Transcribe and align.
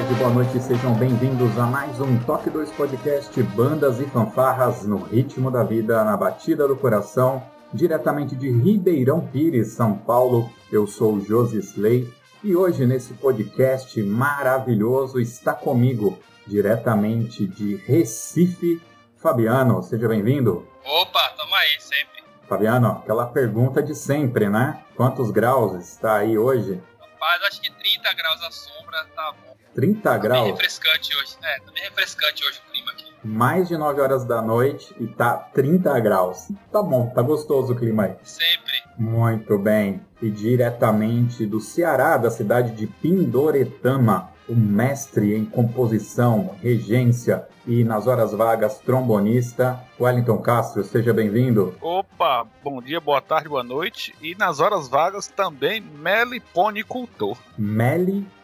Tarde, 0.00 0.14
boa 0.14 0.30
noite, 0.30 0.58
sejam 0.62 0.94
bem-vindos 0.94 1.58
a 1.58 1.66
mais 1.66 2.00
um 2.00 2.18
Toque 2.20 2.48
2 2.48 2.72
Podcast 2.72 3.42
Bandas 3.42 4.00
e 4.00 4.06
Fanfarras 4.06 4.86
no 4.86 4.96
ritmo 4.96 5.50
da 5.50 5.62
vida, 5.62 6.02
na 6.04 6.16
batida 6.16 6.66
do 6.66 6.74
coração, 6.74 7.46
diretamente 7.70 8.34
de 8.34 8.50
Ribeirão 8.50 9.26
Pires, 9.26 9.72
São 9.72 9.98
Paulo. 9.98 10.50
Eu 10.72 10.86
sou 10.86 11.16
o 11.16 11.20
Josi 11.20 11.58
Slay 11.58 12.10
e 12.42 12.56
hoje 12.56 12.86
nesse 12.86 13.12
podcast 13.12 14.02
maravilhoso 14.02 15.20
está 15.20 15.52
comigo, 15.52 16.18
diretamente 16.46 17.46
de 17.46 17.76
Recife, 17.76 18.80
Fabiano. 19.18 19.82
Seja 19.82 20.08
bem-vindo. 20.08 20.66
Opa, 20.82 21.28
tamo 21.36 21.54
aí, 21.54 21.78
sempre. 21.78 22.24
Fabiano, 22.48 23.02
aquela 23.02 23.26
pergunta 23.26 23.82
de 23.82 23.94
sempre, 23.94 24.48
né? 24.48 24.82
Quantos 24.96 25.30
graus 25.30 25.74
está 25.74 26.16
aí 26.16 26.38
hoje? 26.38 26.82
Rapaz, 26.98 27.42
acho 27.42 27.60
que 27.60 27.70
30 27.70 28.14
graus 28.14 28.42
à 28.42 28.50
sombra 28.50 29.04
tá 29.14 29.34
bom. 29.44 29.59
30 29.74 30.02
tá 30.02 30.18
graus? 30.18 30.42
Bem 30.42 30.52
refrescante 30.52 31.16
hoje. 31.16 31.36
É, 31.42 31.60
tá 31.60 31.72
bem 31.72 31.82
refrescante 31.84 32.44
hoje 32.44 32.60
o 32.66 32.72
clima 32.72 32.90
aqui. 32.92 33.04
Mais 33.22 33.68
de 33.68 33.76
9 33.76 34.00
horas 34.00 34.24
da 34.24 34.40
noite 34.40 34.94
e 34.98 35.06
tá 35.06 35.34
30 35.36 35.98
graus. 36.00 36.48
Tá 36.72 36.82
bom, 36.82 37.10
tá 37.10 37.22
gostoso 37.22 37.72
o 37.72 37.76
clima 37.76 38.04
aí. 38.04 38.16
Sempre. 38.22 38.82
Muito 38.98 39.58
bem. 39.58 40.00
E 40.20 40.30
diretamente 40.30 41.46
do 41.46 41.60
Ceará, 41.60 42.16
da 42.16 42.30
cidade 42.30 42.72
de 42.72 42.86
Pindoretama, 42.86 44.30
o 44.48 44.54
mestre 44.54 45.36
em 45.36 45.44
composição, 45.44 46.56
regência 46.60 47.46
e 47.66 47.84
nas 47.84 48.08
horas 48.08 48.32
vagas 48.32 48.78
trombonista, 48.78 49.80
Wellington 49.98 50.38
Castro, 50.38 50.82
seja 50.82 51.14
bem-vindo. 51.14 51.76
Opa, 51.80 52.44
bom 52.62 52.82
dia, 52.82 53.00
boa 53.00 53.20
tarde, 53.20 53.48
boa 53.48 53.62
noite. 53.62 54.14
E 54.20 54.34
nas 54.34 54.58
horas 54.58 54.88
vagas 54.88 55.28
também 55.28 55.80
meliponicultor. 55.80 57.38
Meliponicultor, 57.56 58.39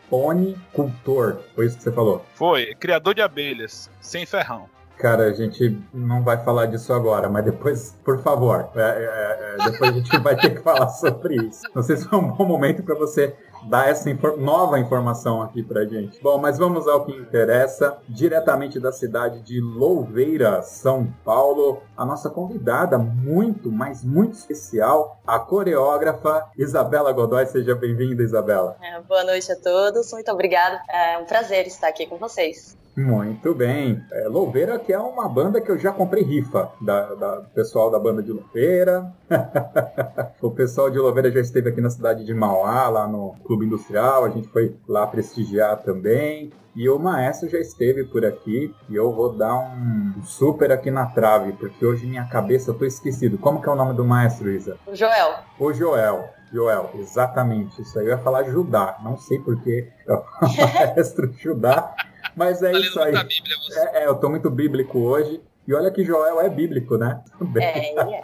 foi 1.54 1.66
isso 1.66 1.76
que 1.76 1.82
você 1.82 1.92
falou? 1.92 2.24
Foi, 2.34 2.74
criador 2.74 3.14
de 3.14 3.22
abelhas, 3.22 3.90
sem 4.00 4.24
ferrão. 4.24 4.68
Cara, 4.98 5.24
a 5.24 5.32
gente 5.32 5.78
não 5.92 6.22
vai 6.22 6.42
falar 6.42 6.66
disso 6.66 6.92
agora, 6.92 7.28
mas 7.28 7.44
depois, 7.44 7.94
por 8.02 8.22
favor, 8.22 8.70
é, 8.74 8.80
é, 8.80 9.56
é, 9.60 9.70
depois 9.70 9.90
a 9.90 9.94
gente 9.94 10.18
vai 10.20 10.36
ter 10.36 10.54
que 10.54 10.62
falar 10.62 10.88
sobre 10.96 11.36
isso. 11.36 11.62
Não 11.74 11.82
sei 11.82 11.98
se 11.98 12.08
é 12.10 12.16
um 12.16 12.28
bom 12.28 12.46
momento 12.46 12.82
para 12.82 12.94
você 12.94 13.34
dar 13.68 13.88
essa 13.88 14.08
infor 14.10 14.36
nova 14.36 14.78
informação 14.78 15.42
aqui 15.42 15.62
pra 15.62 15.84
gente. 15.84 16.20
Bom, 16.22 16.38
mas 16.38 16.58
vamos 16.58 16.86
ao 16.86 17.04
que 17.04 17.12
interessa. 17.12 17.98
Diretamente 18.08 18.78
da 18.80 18.92
cidade 18.92 19.40
de 19.42 19.60
Louveira, 19.60 20.62
São 20.62 21.12
Paulo, 21.24 21.82
a 21.96 22.04
nossa 22.04 22.30
convidada 22.30 22.98
muito, 22.98 23.70
mas 23.70 24.04
muito 24.04 24.34
especial, 24.34 25.20
a 25.26 25.38
coreógrafa 25.38 26.50
Isabela 26.56 27.12
Godoy. 27.12 27.46
Seja 27.46 27.74
bem-vinda, 27.74 28.22
Isabela. 28.22 28.76
É, 28.82 29.00
boa 29.00 29.24
noite 29.24 29.50
a 29.50 29.56
todos, 29.56 30.12
muito 30.12 30.30
obrigada. 30.30 30.80
É 30.88 31.18
um 31.18 31.24
prazer 31.24 31.66
estar 31.66 31.88
aqui 31.88 32.06
com 32.06 32.16
vocês. 32.16 32.76
Muito 32.96 33.54
bem. 33.54 34.02
É, 34.10 34.26
Louveira, 34.26 34.78
que 34.78 34.90
é 34.90 34.98
uma 34.98 35.28
banda 35.28 35.60
que 35.60 35.70
eu 35.70 35.78
já 35.78 35.92
comprei 35.92 36.22
rifa 36.22 36.70
da, 36.80 37.14
da 37.14 37.36
pessoal 37.54 37.90
da 37.90 37.98
banda 37.98 38.22
de 38.22 38.32
Louveira. 38.32 39.12
o 40.40 40.50
pessoal 40.50 40.88
de 40.88 40.98
Louveira 40.98 41.30
já 41.30 41.40
esteve 41.40 41.68
aqui 41.68 41.80
na 41.80 41.90
cidade 41.90 42.24
de 42.24 42.32
Mauá, 42.32 42.88
lá 42.88 43.06
no 43.06 43.34
Clube 43.44 43.66
Industrial. 43.66 44.24
A 44.24 44.30
gente 44.30 44.48
foi 44.48 44.74
lá 44.88 45.06
prestigiar 45.06 45.76
também. 45.82 46.50
E 46.74 46.88
o 46.88 46.98
maestro 46.98 47.48
já 47.48 47.58
esteve 47.58 48.04
por 48.04 48.24
aqui 48.24 48.74
e 48.88 48.94
eu 48.94 49.10
vou 49.10 49.32
dar 49.32 49.56
um 49.56 50.22
super 50.22 50.70
aqui 50.70 50.90
na 50.90 51.06
trave, 51.06 51.52
porque 51.52 51.84
hoje 51.84 52.06
minha 52.06 52.26
cabeça 52.26 52.70
eu 52.70 52.74
tô 52.74 52.84
esquecido. 52.84 53.38
Como 53.38 53.62
que 53.62 53.68
é 53.68 53.72
o 53.72 53.76
nome 53.76 53.94
do 53.94 54.04
maestro, 54.04 54.50
Isa? 54.50 54.76
O 54.86 54.94
Joel. 54.94 55.36
O 55.58 55.72
Joel. 55.72 56.28
Joel, 56.52 56.90
exatamente. 56.94 57.80
Isso 57.80 57.98
aí 57.98 58.06
eu 58.06 58.10
ia 58.10 58.18
falar 58.18 58.44
Judá. 58.44 58.98
Não 59.02 59.16
sei 59.16 59.38
porque 59.38 59.90
é 60.06 60.12
o 60.12 60.22
maestro 60.96 61.32
Judá. 61.38 61.94
Mas 62.36 62.62
é 62.62 62.70
tá 62.70 62.78
isso 62.78 63.00
aí. 63.00 63.12
Bíblia, 63.12 63.56
é, 63.72 64.04
é, 64.04 64.06
eu 64.06 64.14
tô 64.14 64.28
muito 64.28 64.50
bíblico 64.50 64.98
hoje. 64.98 65.40
E 65.66 65.74
olha 65.74 65.90
que 65.90 66.04
Joel 66.04 66.40
é 66.40 66.48
bíblico, 66.48 66.96
né? 66.96 67.20
É, 67.56 67.92
é. 67.92 68.20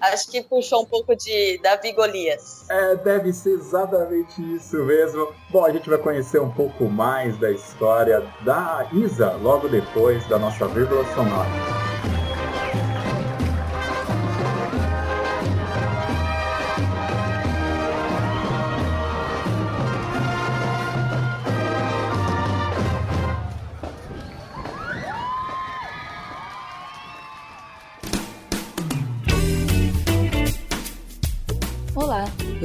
Acho 0.00 0.28
que 0.28 0.42
puxou 0.42 0.82
um 0.82 0.84
pouco 0.84 1.14
de 1.14 1.60
Davi 1.62 1.92
Golias. 1.92 2.68
É, 2.68 2.96
deve 2.96 3.32
ser 3.32 3.50
exatamente 3.50 4.42
isso 4.56 4.84
mesmo. 4.84 5.32
Bom, 5.50 5.64
a 5.64 5.70
gente 5.70 5.88
vai 5.88 5.98
conhecer 5.98 6.40
um 6.40 6.50
pouco 6.50 6.86
mais 6.86 7.38
da 7.38 7.52
história 7.52 8.24
da 8.44 8.88
Isa 8.92 9.34
logo 9.34 9.68
depois 9.68 10.26
da 10.26 10.36
nossa 10.36 10.66
vírgula 10.66 11.04
sonora. 11.14 11.83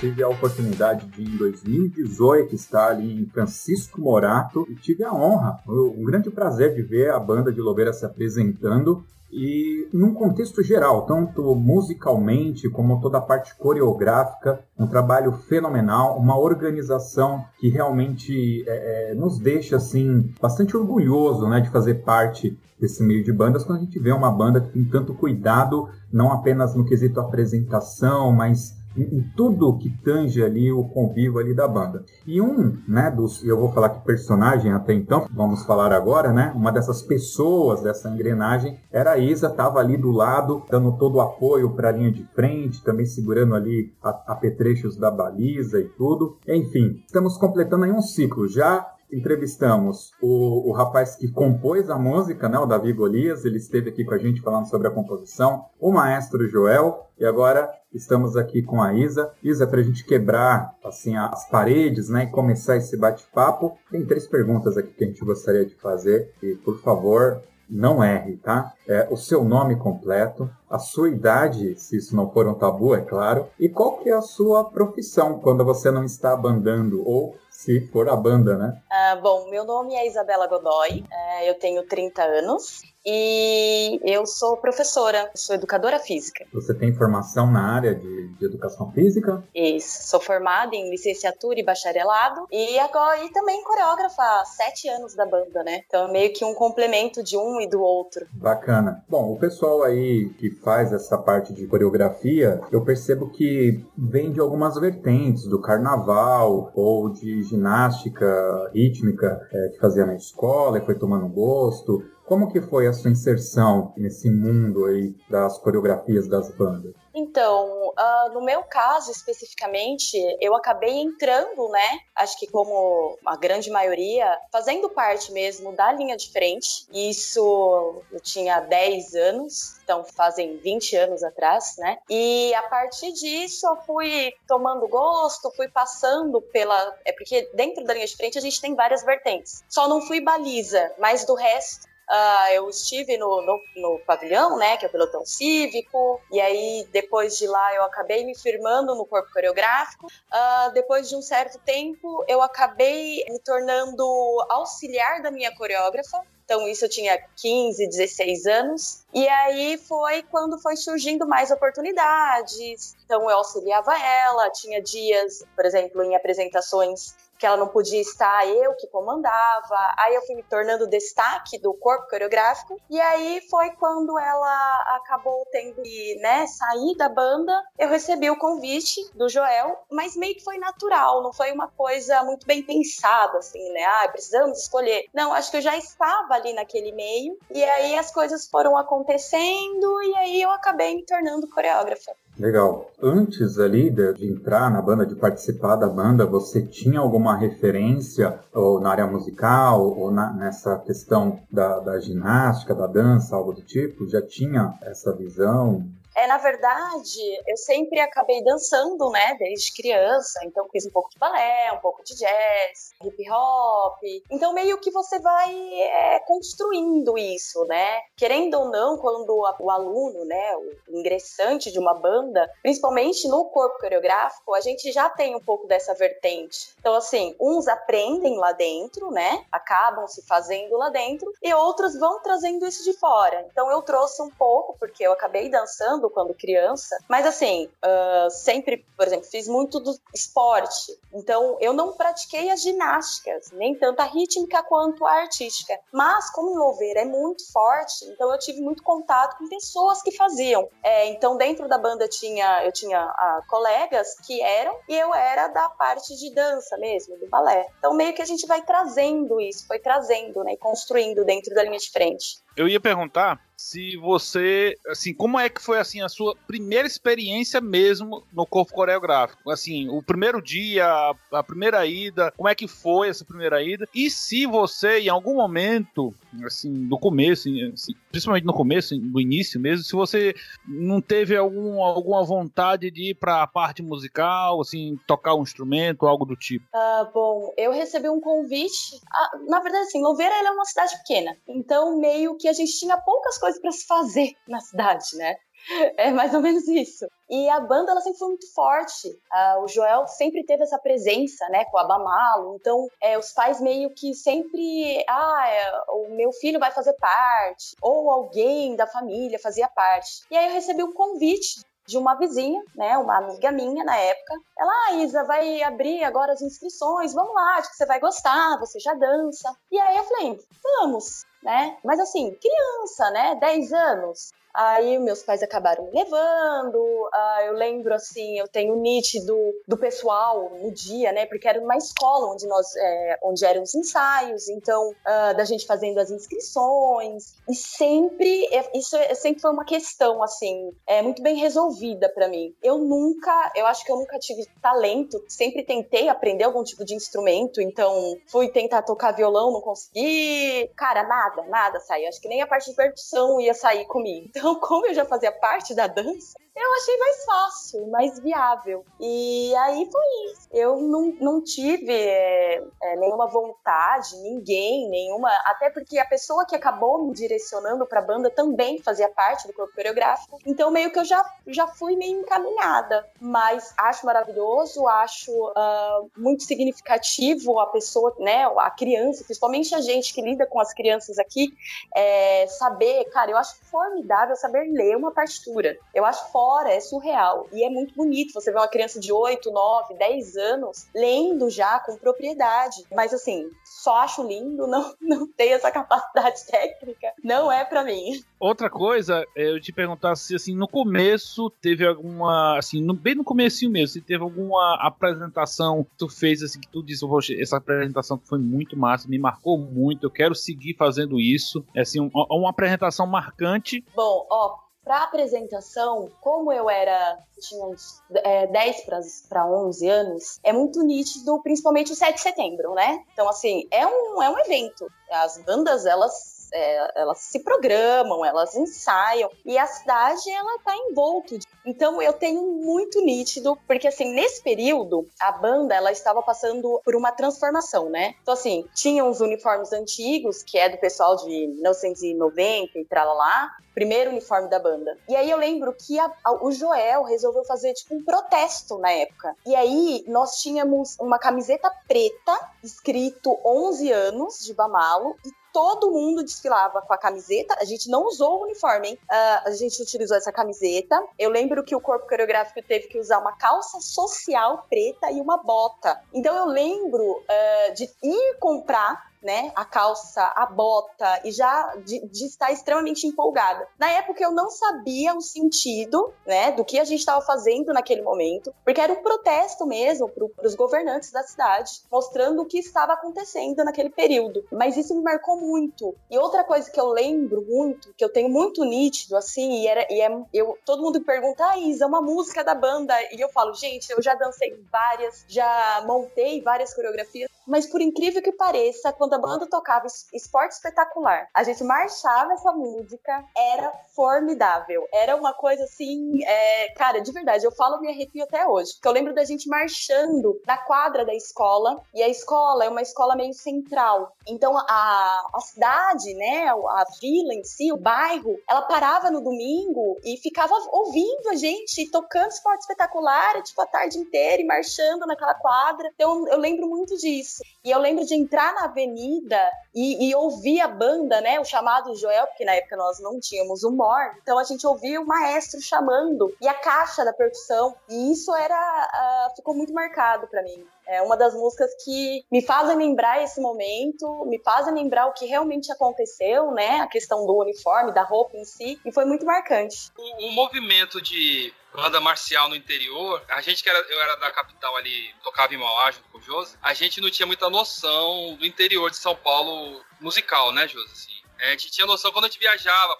tive 0.00 0.22
a 0.22 0.28
oportunidade 0.28 1.06
de, 1.08 1.22
em 1.22 1.36
2018, 1.36 2.54
estar 2.54 2.88
ali 2.88 3.20
em 3.20 3.26
Francisco 3.26 4.00
Morato 4.00 4.66
e 4.70 4.74
tive 4.74 5.04
a 5.04 5.12
honra, 5.12 5.60
um 5.68 6.02
grande 6.02 6.30
prazer 6.30 6.74
de 6.74 6.82
ver 6.82 7.10
a 7.10 7.20
banda 7.20 7.52
de 7.52 7.60
Louveira 7.60 7.92
se 7.92 8.06
apresentando 8.06 9.04
E 9.30 9.88
num 9.92 10.12
contexto 10.12 10.60
geral, 10.62 11.06
tanto 11.06 11.54
musicalmente 11.54 12.68
como 12.68 13.00
toda 13.00 13.18
a 13.18 13.20
parte 13.20 13.54
coreográfica, 13.56 14.64
um 14.76 14.88
trabalho 14.88 15.32
fenomenal, 15.32 16.18
uma 16.18 16.36
organização 16.36 17.44
que 17.60 17.68
realmente 17.68 18.64
é, 18.66 19.12
é, 19.12 19.14
nos 19.14 19.38
deixa 19.38 19.76
assim 19.76 20.32
bastante 20.40 20.76
orgulhoso 20.76 21.46
né, 21.48 21.60
de 21.60 21.70
fazer 21.70 22.02
parte 22.02 22.58
desse 22.80 23.04
meio 23.04 23.22
de 23.22 23.32
bandas. 23.32 23.62
Quando 23.62 23.78
a 23.78 23.84
gente 23.84 24.00
vê 24.00 24.10
uma 24.10 24.32
banda 24.32 24.62
que 24.62 24.72
tem 24.72 24.84
tanto 24.84 25.14
cuidado, 25.14 25.88
não 26.10 26.32
apenas 26.32 26.74
no 26.74 26.84
quesito 26.84 27.20
apresentação, 27.20 28.32
mas 28.32 28.79
em, 28.96 29.22
tudo 29.36 29.76
que 29.78 29.90
tange 30.02 30.42
ali 30.42 30.72
o 30.72 30.84
convívio 30.84 31.38
ali 31.38 31.54
da 31.54 31.66
banda. 31.68 32.04
E 32.26 32.40
um, 32.40 32.78
né, 32.88 33.10
dos, 33.10 33.44
eu 33.44 33.58
vou 33.58 33.72
falar 33.72 33.90
que 33.90 34.04
personagem 34.04 34.72
até 34.72 34.92
então, 34.92 35.26
vamos 35.32 35.64
falar 35.64 35.92
agora, 35.92 36.32
né, 36.32 36.52
uma 36.54 36.72
dessas 36.72 37.02
pessoas 37.02 37.82
dessa 37.82 38.08
engrenagem 38.08 38.78
era 38.90 39.12
a 39.12 39.18
Isa, 39.18 39.48
estava 39.48 39.78
ali 39.78 39.96
do 39.96 40.10
lado, 40.10 40.64
dando 40.70 40.96
todo 40.96 41.16
o 41.16 41.20
apoio 41.20 41.70
para 41.70 41.88
a 41.88 41.92
linha 41.92 42.10
de 42.10 42.24
frente, 42.34 42.82
também 42.82 43.06
segurando 43.06 43.54
ali 43.54 43.92
apetrechos 44.02 44.96
da 44.96 45.10
baliza 45.10 45.80
e 45.80 45.88
tudo. 45.88 46.36
Enfim, 46.46 47.02
estamos 47.06 47.36
completando 47.36 47.84
aí 47.84 47.92
um 47.92 48.02
ciclo. 48.02 48.48
Já 48.48 48.86
entrevistamos 49.12 50.12
o, 50.22 50.70
o 50.70 50.72
rapaz 50.72 51.16
que 51.16 51.28
compôs 51.28 51.90
a 51.90 51.98
música, 51.98 52.48
né, 52.48 52.58
o 52.58 52.66
Davi 52.66 52.92
Golias, 52.92 53.44
ele 53.44 53.58
esteve 53.58 53.90
aqui 53.90 54.04
com 54.04 54.14
a 54.14 54.18
gente 54.18 54.40
falando 54.40 54.68
sobre 54.68 54.88
a 54.88 54.90
composição, 54.90 55.64
o 55.80 55.92
maestro 55.92 56.48
Joel, 56.48 57.06
e 57.18 57.24
agora 57.24 57.68
estamos 57.92 58.36
aqui 58.36 58.62
com 58.62 58.82
a 58.82 58.94
Isa. 58.94 59.32
Isa, 59.42 59.66
para 59.66 59.80
a 59.80 59.82
gente 59.82 60.04
quebrar 60.04 60.74
assim 60.84 61.16
as 61.16 61.48
paredes 61.48 62.08
né, 62.08 62.24
e 62.24 62.30
começar 62.30 62.76
esse 62.76 62.96
bate-papo, 62.96 63.76
tem 63.90 64.04
três 64.04 64.26
perguntas 64.26 64.76
aqui 64.76 64.92
que 64.92 65.04
a 65.04 65.06
gente 65.06 65.24
gostaria 65.24 65.64
de 65.64 65.74
fazer, 65.74 66.32
e 66.42 66.54
por 66.56 66.80
favor, 66.80 67.42
não 67.68 68.02
erre, 68.02 68.36
tá? 68.36 68.74
É, 68.88 69.06
o 69.10 69.16
seu 69.16 69.44
nome 69.44 69.76
completo, 69.76 70.50
a 70.68 70.78
sua 70.78 71.08
idade, 71.08 71.78
se 71.78 71.96
isso 71.96 72.16
não 72.16 72.30
for 72.30 72.46
um 72.48 72.54
tabu, 72.54 72.94
é 72.94 73.00
claro, 73.00 73.46
e 73.58 73.68
qual 73.68 73.98
que 73.98 74.10
é 74.10 74.14
a 74.14 74.20
sua 74.20 74.64
profissão 74.64 75.38
quando 75.38 75.64
você 75.64 75.90
não 75.90 76.04
está 76.04 76.34
bandando 76.34 77.06
ou 77.06 77.36
se 77.48 77.80
for 77.88 78.08
a 78.08 78.16
banda, 78.16 78.56
né? 78.56 78.80
Ah, 78.90 79.18
bom, 79.22 79.48
meu 79.48 79.64
nome 79.64 79.94
é 79.94 80.06
Isabela 80.06 80.48
Godoy, 80.48 81.04
é, 81.12 81.48
eu 81.48 81.54
tenho 81.58 81.86
30 81.86 82.22
anos 82.22 82.82
e 83.04 84.00
eu 84.04 84.26
sou 84.26 84.56
professora, 84.56 85.30
sou 85.34 85.54
educadora 85.54 85.98
física. 85.98 86.44
Você 86.52 86.74
tem 86.74 86.94
formação 86.94 87.50
na 87.50 87.74
área 87.74 87.94
de, 87.94 88.28
de 88.28 88.44
educação 88.44 88.90
física? 88.92 89.42
Isso, 89.54 90.08
sou 90.08 90.20
formada 90.20 90.74
em 90.74 90.90
licenciatura 90.90 91.58
e 91.58 91.64
bacharelado 91.64 92.46
e 92.50 92.78
agora 92.78 93.24
e 93.24 93.30
também 93.32 93.62
coreógrafa 93.62 94.22
há 94.22 94.44
sete 94.44 94.88
anos 94.88 95.14
da 95.14 95.26
banda, 95.26 95.62
né? 95.64 95.82
Então 95.86 96.08
é 96.08 96.12
meio 96.12 96.32
que 96.32 96.44
um 96.44 96.54
complemento 96.54 97.22
de 97.22 97.36
um 97.36 97.60
e 97.60 97.68
do 97.68 97.80
outro. 97.80 98.26
Bacana. 98.32 99.04
Bom, 99.08 99.32
o 99.32 99.38
pessoal 99.38 99.82
aí 99.82 100.30
que 100.38 100.50
faz 100.62 100.92
essa 100.92 101.16
parte 101.18 101.52
de 101.52 101.66
coreografia, 101.66 102.60
eu 102.70 102.84
percebo 102.84 103.30
que 103.30 103.84
vem 103.96 104.32
de 104.32 104.40
algumas 104.40 104.74
vertentes 104.78 105.46
do 105.46 105.60
carnaval 105.60 106.70
ou 106.74 107.10
de 107.10 107.42
ginástica 107.44 108.70
rítmica 108.74 109.40
é, 109.52 109.68
que 109.68 109.78
fazia 109.78 110.06
na 110.06 110.14
escola 110.14 110.78
e 110.78 110.84
foi 110.84 110.94
tomando 110.94 111.28
gosto. 111.28 112.02
Como 112.30 112.48
que 112.48 112.60
foi 112.60 112.86
a 112.86 112.92
sua 112.92 113.10
inserção 113.10 113.92
nesse 113.96 114.30
mundo 114.30 114.84
aí 114.84 115.16
das 115.28 115.58
coreografias 115.58 116.28
das 116.28 116.48
bandas? 116.54 116.94
Então, 117.12 117.88
uh, 117.88 118.32
no 118.32 118.40
meu 118.40 118.62
caso 118.62 119.10
especificamente, 119.10 120.16
eu 120.40 120.54
acabei 120.54 120.92
entrando, 121.00 121.68
né? 121.70 121.98
Acho 122.14 122.38
que 122.38 122.46
como 122.46 123.18
a 123.26 123.36
grande 123.36 123.68
maioria, 123.68 124.38
fazendo 124.52 124.88
parte 124.88 125.32
mesmo 125.32 125.72
da 125.72 125.90
linha 125.90 126.16
de 126.16 126.30
frente. 126.30 126.86
Isso 126.92 128.00
eu 128.12 128.20
tinha 128.20 128.60
10 128.60 129.14
anos, 129.16 129.80
então 129.82 130.04
fazem 130.04 130.56
20 130.58 130.94
anos 130.94 131.24
atrás, 131.24 131.74
né? 131.78 131.98
E 132.08 132.54
a 132.54 132.62
partir 132.62 133.12
disso 133.12 133.66
eu 133.66 133.76
fui 133.84 134.32
tomando 134.46 134.86
gosto, 134.86 135.50
fui 135.56 135.66
passando 135.66 136.40
pela. 136.40 136.96
É 137.04 137.10
porque 137.10 137.50
dentro 137.54 137.82
da 137.82 137.92
linha 137.92 138.06
de 138.06 138.16
frente 138.16 138.38
a 138.38 138.40
gente 138.40 138.60
tem 138.60 138.76
várias 138.76 139.02
vertentes. 139.02 139.64
Só 139.68 139.88
não 139.88 140.00
fui 140.00 140.20
baliza, 140.20 140.92
mas 140.96 141.24
do 141.24 141.34
resto 141.34 141.89
Uh, 142.10 142.52
eu 142.54 142.68
estive 142.68 143.16
no, 143.16 143.40
no, 143.42 143.62
no, 143.76 144.00
pavilhão, 144.00 144.58
né, 144.58 144.76
que 144.76 144.84
é 144.84 144.88
o 144.88 144.90
pelotão 144.90 145.24
cívico, 145.24 146.20
e 146.32 146.40
aí 146.40 146.84
depois 146.90 147.38
de 147.38 147.46
lá 147.46 147.72
eu 147.76 147.84
acabei 147.84 148.24
me 148.24 148.36
firmando 148.36 148.96
no 148.96 149.06
corpo 149.06 149.32
coreográfico. 149.32 150.06
Uh, 150.06 150.72
depois 150.72 151.08
de 151.08 151.14
um 151.14 151.22
certo 151.22 151.60
tempo, 151.60 152.24
eu 152.26 152.42
acabei 152.42 153.24
me 153.28 153.38
tornando 153.38 154.04
auxiliar 154.48 155.22
da 155.22 155.30
minha 155.30 155.54
coreógrafa. 155.54 156.20
Então, 156.44 156.66
isso 156.66 156.84
eu 156.84 156.88
tinha 156.88 157.16
15, 157.40 157.86
16 157.86 158.46
anos. 158.46 159.04
E 159.14 159.28
aí 159.28 159.78
foi 159.78 160.24
quando 160.24 160.60
foi 160.60 160.74
surgindo 160.74 161.24
mais 161.24 161.52
oportunidades. 161.52 162.96
Então, 163.04 163.30
eu 163.30 163.36
auxiliava 163.36 163.96
ela. 163.96 164.50
Tinha 164.50 164.82
dias, 164.82 165.44
por 165.54 165.64
exemplo, 165.64 166.02
em 166.02 166.16
apresentações 166.16 167.14
que 167.40 167.46
ela 167.46 167.56
não 167.56 167.68
podia 167.68 168.00
estar, 168.00 168.46
eu 168.46 168.74
que 168.74 168.86
comandava. 168.88 169.94
Aí 169.98 170.14
eu 170.14 170.20
fui 170.26 170.36
me 170.36 170.42
tornando 170.42 170.86
destaque 170.86 171.58
do 171.58 171.72
corpo 171.72 172.06
coreográfico. 172.08 172.78
E 172.90 173.00
aí 173.00 173.40
foi 173.48 173.70
quando 173.70 174.18
ela 174.18 174.96
acabou 174.96 175.46
tendo 175.50 175.80
que 175.80 176.16
né, 176.20 176.46
sair 176.46 176.94
da 176.98 177.08
banda. 177.08 177.52
Eu 177.78 177.88
recebi 177.88 178.30
o 178.30 178.38
convite 178.38 179.00
do 179.14 179.26
Joel, 179.26 179.78
mas 179.90 180.14
meio 180.16 180.34
que 180.34 180.44
foi 180.44 180.58
natural, 180.58 181.22
não 181.22 181.32
foi 181.32 181.50
uma 181.50 181.68
coisa 181.68 182.22
muito 182.24 182.46
bem 182.46 182.62
pensada, 182.62 183.38
assim, 183.38 183.72
né? 183.72 183.84
Ah, 183.84 184.08
precisamos 184.08 184.58
escolher. 184.58 185.06
Não, 185.14 185.32
acho 185.32 185.50
que 185.50 185.56
eu 185.56 185.62
já 185.62 185.76
estava 185.78 186.34
ali 186.34 186.52
naquele 186.52 186.92
meio. 186.92 187.38
E 187.50 187.64
aí 187.64 187.98
as 187.98 188.12
coisas 188.12 188.46
foram 188.48 188.76
acontecendo 188.76 190.02
e 190.02 190.16
aí 190.16 190.42
eu 190.42 190.50
acabei 190.50 190.94
me 190.94 191.06
tornando 191.06 191.48
coreógrafa. 191.48 192.12
Legal. 192.40 192.90
Antes 193.02 193.58
ali 193.58 193.90
de, 193.90 194.14
de, 194.14 194.26
entrar 194.26 194.70
na 194.70 194.80
banda, 194.80 195.04
de 195.04 195.14
participar 195.14 195.76
da 195.76 195.86
banda, 195.86 196.24
você 196.24 196.62
tinha 196.62 196.98
alguma 196.98 197.36
referência 197.36 198.40
ou 198.54 198.80
na 198.80 198.90
área 198.90 199.06
musical 199.06 199.86
ou 199.86 200.10
na, 200.10 200.32
nessa 200.32 200.78
questão 200.78 201.38
da, 201.52 201.80
da 201.80 202.00
ginástica, 202.00 202.74
da 202.74 202.86
dança, 202.86 203.36
algo 203.36 203.52
do 203.52 203.60
tipo? 203.60 204.08
Já 204.08 204.22
tinha 204.22 204.72
essa 204.80 205.14
visão? 205.14 205.84
É, 206.14 206.26
na 206.26 206.38
verdade, 206.38 207.20
eu 207.46 207.56
sempre 207.56 208.00
acabei 208.00 208.42
dançando, 208.42 209.10
né, 209.10 209.36
desde 209.38 209.72
criança. 209.74 210.40
Então, 210.44 210.68
fiz 210.70 210.86
um 210.86 210.90
pouco 210.90 211.10
de 211.10 211.18
balé, 211.18 211.72
um 211.72 211.78
pouco 211.78 212.02
de 212.04 212.14
jazz, 212.16 212.92
hip 213.02 213.30
hop. 213.30 213.98
Então, 214.30 214.52
meio 214.52 214.78
que 214.78 214.90
você 214.90 215.18
vai 215.20 215.54
é, 215.54 216.20
construindo 216.20 217.16
isso, 217.16 217.64
né? 217.66 218.00
Querendo 218.16 218.58
ou 218.58 218.68
não, 218.70 218.96
quando 218.98 219.30
o 219.60 219.70
aluno, 219.70 220.24
né, 220.24 220.56
o 220.56 220.98
ingressante 220.98 221.70
de 221.70 221.78
uma 221.78 221.94
banda, 221.94 222.50
principalmente 222.62 223.28
no 223.28 223.46
corpo 223.46 223.78
coreográfico, 223.78 224.54
a 224.54 224.60
gente 224.60 224.92
já 224.92 225.08
tem 225.08 225.34
um 225.34 225.40
pouco 225.40 225.66
dessa 225.66 225.94
vertente. 225.94 226.74
Então, 226.78 226.94
assim, 226.94 227.34
uns 227.40 227.68
aprendem 227.68 228.36
lá 228.36 228.52
dentro, 228.52 229.10
né? 229.10 229.44
Acabam 229.50 230.06
se 230.06 230.26
fazendo 230.26 230.76
lá 230.76 230.90
dentro, 230.90 231.32
e 231.42 231.54
outros 231.54 231.98
vão 231.98 232.20
trazendo 232.20 232.66
isso 232.66 232.84
de 232.84 232.92
fora. 232.98 233.46
Então, 233.50 233.70
eu 233.70 233.82
trouxe 233.82 234.20
um 234.22 234.30
pouco, 234.30 234.76
porque 234.78 235.02
eu 235.02 235.12
acabei 235.12 235.48
dançando 235.48 236.09
quando 236.10 236.34
criança, 236.34 236.98
mas 237.08 237.26
assim, 237.26 237.68
uh, 237.84 238.30
sempre, 238.30 238.84
por 238.96 239.06
exemplo, 239.06 239.26
fiz 239.26 239.48
muito 239.48 239.80
do 239.80 239.94
esporte. 240.14 240.98
Então, 241.12 241.56
eu 241.60 241.72
não 241.72 241.92
pratiquei 241.92 242.50
as 242.50 242.62
ginásticas, 242.62 243.50
nem 243.52 243.74
tanto 243.74 244.00
a 244.00 244.04
rítmica 244.04 244.62
quanto 244.62 245.04
a 245.06 245.12
artística. 245.12 245.78
Mas, 245.92 246.30
como 246.30 246.50
o 246.50 246.58
Louver 246.58 246.96
é 246.96 247.04
muito 247.04 247.50
forte, 247.52 248.04
então 248.06 248.30
eu 248.32 248.38
tive 248.38 248.60
muito 248.60 248.82
contato 248.82 249.38
com 249.38 249.48
pessoas 249.48 250.02
que 250.02 250.12
faziam. 250.12 250.68
É, 250.82 251.06
então, 251.06 251.36
dentro 251.36 251.68
da 251.68 251.78
banda 251.78 252.08
tinha, 252.08 252.64
eu 252.64 252.72
tinha 252.72 253.04
uh, 253.04 253.46
colegas 253.48 254.16
que 254.26 254.40
eram, 254.40 254.76
e 254.88 254.96
eu 254.96 255.14
era 255.14 255.48
da 255.48 255.68
parte 255.68 256.16
de 256.16 256.32
dança 256.34 256.76
mesmo, 256.78 257.16
do 257.18 257.28
balé. 257.28 257.66
Então, 257.78 257.94
meio 257.94 258.14
que 258.14 258.22
a 258.22 258.26
gente 258.26 258.46
vai 258.46 258.62
trazendo 258.62 259.40
isso, 259.40 259.66
foi 259.66 259.78
trazendo, 259.78 260.44
né, 260.44 260.52
e 260.52 260.56
construindo 260.56 261.24
dentro 261.24 261.54
da 261.54 261.62
linha 261.62 261.78
de 261.78 261.90
frente. 261.90 262.38
Eu 262.56 262.68
ia 262.68 262.80
perguntar 262.80 263.40
se 263.60 263.94
você, 263.98 264.74
assim, 264.88 265.12
como 265.12 265.38
é 265.38 265.50
que 265.50 265.62
foi 265.62 265.78
assim 265.78 266.00
a 266.00 266.08
sua 266.08 266.34
primeira 266.46 266.88
experiência 266.88 267.60
mesmo 267.60 268.24
no 268.32 268.46
corpo 268.46 268.72
coreográfico? 268.72 269.50
Assim, 269.50 269.86
o 269.90 270.02
primeiro 270.02 270.40
dia, 270.40 270.86
a 271.30 271.42
primeira 271.42 271.84
ida, 271.84 272.32
como 272.38 272.48
é 272.48 272.54
que 272.54 272.66
foi 272.66 273.10
essa 273.10 273.22
primeira 273.22 273.62
ida? 273.62 273.86
E 273.94 274.08
se 274.10 274.46
você, 274.46 275.00
em 275.00 275.10
algum 275.10 275.34
momento, 275.34 276.14
assim, 276.44 276.70
no 276.70 276.98
começo, 276.98 277.48
assim, 277.72 277.92
principalmente 278.10 278.44
no 278.44 278.52
começo, 278.52 278.96
no 278.96 279.20
início 279.20 279.60
mesmo, 279.60 279.84
se 279.84 279.92
você 279.92 280.34
não 280.66 281.00
teve 281.00 281.36
algum, 281.36 281.82
alguma 281.82 282.24
vontade 282.24 282.90
de 282.90 283.10
ir 283.10 283.14
para 283.14 283.42
a 283.42 283.46
parte 283.46 283.82
musical, 283.82 284.60
assim, 284.60 284.98
tocar 285.06 285.34
um 285.34 285.42
instrumento, 285.42 286.06
algo 286.06 286.24
do 286.24 286.36
tipo? 286.36 286.66
Ah, 286.74 287.10
bom, 287.12 287.52
eu 287.56 287.72
recebi 287.72 288.08
um 288.08 288.20
convite. 288.20 289.00
Ah, 289.12 289.30
na 289.48 289.60
verdade, 289.60 289.84
assim, 289.84 290.02
Louveira 290.02 290.34
é 290.34 290.50
uma 290.50 290.64
cidade 290.64 290.96
pequena, 290.98 291.36
então 291.48 291.98
meio 291.98 292.36
que 292.36 292.48
a 292.48 292.52
gente 292.52 292.78
tinha 292.78 292.96
poucas 292.98 293.38
coisas 293.38 293.60
para 293.60 293.72
se 293.72 293.86
fazer 293.86 294.32
na 294.48 294.60
cidade, 294.60 295.16
né? 295.16 295.36
É 295.98 296.10
mais 296.10 296.32
ou 296.32 296.40
menos 296.40 296.66
isso. 296.68 297.06
E 297.30 297.48
a 297.48 297.60
banda 297.60 297.92
ela 297.92 298.00
sempre 298.00 298.18
foi 298.18 298.28
muito 298.28 298.52
forte. 298.52 299.08
Uh, 299.08 299.62
o 299.62 299.68
Joel 299.68 300.06
sempre 300.08 300.44
teve 300.44 300.64
essa 300.64 300.78
presença, 300.78 301.48
né, 301.48 301.64
com 301.66 301.78
a 301.78 301.84
Bamalo. 301.84 302.56
Então, 302.56 302.88
é, 303.00 303.16
os 303.16 303.32
pais 303.32 303.60
meio 303.60 303.94
que 303.94 304.12
sempre, 304.14 305.04
ah, 305.08 305.48
é, 305.48 305.82
o 305.90 306.08
meu 306.16 306.32
filho 306.32 306.58
vai 306.58 306.72
fazer 306.72 306.92
parte, 306.94 307.76
ou 307.80 308.10
alguém 308.10 308.74
da 308.74 308.86
família 308.86 309.38
fazia 309.38 309.68
parte. 309.68 310.24
E 310.28 310.36
aí 310.36 310.48
eu 310.48 310.52
recebi 310.52 310.82
um 310.82 310.92
convite 310.92 311.60
de 311.86 311.96
uma 311.96 312.14
vizinha, 312.14 312.62
né, 312.74 312.98
uma 312.98 313.18
amiga 313.18 313.50
minha 313.50 313.84
na 313.84 313.96
época. 313.96 314.34
Ela, 314.58 314.72
ah, 314.72 314.92
Isa, 314.94 315.24
vai 315.24 315.62
abrir 315.62 316.02
agora 316.04 316.32
as 316.32 316.42
inscrições, 316.42 317.14
vamos 317.14 317.34
lá, 317.34 317.58
acho 317.58 317.70
que 317.70 317.76
você 317.76 317.86
vai 317.86 318.00
gostar, 318.00 318.58
você 318.58 318.78
já 318.80 318.94
dança. 318.94 319.52
E 319.70 319.78
aí 319.78 319.96
eu 319.96 320.04
falei, 320.04 320.38
vamos, 320.62 321.24
né? 321.42 321.76
Mas 321.84 321.98
assim, 322.00 322.36
criança, 322.40 323.10
né, 323.10 323.34
10 323.40 323.72
anos. 323.72 324.30
Aí 324.52 324.98
meus 324.98 325.22
pais 325.22 325.42
acabaram 325.42 325.84
me 325.84 325.92
levando. 325.92 326.76
Uh, 326.76 327.40
eu 327.46 327.54
lembro 327.54 327.94
assim, 327.94 328.38
eu 328.38 328.48
tenho 328.48 328.76
nítido 328.76 329.36
do 329.66 329.76
pessoal 329.76 330.50
no 330.60 330.72
dia, 330.72 331.12
né? 331.12 331.26
Porque 331.26 331.48
era 331.48 331.60
uma 331.60 331.76
escola 331.76 332.32
onde 332.32 332.46
nós, 332.46 332.74
é, 332.76 333.18
onde 333.22 333.44
eram 333.44 333.62
os 333.62 333.74
ensaios, 333.74 334.48
então 334.48 334.90
uh, 334.90 335.36
da 335.36 335.44
gente 335.44 335.66
fazendo 335.66 335.98
as 335.98 336.10
inscrições 336.10 337.36
e 337.48 337.54
sempre 337.54 338.46
é, 338.52 338.76
isso 338.76 338.96
é, 338.96 339.14
sempre 339.14 339.40
foi 339.40 339.52
uma 339.52 339.64
questão 339.64 340.22
assim, 340.22 340.72
é 340.86 341.00
muito 341.02 341.22
bem 341.22 341.36
resolvida 341.36 342.08
para 342.08 342.28
mim. 342.28 342.54
Eu 342.62 342.78
nunca, 342.78 343.52
eu 343.54 343.66
acho 343.66 343.84
que 343.84 343.92
eu 343.92 343.96
nunca 343.96 344.18
tive 344.18 344.46
talento. 344.60 345.22
Sempre 345.28 345.62
tentei 345.62 346.08
aprender 346.08 346.44
algum 346.44 346.64
tipo 346.64 346.84
de 346.84 346.94
instrumento, 346.94 347.60
então 347.60 348.16
fui 348.26 348.48
tentar 348.48 348.82
tocar 348.82 349.12
violão, 349.12 349.52
não 349.52 349.60
consegui. 349.60 350.68
Cara, 350.76 351.04
nada, 351.04 351.29
nada 351.48 351.80
saiu. 351.80 352.08
Acho 352.08 352.20
que 352.20 352.28
nem 352.28 352.42
a 352.42 352.46
parte 352.46 352.70
de 352.70 352.76
percussão 352.76 353.40
ia 353.40 353.54
sair 353.54 353.86
comigo. 353.86 354.30
Então, 354.40 354.54
como 354.54 354.86
eu 354.86 354.94
já 354.94 355.04
fazia 355.04 355.32
parte 355.32 355.74
da 355.74 355.86
dança, 355.86 356.38
eu 356.56 356.72
achei 356.74 356.96
mais 356.98 357.24
fácil, 357.24 357.86
mais 357.88 358.18
viável. 358.18 358.84
E 358.98 359.54
aí 359.56 359.88
foi 359.90 360.30
isso. 360.30 360.48
Eu 360.52 360.76
não, 360.80 361.14
não 361.20 361.42
tive 361.42 361.92
é, 361.92 362.62
é, 362.82 362.96
nenhuma 362.96 363.26
vontade, 363.26 364.16
ninguém, 364.16 364.88
nenhuma. 364.88 365.30
Até 365.46 365.70
porque 365.70 365.98
a 365.98 366.04
pessoa 366.04 366.44
que 366.44 366.54
acabou 366.54 367.06
me 367.06 367.14
direcionando 367.14 367.86
pra 367.86 368.02
banda 368.02 368.30
também 368.30 368.82
fazia 368.82 369.08
parte 369.08 369.46
do 369.46 369.52
corpo 369.54 369.74
coreográfico. 369.74 370.38
Então, 370.44 370.70
meio 370.70 370.92
que 370.92 370.98
eu 370.98 371.04
já, 371.04 371.24
já 371.46 371.66
fui 371.66 371.96
meio 371.96 372.20
encaminhada. 372.20 373.08
Mas 373.20 373.72
acho 373.78 374.04
maravilhoso, 374.04 374.86
acho 374.86 375.32
uh, 375.32 376.10
muito 376.16 376.42
significativo 376.42 377.58
a 377.58 377.66
pessoa, 377.68 378.14
né, 378.18 378.44
a 378.58 378.70
criança, 378.70 379.24
principalmente 379.24 379.74
a 379.74 379.80
gente 379.80 380.12
que 380.12 380.20
lida 380.20 380.46
com 380.46 380.60
as 380.60 380.74
crianças 380.74 381.18
aqui, 381.20 381.52
é, 381.94 382.46
saber, 382.46 383.04
cara, 383.06 383.30
eu 383.30 383.36
acho 383.36 383.56
formidável 383.70 384.36
saber 384.36 384.70
ler 384.70 384.96
uma 384.96 385.12
partitura. 385.12 385.76
Eu 385.94 386.04
acho 386.04 386.30
fora, 386.30 386.72
é 386.72 386.80
surreal. 386.80 387.46
E 387.52 387.64
é 387.64 387.70
muito 387.70 387.94
bonito 387.94 388.32
você 388.32 388.50
ver 388.50 388.58
uma 388.58 388.68
criança 388.68 388.98
de 388.98 389.12
8, 389.12 389.50
9, 389.50 389.94
10 389.94 390.36
anos 390.36 390.86
lendo 390.94 391.50
já 391.50 391.78
com 391.80 391.96
propriedade. 391.96 392.84
Mas 392.94 393.12
assim, 393.12 393.50
só 393.64 393.96
acho 393.98 394.26
lindo, 394.26 394.66
não, 394.66 394.94
não 395.00 395.26
tenho 395.26 395.54
essa 395.54 395.70
capacidade 395.70 396.44
técnica. 396.50 397.12
Não 397.22 397.50
é 397.50 397.64
para 397.64 397.84
mim. 397.84 398.22
Outra 398.38 398.70
coisa, 398.70 399.24
é 399.36 399.50
eu 399.50 399.60
te 399.60 399.72
perguntar 399.72 400.16
se 400.16 400.34
assim, 400.34 400.54
no 400.54 400.66
começo 400.66 401.50
teve 401.60 401.86
alguma. 401.86 402.58
Assim, 402.58 402.82
no, 402.82 402.94
bem 402.94 403.14
no 403.14 403.24
começo 403.24 403.68
mesmo, 403.68 403.88
se 403.88 404.00
teve 404.00 404.22
alguma 404.22 404.78
apresentação 404.80 405.84
que 405.84 405.90
tu 405.98 406.08
fez, 406.08 406.42
assim, 406.42 406.60
que 406.60 406.68
tu 406.68 406.82
disse, 406.82 407.04
essa 407.40 407.56
apresentação 407.56 408.18
foi 408.24 408.38
muito 408.38 408.76
massa, 408.76 409.08
me 409.08 409.18
marcou 409.18 409.58
muito, 409.58 410.06
eu 410.06 410.10
quero 410.10 410.34
seguir 410.34 410.74
fazendo 410.74 411.09
isso. 411.18 411.64
É 411.74 411.80
assim, 411.80 412.00
um, 412.00 412.10
uma 412.30 412.50
apresentação 412.50 413.06
marcante. 413.06 413.82
Bom, 413.94 414.26
ó, 414.30 414.56
para 414.84 415.04
apresentação, 415.04 416.10
como 416.20 416.52
eu 416.52 416.68
era, 416.68 417.18
tinha 417.38 417.64
uns 417.64 418.02
é, 418.24 418.46
10 418.46 418.86
para 419.28 419.46
11 419.46 419.88
anos, 419.88 420.40
é 420.42 420.52
muito 420.52 420.82
nítido, 420.82 421.40
principalmente 421.42 421.92
o 421.92 421.94
7 421.94 422.14
de 422.14 422.20
setembro, 422.20 422.74
né? 422.74 423.04
Então, 423.12 423.28
assim, 423.28 423.66
é 423.70 423.86
um, 423.86 424.22
é 424.22 424.30
um 424.30 424.38
evento. 424.38 424.90
As 425.10 425.38
bandas, 425.44 425.86
elas 425.86 426.39
é, 426.52 427.00
elas 427.00 427.18
se 427.18 427.40
programam, 427.40 428.24
elas 428.24 428.54
ensaiam 428.54 429.30
e 429.44 429.56
a 429.58 429.66
cidade 429.66 430.30
ela 430.30 430.58
tá 430.64 430.74
envolto. 430.76 431.38
Então 431.64 432.00
eu 432.00 432.12
tenho 432.12 432.42
muito 432.42 433.00
nítido, 433.02 433.56
porque 433.66 433.88
assim, 433.88 434.12
nesse 434.12 434.42
período, 434.42 435.08
a 435.20 435.32
banda 435.32 435.74
ela 435.74 435.92
estava 435.92 436.22
passando 436.22 436.80
por 436.84 436.96
uma 436.96 437.12
transformação, 437.12 437.90
né? 437.90 438.14
Então 438.22 438.34
assim, 438.34 438.64
tinha 438.74 439.04
uns 439.04 439.20
uniformes 439.20 439.72
antigos, 439.72 440.42
que 440.42 440.58
é 440.58 440.68
do 440.68 440.78
pessoal 440.78 441.16
de 441.16 441.46
1990 441.46 442.78
e 442.78 442.86
lá, 442.90 443.50
primeiro 443.74 444.10
uniforme 444.10 444.48
da 444.48 444.58
banda. 444.58 444.96
E 445.08 445.16
aí 445.16 445.30
eu 445.30 445.38
lembro 445.38 445.72
que 445.72 445.98
a, 445.98 446.12
a, 446.24 446.44
o 446.44 446.52
Joel 446.52 447.02
resolveu 447.04 447.44
fazer 447.44 447.72
tipo 447.74 447.94
um 447.94 448.04
protesto 448.04 448.78
na 448.78 448.90
época. 448.90 449.34
E 449.46 449.54
aí 449.54 450.04
nós 450.06 450.40
tínhamos 450.40 450.96
uma 450.98 451.18
camiseta 451.18 451.70
preta 451.86 452.50
escrito 452.62 453.38
11 453.44 453.92
anos 453.92 454.44
de 454.44 454.54
Bamalo 454.54 455.16
e 455.24 455.39
todo 455.52 455.90
mundo 455.90 456.22
desfilava 456.22 456.82
com 456.82 456.92
a 456.92 456.98
camiseta. 456.98 457.56
A 457.60 457.64
gente 457.64 457.88
não 457.88 458.06
usou 458.06 458.40
o 458.40 458.44
uniforme, 458.44 458.88
hein? 458.88 458.98
Uh, 459.04 459.48
a 459.48 459.50
gente 459.52 459.82
utilizou 459.82 460.16
essa 460.16 460.32
camiseta. 460.32 461.02
Eu 461.18 461.30
lembro 461.30 461.62
que 461.64 461.74
o 461.74 461.80
corpo 461.80 462.08
coreográfico 462.08 462.62
teve 462.62 462.88
que 462.88 462.98
usar 462.98 463.18
uma 463.18 463.36
calça 463.36 463.80
social 463.80 464.66
preta 464.68 465.10
e 465.10 465.20
uma 465.20 465.38
bota. 465.38 466.00
Então 466.12 466.36
eu 466.36 466.46
lembro 466.46 467.02
uh, 467.02 467.74
de 467.74 467.84
ir 468.02 468.38
comprar 468.38 469.09
né, 469.22 469.52
a 469.54 469.64
calça, 469.64 470.22
a 470.34 470.46
bota 470.46 471.20
e 471.24 471.30
já 471.30 471.74
de, 471.84 472.06
de, 472.06 472.26
estar 472.26 472.50
extremamente 472.50 473.06
empolgada. 473.06 473.66
Na 473.78 473.90
época 473.90 474.22
eu 474.22 474.32
não 474.32 474.50
sabia 474.50 475.14
o 475.14 475.20
sentido, 475.20 476.12
né, 476.26 476.52
do 476.52 476.64
que 476.64 476.78
a 476.78 476.84
gente 476.84 477.00
estava 477.00 477.20
fazendo 477.20 477.72
naquele 477.72 478.02
momento, 478.02 478.54
porque 478.64 478.80
era 478.80 478.92
um 478.92 479.02
protesto 479.02 479.66
mesmo 479.66 480.08
para 480.08 480.46
os 480.46 480.54
governantes 480.54 481.10
da 481.10 481.22
cidade, 481.22 481.82
mostrando 481.90 482.42
o 482.42 482.46
que 482.46 482.58
estava 482.58 482.94
acontecendo 482.94 483.64
naquele 483.64 483.90
período. 483.90 484.44
Mas 484.50 484.76
isso 484.76 484.94
me 484.94 485.02
marcou 485.02 485.36
muito. 485.36 485.94
E 486.10 486.18
outra 486.18 486.44
coisa 486.44 486.70
que 486.70 486.80
eu 486.80 486.88
lembro 486.88 487.42
muito, 487.42 487.92
que 487.94 488.04
eu 488.04 488.12
tenho 488.12 488.28
muito 488.28 488.64
nítido, 488.64 489.16
assim, 489.16 489.62
e, 489.62 489.66
era, 489.66 489.86
e 489.90 490.00
é, 490.00 490.10
eu, 490.32 490.58
todo 490.64 490.82
mundo 490.82 491.00
pergunta, 491.00 491.44
ah, 491.44 491.58
Isa, 491.58 491.84
é 491.84 491.86
uma 491.86 492.00
música 492.00 492.42
da 492.42 492.54
banda, 492.54 492.94
e 493.12 493.20
eu 493.20 493.28
falo, 493.30 493.54
gente, 493.54 493.90
eu 493.90 494.02
já 494.02 494.14
dancei 494.14 494.58
várias, 494.70 495.24
já 495.28 495.82
montei 495.86 496.42
várias 496.42 496.74
coreografias, 496.74 497.30
mas 497.46 497.66
por 497.66 497.80
incrível 497.80 498.22
que 498.22 498.32
pareça, 498.32 498.92
quando 498.92 499.09
a 499.14 499.18
banda 499.18 499.46
tocava 499.46 499.86
Esporte 500.12 500.52
Espetacular, 500.52 501.28
a 501.34 501.42
gente 501.42 501.62
marchava 501.64 502.32
essa 502.32 502.52
música, 502.52 503.24
era 503.36 503.72
formidável. 503.94 504.86
Era 504.92 505.16
uma 505.16 505.32
coisa 505.32 505.64
assim, 505.64 506.22
é, 506.24 506.72
cara, 506.74 507.00
de 507.00 507.12
verdade, 507.12 507.44
eu 507.44 507.52
falo 507.52 507.80
me 507.80 507.88
arrepio 507.88 508.24
até 508.24 508.46
hoje. 508.46 508.74
Porque 508.74 508.88
eu 508.88 508.92
lembro 508.92 509.14
da 509.14 509.24
gente 509.24 509.48
marchando 509.48 510.40
na 510.46 510.56
quadra 510.56 511.04
da 511.04 511.14
escola, 511.14 511.80
e 511.94 512.02
a 512.02 512.08
escola 512.08 512.64
é 512.64 512.68
uma 512.68 512.82
escola 512.82 513.16
meio 513.16 513.34
central. 513.34 514.14
Então 514.26 514.56
a, 514.56 515.30
a 515.34 515.40
cidade, 515.40 516.14
né, 516.14 516.48
a 516.48 516.84
vila 517.00 517.34
em 517.34 517.44
si, 517.44 517.72
o 517.72 517.76
bairro, 517.76 518.38
ela 518.48 518.62
parava 518.62 519.10
no 519.10 519.20
domingo 519.20 519.96
e 520.04 520.16
ficava 520.16 520.54
ouvindo 520.72 521.28
a 521.30 521.34
gente 521.34 521.90
tocando 521.90 522.30
esporte 522.30 522.62
espetacular, 522.62 523.42
tipo, 523.42 523.60
a 523.60 523.66
tarde 523.66 523.98
inteira 523.98 524.42
e 524.42 524.46
marchando 524.46 525.06
naquela 525.06 525.34
quadra. 525.34 525.90
Então 525.94 526.28
eu 526.28 526.38
lembro 526.38 526.68
muito 526.68 526.96
disso. 526.96 527.42
E 527.62 527.70
eu 527.70 527.78
lembro 527.78 528.06
de 528.06 528.14
entrar 528.14 528.54
na 528.54 528.64
avenida 528.64 529.38
e, 529.74 530.08
e, 530.08 530.14
ouvir 530.14 530.60
a 530.62 530.68
banda, 530.68 531.20
né? 531.20 531.38
O 531.38 531.44
chamado 531.44 531.94
Joel, 531.94 532.26
porque 532.26 532.44
na 532.44 532.54
época 532.54 532.76
nós 532.76 532.98
não 533.00 533.20
tínhamos 533.20 533.62
humor. 533.62 534.16
Então 534.22 534.38
a 534.38 534.44
gente 534.44 534.66
ouvia 534.66 535.00
o 535.00 535.06
maestro 535.06 535.60
chamando 535.60 536.34
e 536.40 536.48
a 536.48 536.54
caixa 536.54 537.04
da 537.04 537.12
percussão. 537.12 537.74
E 537.88 538.12
isso 538.12 538.34
era. 538.34 539.28
Uh, 539.30 539.36
ficou 539.36 539.54
muito 539.54 539.74
marcado 539.74 540.26
para 540.26 540.42
mim. 540.42 540.66
É 540.90 541.00
uma 541.02 541.16
das 541.16 541.32
músicas 541.34 541.70
que 541.84 542.24
me 542.32 542.42
fazem 542.42 542.76
lembrar 542.76 543.22
esse 543.22 543.40
momento, 543.40 544.24
me 544.26 544.42
fazem 544.42 544.74
lembrar 544.74 545.06
o 545.06 545.12
que 545.12 545.24
realmente 545.24 545.70
aconteceu, 545.70 546.50
né? 546.50 546.80
A 546.80 546.88
questão 546.88 547.24
do 547.24 547.38
uniforme, 547.38 547.94
da 547.94 548.02
roupa 548.02 548.36
em 548.36 548.44
si, 548.44 548.80
e 548.84 548.92
foi 548.92 549.04
muito 549.04 549.24
marcante. 549.24 549.88
O, 549.96 550.26
o 550.26 550.32
movimento 550.32 551.00
de 551.00 551.54
banda 551.72 552.00
marcial 552.00 552.48
no 552.48 552.56
interior, 552.56 553.24
a 553.28 553.40
gente 553.40 553.62
que 553.62 553.70
era, 553.70 553.78
eu 553.78 554.00
era 554.00 554.16
da 554.16 554.32
capital 554.32 554.76
ali, 554.76 555.14
tocava 555.22 555.54
em 555.54 555.58
Mauá 555.58 555.92
junto 555.92 556.08
com 556.08 556.18
o 556.18 556.20
Josi, 556.20 556.56
a 556.60 556.74
gente 556.74 557.00
não 557.00 557.08
tinha 557.08 557.26
muita 557.26 557.48
noção 557.48 558.34
do 558.34 558.44
interior 558.44 558.90
de 558.90 558.96
São 558.96 559.14
Paulo 559.14 559.80
musical, 560.00 560.52
né, 560.52 560.66
Josi? 560.66 560.90
Assim, 560.90 561.20
a 561.38 561.50
gente 561.50 561.70
tinha 561.70 561.86
noção 561.86 562.10
quando 562.10 562.24
a 562.24 562.28
gente 562.28 562.40
viajava 562.40 562.96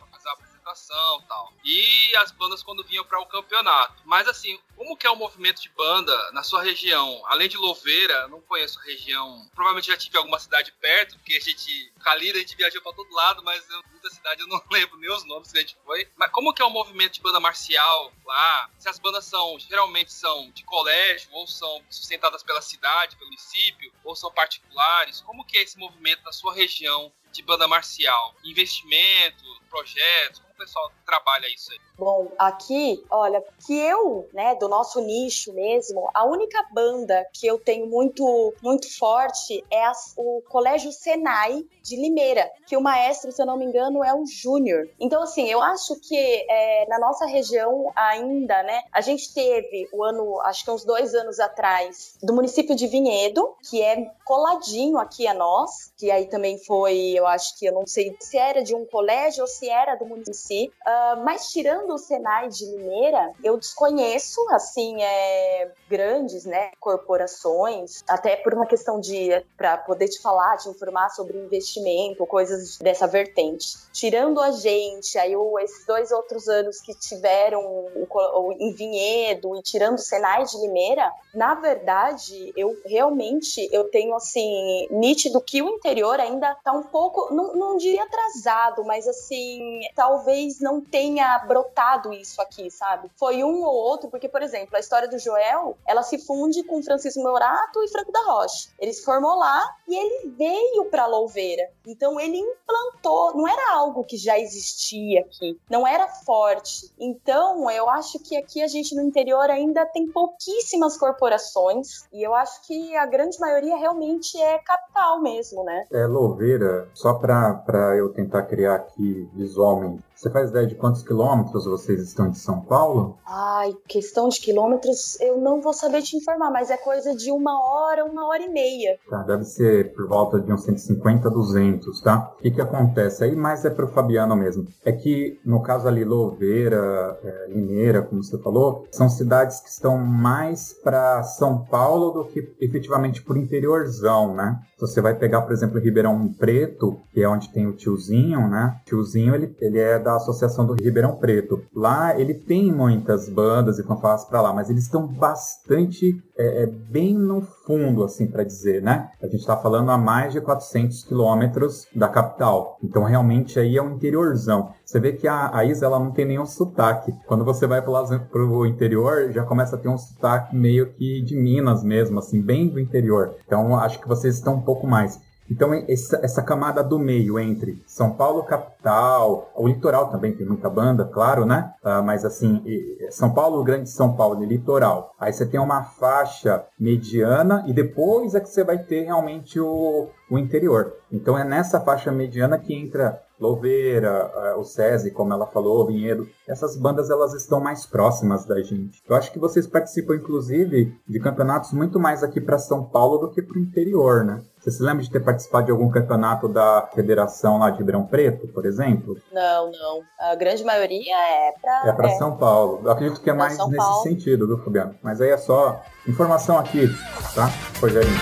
tal. 1.29 1.53
E 1.65 2.17
as 2.17 2.31
bandas 2.31 2.63
quando 2.63 2.85
vinham 2.85 3.05
para 3.05 3.21
o 3.21 3.27
campeonato. 3.27 4.03
Mas 4.05 4.29
assim, 4.29 4.59
como 4.77 4.97
que 4.97 5.07
é 5.07 5.11
o 5.11 5.17
movimento 5.17 5.61
de 5.61 5.69
banda 5.71 6.33
na 6.33 6.43
sua 6.43 6.63
região? 6.63 7.23
Além 7.27 7.49
de 7.49 7.57
Louveira, 7.57 8.29
não 8.29 8.41
conheço 8.41 8.79
a 8.79 8.83
região. 8.83 9.49
Provavelmente 9.55 9.89
já 9.89 9.97
tive 9.97 10.17
alguma 10.17 10.39
cidade 10.39 10.73
perto, 10.73 11.17
porque 11.17 11.37
a 11.37 11.41
gente, 11.41 11.93
Calira, 12.01 12.39
a 12.39 12.41
gente 12.41 12.57
viajou 12.57 12.83
para 12.83 12.93
todo 12.93 13.15
lado, 13.15 13.43
mas 13.43 13.69
eu 13.69 13.83
muita 14.01 14.11
cidade, 14.11 14.41
eu 14.41 14.47
não 14.47 14.61
lembro 14.73 14.99
nem 14.99 15.13
os 15.13 15.25
nomes 15.25 15.53
que 15.53 15.59
a 15.59 15.61
gente 15.61 15.77
foi. 15.85 16.09
Mas 16.17 16.31
como 16.31 16.53
que 16.55 16.63
é 16.63 16.65
o 16.65 16.71
movimento 16.71 17.15
de 17.15 17.21
banda 17.21 17.39
marcial 17.39 18.13
lá? 18.25 18.71
Se 18.79 18.89
as 18.89 18.99
bandas 18.99 19.27
são, 19.27 19.59
geralmente 19.59 20.13
são 20.13 20.51
de 20.53 20.65
colégio, 20.65 21.29
ou 21.33 21.47
são 21.47 21.83
sustentadas 21.91 22.43
pela 22.43 22.63
cidade, 22.63 23.17
pelo 23.17 23.29
município, 23.29 23.93
ou 24.03 24.17
são 24.17 24.33
particulares? 24.33 25.21
Como 25.21 25.45
que 25.45 25.59
é 25.59 25.63
esse 25.63 25.79
movimento 25.79 26.23
na 26.25 26.33
sua 26.33 26.55
região 26.55 27.13
de 27.33 27.43
banda 27.43 27.67
marcial? 27.69 28.35
Investimento, 28.45 29.45
projetos? 29.71 30.41
Como 30.41 30.53
o 30.53 30.57
pessoal 30.57 30.93
trabalha 31.07 31.47
isso 31.55 31.73
aí? 31.73 31.79
Bom, 32.01 32.33
aqui, 32.39 33.05
olha, 33.11 33.45
que 33.67 33.79
eu, 33.79 34.27
né, 34.33 34.55
do 34.55 34.69
nosso 34.69 35.01
nicho 35.03 35.53
mesmo, 35.53 36.11
a 36.15 36.25
única 36.25 36.67
banda 36.73 37.27
que 37.33 37.47
eu 37.47 37.59
tenho 37.59 37.87
muito, 37.87 38.55
muito 38.63 38.99
forte 38.99 39.63
é 39.71 39.85
a, 39.85 39.93
o 40.17 40.43
Colégio 40.49 40.91
Senai 40.93 41.63
de 41.83 41.97
Limeira, 41.97 42.51
que 42.67 42.75
o 42.75 42.81
maestro, 42.81 43.31
se 43.31 43.41
eu 43.41 43.45
não 43.45 43.59
me 43.59 43.67
engano, 43.67 44.03
é 44.03 44.15
o 44.15 44.25
Júnior. 44.27 44.89
Então, 44.99 45.23
assim, 45.23 45.47
eu 45.49 45.61
acho 45.63 45.95
que 46.01 46.17
é, 46.49 46.87
na 46.89 46.99
nossa 46.99 47.27
região 47.27 47.93
ainda, 47.95 48.63
né, 48.63 48.83
a 48.91 49.03
gente 49.03 49.33
teve 49.35 49.87
o 49.93 50.03
ano, 50.03 50.41
acho 50.41 50.65
que 50.65 50.71
uns 50.71 50.85
dois 50.85 51.15
anos 51.15 51.39
atrás, 51.39 52.17
do 52.23 52.33
município 52.33 52.75
de 52.75 52.87
Vinhedo, 52.87 53.57
que 53.69 53.83
é 53.83 54.11
coladinho 54.25 54.97
aqui 54.97 55.27
a 55.27 55.35
nós, 55.35 55.93
que 55.99 56.11
aí 56.11 56.27
também 56.27 56.59
foi, 56.65 57.20
eu 57.21 57.27
acho 57.27 57.59
que 57.59 57.67
eu 57.67 57.73
não 57.73 57.87
sei 57.87 58.17
se 58.19 58.37
era 58.37 58.63
de 58.63 58.75
um 58.75 58.85
colégio 58.85 59.43
ou 59.43 59.47
se 59.47 59.69
era 59.69 59.95
do 59.95 60.07
município, 60.07 60.73
uh, 60.87 61.25
mas 61.25 61.51
tirando 61.51 61.93
o 61.93 61.99
Senai 61.99 62.49
de 62.49 62.65
Limeira, 62.67 63.33
eu 63.45 63.57
desconheço, 63.57 64.41
assim, 64.51 65.03
é, 65.03 65.71
grandes, 65.89 66.45
né, 66.45 66.71
corporações, 66.81 68.03
até 68.09 68.37
por 68.37 68.55
uma 68.55 68.67
questão 68.67 69.01
de, 69.01 69.45
para 69.57 69.77
poder 69.79 70.09
te 70.09 70.21
falar, 70.21 70.57
te 70.57 70.69
informar 70.69 71.11
sobre 71.11 71.39
investimento, 71.39 72.27
coisas 72.27 72.79
dessa 72.79 73.07
vertente. 73.07 73.77
Tirando 73.93 74.41
a 74.41 74.51
gente, 74.53 75.19
aí 75.19 75.37
o, 75.37 75.59
esses 75.59 75.85
dois 75.87 76.11
outros 76.11 76.49
anos 76.49 76.81
que 76.81 76.95
tiveram 76.95 77.61
o, 77.61 78.07
o, 78.11 78.53
em 78.53 78.73
Vinhedo 78.73 79.57
e 79.57 79.63
tirando 79.63 79.97
o 79.97 80.03
Senai 80.03 80.45
de 80.45 80.57
Limeira, 80.59 81.13
na 81.35 81.55
verdade, 81.55 82.53
eu 82.57 82.77
realmente, 82.87 83.69
eu 83.73 83.85
tenho, 83.91 84.15
assim, 84.15 84.89
nítido 84.91 85.41
que 85.41 85.63
o 85.63 85.69
interior 85.69 86.19
ainda 86.19 86.55
tá 86.65 86.73
um 86.73 86.83
pouco, 86.83 87.10
não, 87.31 87.55
não 87.55 87.77
diria 87.77 88.03
atrasado, 88.03 88.85
mas 88.85 89.07
assim, 89.07 89.81
talvez 89.95 90.61
não 90.61 90.81
tenha 90.81 91.39
brotado 91.47 92.13
isso 92.13 92.41
aqui, 92.41 92.71
sabe? 92.71 93.11
Foi 93.17 93.43
um 93.45 93.63
ou 93.63 93.75
outro, 93.75 94.11
porque, 94.11 94.29
por 94.29 94.43
exemplo, 94.43 94.77
a 94.77 94.81
história 94.81 95.09
do 95.09 95.19
Joel, 95.19 95.77
ela 95.87 96.03
se 96.03 96.19
funde 96.19 96.63
com 96.63 96.83
Francisco 96.83 97.23
Morato 97.23 97.83
e 97.83 97.89
Franco 97.89 98.13
da 98.13 98.23
Rocha. 98.25 98.69
Ele 98.79 98.93
se 98.93 99.05
formou 99.05 99.37
lá 99.37 99.77
e 99.89 99.97
ele 99.97 100.31
veio 100.37 100.85
pra 100.87 101.07
Louveira. 101.07 101.71
Então 101.87 102.19
ele 102.21 102.39
implantou, 102.39 103.35
não 103.35 103.49
era 103.49 103.75
algo 103.75 104.05
que 104.05 104.17
já 104.17 104.39
existia 104.39 105.21
aqui, 105.21 105.59
não 105.69 105.87
era 105.87 106.09
forte. 106.09 106.93
Então 106.99 107.71
eu 107.71 107.89
acho 107.89 108.19
que 108.19 108.37
aqui 108.37 108.63
a 108.63 108.67
gente 108.67 108.95
no 108.95 109.03
interior 109.03 109.51
ainda 109.51 109.85
tem 109.87 110.07
pouquíssimas 110.07 110.97
corporações 110.97 112.09
e 112.13 112.23
eu 112.23 112.35
acho 112.35 112.63
que 112.67 112.97
a 112.97 113.07
grande 113.07 113.39
maioria 113.39 113.77
realmente 113.77 114.41
é 114.41 114.59
capital 114.59 115.21
mesmo, 115.21 115.65
né? 115.65 115.85
É, 115.93 116.07
Louveira, 116.07 116.89
só 117.01 117.15
para 117.15 117.97
eu 117.97 118.11
tentar 118.11 118.43
criar 118.43 118.75
aqui 118.75 119.27
visualmente, 119.33 120.05
você 120.21 120.29
faz 120.29 120.51
ideia 120.51 120.67
de 120.67 120.75
quantos 120.75 121.03
quilômetros 121.03 121.65
vocês 121.65 121.99
estão 122.03 122.29
de 122.29 122.37
São 122.37 122.61
Paulo? 122.61 123.17
Ai, 123.27 123.75
questão 123.89 124.29
de 124.29 124.39
quilômetros 124.39 125.19
eu 125.19 125.41
não 125.41 125.63
vou 125.63 125.73
saber 125.73 126.03
te 126.03 126.15
informar, 126.15 126.51
mas 126.51 126.71
é 126.71 126.77
coisa 126.77 127.17
de 127.17 127.33
uma 127.33 127.59
hora, 127.59 128.05
uma 128.05 128.29
hora 128.29 128.43
e 128.43 128.51
meia. 128.51 128.99
Tá, 129.09 129.23
deve 129.23 129.45
ser 129.45 129.95
por 129.95 130.07
volta 130.07 130.39
de 130.39 130.53
uns 130.53 130.63
150, 130.63 131.31
200, 131.31 132.03
tá? 132.03 132.35
O 132.39 132.43
que 132.43 132.51
que 132.51 132.61
acontece? 132.61 133.25
Aí 133.25 133.35
mais 133.35 133.65
é 133.65 133.71
pro 133.71 133.89
Fabiano 133.89 134.37
mesmo. 134.37 134.67
É 134.85 134.93
que, 134.93 135.41
no 135.43 135.63
caso 135.63 135.89
ali, 135.89 136.05
Louveira, 136.05 137.19
é, 137.25 137.47
Limeira, 137.49 138.03
como 138.03 138.23
você 138.23 138.37
falou, 138.37 138.87
são 138.91 139.09
cidades 139.09 139.61
que 139.61 139.71
estão 139.71 139.97
mais 139.97 140.75
para 140.85 141.23
São 141.23 141.65
Paulo 141.65 142.11
do 142.11 142.25
que 142.27 142.55
efetivamente 142.61 143.23
por 143.23 143.39
interiorzão, 143.39 144.35
né? 144.35 144.61
Se 144.75 144.81
você 144.83 145.01
vai 145.01 145.15
pegar, 145.15 145.43
por 145.43 145.53
exemplo, 145.53 145.79
Ribeirão 145.79 146.29
Preto, 146.33 146.99
que 147.13 147.23
é 147.23 147.29
onde 147.29 147.51
tem 147.51 147.67
o 147.67 147.73
tiozinho, 147.73 148.49
né? 148.49 148.81
O 148.83 148.85
tiozinho, 148.85 149.35
ele, 149.35 149.55
ele 149.61 149.79
é 149.79 149.99
da 149.99 150.10
Associação 150.17 150.67
do 150.67 150.75
Ribeirão 150.75 151.17
Preto. 151.17 151.63
Lá, 151.75 152.19
ele 152.19 152.35
tem 152.35 152.73
muitas 152.73 153.29
bandas 153.29 153.79
e 153.79 153.83
fanfarras 153.83 154.25
para 154.25 154.41
lá, 154.41 154.53
mas 154.53 154.71
eles 154.71 154.85
estão 154.85 155.07
bastante, 155.07 156.23
é, 156.37 156.63
é, 156.63 156.67
bem 156.67 157.15
no 157.15 157.43
fundo, 157.43 158.05
assim, 158.05 158.27
para 158.27 158.45
dizer, 158.45 158.83
né? 158.83 159.11
A 159.23 159.27
gente 159.27 159.41
está 159.41 159.57
falando 159.57 159.91
a 159.91 159.99
mais 159.99 160.33
de 160.33 160.41
400 160.41 161.05
quilômetros 161.05 161.87
da 161.95 162.09
capital. 162.09 162.79
Então, 162.83 163.05
realmente, 163.05 163.59
aí 163.59 163.77
é 163.77 163.83
um 163.83 163.93
interiorzão. 163.93 164.73
Você 164.85 164.99
vê 164.99 165.13
que 165.13 165.29
a, 165.29 165.57
a 165.57 165.65
Isa, 165.65 165.87
ela 165.87 165.99
não 165.99 166.11
tem 166.11 166.25
nenhum 166.25 166.47
sotaque. 166.47 167.15
Quando 167.27 167.45
você 167.45 167.67
vai 167.67 167.81
para 167.81 168.43
o 168.43 168.67
interior, 168.67 169.31
já 169.33 169.45
começa 169.45 169.77
a 169.77 169.79
ter 169.79 169.89
um 169.89 169.99
sotaque 169.99 170.55
meio 170.57 170.93
que 170.93 171.23
de 171.23 171.37
Minas 171.37 171.85
mesmo, 171.85 172.19
assim, 172.19 172.43
bem 172.43 172.69
do 172.69 172.81
interior. 172.81 173.35
Então, 173.47 173.77
acho 173.77 174.01
que 174.01 174.09
vocês 174.09 174.35
estão 174.35 174.55
um 174.55 174.63
pouco 174.63 174.87
mais. 174.87 175.21
Então, 175.51 175.75
essa, 175.89 176.21
essa, 176.23 176.43
camada 176.43 176.83
do 176.83 176.99
meio 176.99 177.39
entre 177.39 177.83
São 177.87 178.13
Paulo, 178.13 178.45
capital, 178.45 179.51
o 179.55 179.67
litoral 179.67 180.09
também 180.09 180.33
tem 180.33 180.47
muita 180.47 180.71
banda, 180.71 181.05
claro, 181.05 181.45
né? 181.45 181.73
Uh, 181.85 182.03
mas 182.05 182.25
assim, 182.25 182.63
São 183.11 183.35
Paulo, 183.35 183.65
Grande 183.65 183.91
São 183.91 184.15
Paulo 184.15 184.43
e 184.45 184.47
litoral. 184.47 185.15
Aí 185.19 185.33
você 185.33 185.45
tem 185.45 185.59
uma 185.59 185.83
faixa 185.83 186.65
mediana 186.79 187.65
e 187.67 187.73
depois 187.73 188.35
é 188.35 188.41
que 188.41 188.49
você 188.49 188.63
vai 188.63 188.79
ter 188.79 189.03
realmente 189.03 189.59
o, 189.59 190.09
o 190.31 190.39
interior. 190.39 190.95
Então, 191.11 191.37
é 191.37 191.43
nessa 191.43 191.81
faixa 191.81 192.13
mediana 192.13 192.59
que 192.59 192.73
entra 192.73 193.21
Louveira, 193.41 194.31
o 194.59 194.65
SESI, 194.65 195.11
como 195.11 195.33
ela 195.33 195.47
falou, 195.47 195.83
o 195.83 195.87
Vinhedo, 195.87 196.29
essas 196.47 196.77
bandas 196.77 197.11
elas 197.11 197.33
estão 197.35 197.61
mais 197.61 197.87
próximas 197.87 198.45
da 198.45 198.61
gente. 198.63 199.03
Eu 199.09 199.17
acho 199.17 199.33
que 199.33 199.39
vocês 199.39 199.67
participam, 199.67 200.15
inclusive, 200.15 200.95
de 201.09 201.21
campeonatos 201.21 201.73
muito 201.73 201.99
mais 201.99 202.23
aqui 202.23 202.41
para 202.41 202.59
São 202.59 202.85
Paulo 202.85 203.19
do 203.19 203.31
que 203.31 203.41
para 203.43 203.57
o 203.57 203.61
interior, 203.61 204.25
né? 204.25 204.43
Você 204.61 204.71
se 204.71 204.83
lembra 204.83 205.03
de 205.03 205.11
ter 205.11 205.21
participado 205.21 205.67
de 205.67 205.73
algum 205.73 205.89
campeonato 205.89 206.47
da 206.47 206.87
federação 206.95 207.59
lá 207.59 207.71
de 207.71 207.79
Ribeirão 207.79 208.05
Preto, 208.05 208.47
por 208.49 208.67
exemplo? 208.67 209.17
Não, 209.33 209.71
não. 209.73 210.03
A 210.21 210.35
grande 210.35 210.63
maioria 210.63 211.17
é 211.17 211.53
para 211.61 211.89
É 211.89 211.93
para 211.93 212.09
é. 212.11 212.19
São 212.19 212.37
Paulo. 212.37 212.83
Eu 212.85 212.91
acredito 212.91 213.23
que 213.23 213.31
é 213.31 213.33
mais 213.33 213.57
nesse 213.57 213.77
Paulo. 213.77 214.03
sentido, 214.03 214.47
viu, 214.47 214.59
Fabiano? 214.59 214.95
Mas 215.03 215.19
aí 215.23 215.31
é 215.31 215.39
só 215.39 215.83
informação 216.07 216.59
aqui, 216.59 216.89
tá? 217.35 217.49
Rogerinho. 217.81 218.21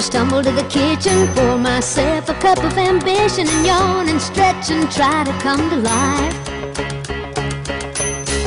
And 0.00 0.06
stumble 0.06 0.42
to 0.42 0.50
the 0.50 0.66
kitchen, 0.68 1.28
pour 1.34 1.58
myself 1.58 2.28
a 2.30 2.34
cup 2.34 2.58
of 2.64 2.76
ambition 2.78 3.46
and 3.46 3.66
yawn 3.66 4.08
and 4.08 4.20
stretch 4.20 4.70
and 4.70 4.90
try 4.90 5.24
to 5.24 5.32
come 5.44 5.68
to 5.68 5.76
life. 5.76 6.36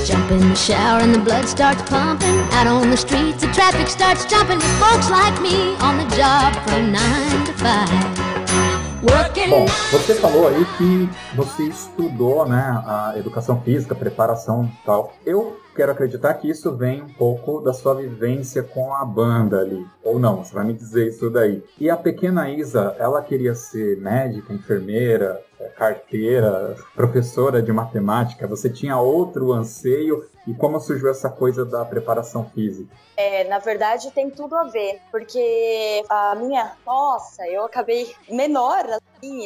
Jump 0.03 0.31
in 0.31 0.49
the 0.49 0.55
shower 0.55 0.99
and 1.01 1.13
the 1.13 1.19
blood 1.19 1.45
starts 1.45 1.81
pumping. 1.83 2.39
Out 2.57 2.65
on 2.65 2.89
the 2.89 2.97
streets, 2.97 3.41
the 3.41 3.51
traffic 3.53 3.87
starts 3.87 4.25
jumping 4.25 4.57
with 4.57 4.79
folks 4.79 5.11
like 5.11 5.39
me 5.41 5.75
on 5.77 5.97
the 5.97 6.07
job 6.15 6.55
from 6.65 6.91
9 6.91 7.45
to 7.45 7.53
5. 7.53 8.33
Bom, 9.49 9.65
você 9.91 10.15
falou 10.15 10.47
aí 10.47 10.65
que 10.77 11.09
você 11.35 11.63
estudou, 11.63 12.47
né, 12.47 12.81
a 12.85 13.13
educação 13.17 13.61
física, 13.61 13.93
preparação 13.93 14.65
e 14.65 14.85
tal. 14.85 15.13
Eu 15.25 15.57
quero 15.73 15.91
acreditar 15.91 16.33
que 16.35 16.49
isso 16.49 16.75
vem 16.75 17.01
um 17.01 17.09
pouco 17.09 17.59
da 17.59 17.73
sua 17.73 17.95
vivência 17.95 18.63
com 18.63 18.93
a 18.93 19.03
banda 19.03 19.59
ali. 19.59 19.85
Ou 20.03 20.19
não, 20.19 20.43
você 20.43 20.53
vai 20.53 20.65
me 20.65 20.73
dizer 20.73 21.07
isso 21.07 21.29
daí. 21.29 21.63
E 21.79 21.89
a 21.89 21.97
pequena 21.97 22.49
Isa, 22.49 22.95
ela 22.99 23.21
queria 23.21 23.55
ser 23.55 23.97
médica, 23.97 24.53
enfermeira, 24.53 25.41
é, 25.59 25.67
carteira, 25.69 26.75
professora 26.95 27.61
de 27.61 27.71
matemática. 27.71 28.47
Você 28.47 28.69
tinha 28.69 28.97
outro 28.97 29.51
anseio? 29.51 30.25
E 30.45 30.53
como 30.53 30.79
surgiu 30.79 31.09
essa 31.09 31.29
coisa 31.29 31.65
da 31.65 31.85
preparação 31.85 32.49
física? 32.53 32.93
É, 33.15 33.43
na 33.45 33.59
verdade 33.59 34.11
tem 34.11 34.29
tudo 34.29 34.55
a 34.55 34.63
ver, 34.63 34.99
porque 35.11 36.03
a 36.09 36.35
minha, 36.35 36.73
nossa, 36.85 37.47
eu 37.47 37.63
acabei 37.63 38.13
menor 38.29 38.85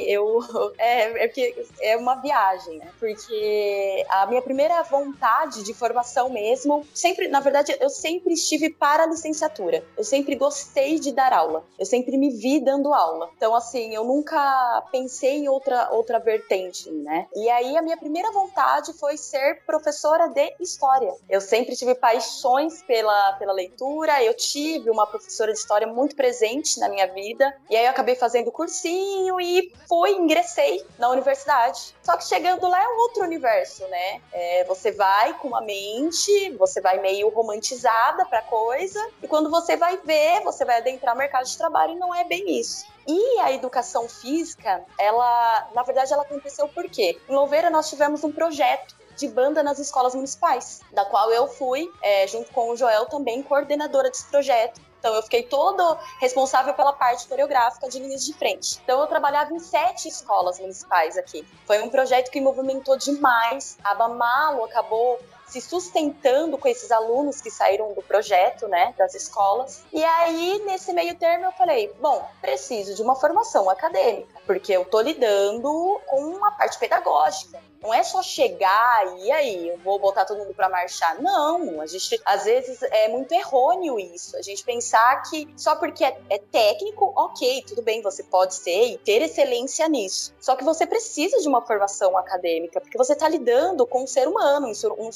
eu 0.07 0.39
é, 0.77 1.25
é, 1.25 1.27
que 1.27 1.65
é 1.81 1.97
uma 1.97 2.15
viagem, 2.15 2.77
né? 2.77 2.91
Porque 2.99 4.05
a 4.09 4.25
minha 4.25 4.41
primeira 4.41 4.81
vontade 4.83 5.63
de 5.63 5.73
formação 5.73 6.29
mesmo, 6.29 6.85
sempre, 6.93 7.27
na 7.27 7.39
verdade, 7.39 7.75
eu 7.79 7.89
sempre 7.89 8.33
estive 8.33 8.69
para 8.69 9.03
a 9.03 9.07
licenciatura. 9.07 9.83
Eu 9.97 10.03
sempre 10.03 10.35
gostei 10.35 10.99
de 10.99 11.11
dar 11.11 11.33
aula. 11.33 11.63
Eu 11.77 11.85
sempre 11.85 12.17
me 12.17 12.29
vi 12.29 12.59
dando 12.59 12.93
aula. 12.93 13.29
Então, 13.35 13.55
assim, 13.55 13.93
eu 13.93 14.03
nunca 14.03 14.83
pensei 14.91 15.37
em 15.37 15.49
outra 15.49 15.89
outra 15.91 16.19
vertente, 16.19 16.89
né? 16.91 17.27
E 17.35 17.49
aí 17.49 17.77
a 17.77 17.81
minha 17.81 17.97
primeira 17.97 18.31
vontade 18.31 18.93
foi 18.93 19.17
ser 19.17 19.63
professora 19.65 20.27
de 20.27 20.53
história. 20.59 21.13
Eu 21.29 21.41
sempre 21.41 21.75
tive 21.75 21.95
paixões 21.95 22.81
pela 22.83 23.33
pela 23.33 23.53
leitura. 23.53 24.23
Eu 24.23 24.33
tive 24.33 24.89
uma 24.89 25.05
professora 25.07 25.51
de 25.51 25.59
história 25.59 25.87
muito 25.87 26.15
presente 26.15 26.79
na 26.79 26.89
minha 26.89 27.07
vida. 27.07 27.55
E 27.69 27.75
aí 27.75 27.85
eu 27.85 27.91
acabei 27.91 28.15
fazendo 28.15 28.51
cursinho 28.51 29.39
e 29.39 29.66
fui, 29.87 30.11
ingressei 30.11 30.85
na 30.97 31.09
universidade. 31.09 31.95
Só 32.01 32.17
que 32.17 32.25
chegando 32.25 32.67
lá 32.67 32.81
é 32.81 32.87
outro 32.87 33.23
universo, 33.23 33.87
né? 33.87 34.21
É, 34.31 34.63
você 34.65 34.91
vai 34.91 35.33
com 35.35 35.49
uma 35.49 35.61
mente, 35.61 36.51
você 36.57 36.81
vai 36.81 36.99
meio 36.99 37.29
romantizada 37.29 38.25
pra 38.25 38.41
coisa, 38.41 38.99
e 39.21 39.27
quando 39.27 39.49
você 39.49 39.77
vai 39.77 39.97
ver, 39.97 40.41
você 40.41 40.65
vai 40.65 40.77
adentrar 40.77 41.15
o 41.15 41.17
mercado 41.17 41.45
de 41.45 41.57
trabalho 41.57 41.93
e 41.93 41.99
não 41.99 42.13
é 42.13 42.23
bem 42.23 42.59
isso. 42.59 42.85
E 43.07 43.39
a 43.39 43.53
educação 43.53 44.09
física, 44.09 44.83
ela, 44.99 45.69
na 45.73 45.83
verdade, 45.83 46.11
ela 46.11 46.23
aconteceu 46.23 46.67
por 46.67 46.89
quê? 46.89 47.17
Em 47.29 47.33
Louveira 47.33 47.69
nós 47.69 47.89
tivemos 47.89 48.23
um 48.23 48.31
projeto 48.31 48.95
de 49.15 49.27
banda 49.27 49.63
nas 49.63 49.79
escolas 49.79 50.13
municipais, 50.13 50.81
da 50.91 51.03
qual 51.05 51.31
eu 51.31 51.47
fui, 51.47 51.91
é, 52.01 52.27
junto 52.27 52.51
com 52.51 52.69
o 52.69 52.77
Joel, 52.77 53.05
também 53.05 53.41
coordenadora 53.41 54.09
desse 54.09 54.25
projeto. 54.25 54.79
Então 54.99 55.13
eu 55.15 55.23
fiquei 55.23 55.43
todo 55.43 55.97
responsável 56.19 56.73
pela 56.73 56.93
parte 56.93 57.27
coreográfica 57.27 57.87
de 57.87 57.99
linhas 57.99 58.25
de 58.25 58.33
frente. 58.33 58.79
Então 58.83 58.99
eu 58.99 59.07
trabalhava 59.07 59.53
em 59.53 59.59
sete 59.59 60.07
escolas 60.07 60.59
municipais 60.59 61.17
aqui. 61.17 61.47
Foi 61.65 61.81
um 61.81 61.89
projeto 61.89 62.31
que 62.31 62.41
movimentou 62.41 62.97
demais. 62.97 63.77
A 63.83 63.93
Bamalo 63.95 64.63
acabou 64.65 65.19
se 65.47 65.61
sustentando 65.61 66.57
com 66.57 66.67
esses 66.67 66.91
alunos 66.91 67.41
que 67.41 67.49
saíram 67.49 67.93
do 67.93 68.01
projeto, 68.01 68.67
né, 68.67 68.93
das 68.97 69.15
escolas. 69.15 69.83
E 69.91 70.03
aí, 70.03 70.61
nesse 70.65 70.93
meio 70.93 71.15
termo, 71.15 71.45
eu 71.45 71.51
falei: 71.53 71.93
bom, 71.99 72.27
preciso 72.41 72.95
de 72.95 73.01
uma 73.01 73.15
formação 73.15 73.69
acadêmica, 73.69 74.39
porque 74.45 74.73
eu 74.73 74.85
tô 74.85 75.01
lidando 75.01 76.01
com 76.05 76.21
uma 76.21 76.51
parte 76.51 76.77
pedagógica. 76.77 77.59
Não 77.81 77.93
é 77.93 78.03
só 78.03 78.23
chegar 78.23 79.17
e 79.19 79.31
aí, 79.31 79.69
eu 79.69 79.77
vou 79.77 79.99
botar 79.99 80.25
todo 80.25 80.39
mundo 80.39 80.53
para 80.53 80.67
marchar. 80.67 81.21
Não, 81.21 81.79
a 81.79 81.85
gente 81.85 82.19
às 82.25 82.45
vezes 82.45 82.81
é 82.81 83.07
muito 83.07 83.31
errôneo 83.31 83.99
isso. 83.99 84.35
A 84.35 84.41
gente 84.41 84.63
pensar 84.63 85.21
que 85.29 85.47
só 85.55 85.75
porque 85.75 86.03
é, 86.03 86.19
é 86.29 86.37
técnico, 86.39 87.13
ok, 87.15 87.63
tudo 87.67 87.81
bem, 87.81 88.01
você 88.01 88.23
pode 88.23 88.55
ser 88.55 88.87
e 88.87 88.97
ter 88.97 89.21
excelência 89.21 89.87
nisso. 89.87 90.33
Só 90.39 90.55
que 90.55 90.63
você 90.63 90.85
precisa 90.85 91.39
de 91.39 91.47
uma 91.47 91.61
formação 91.61 92.17
acadêmica, 92.17 92.81
porque 92.81 92.97
você 92.97 93.13
está 93.13 93.29
lidando 93.29 93.85
com 93.85 94.03
um 94.03 94.07
ser 94.07 94.27
humano, 94.27 94.71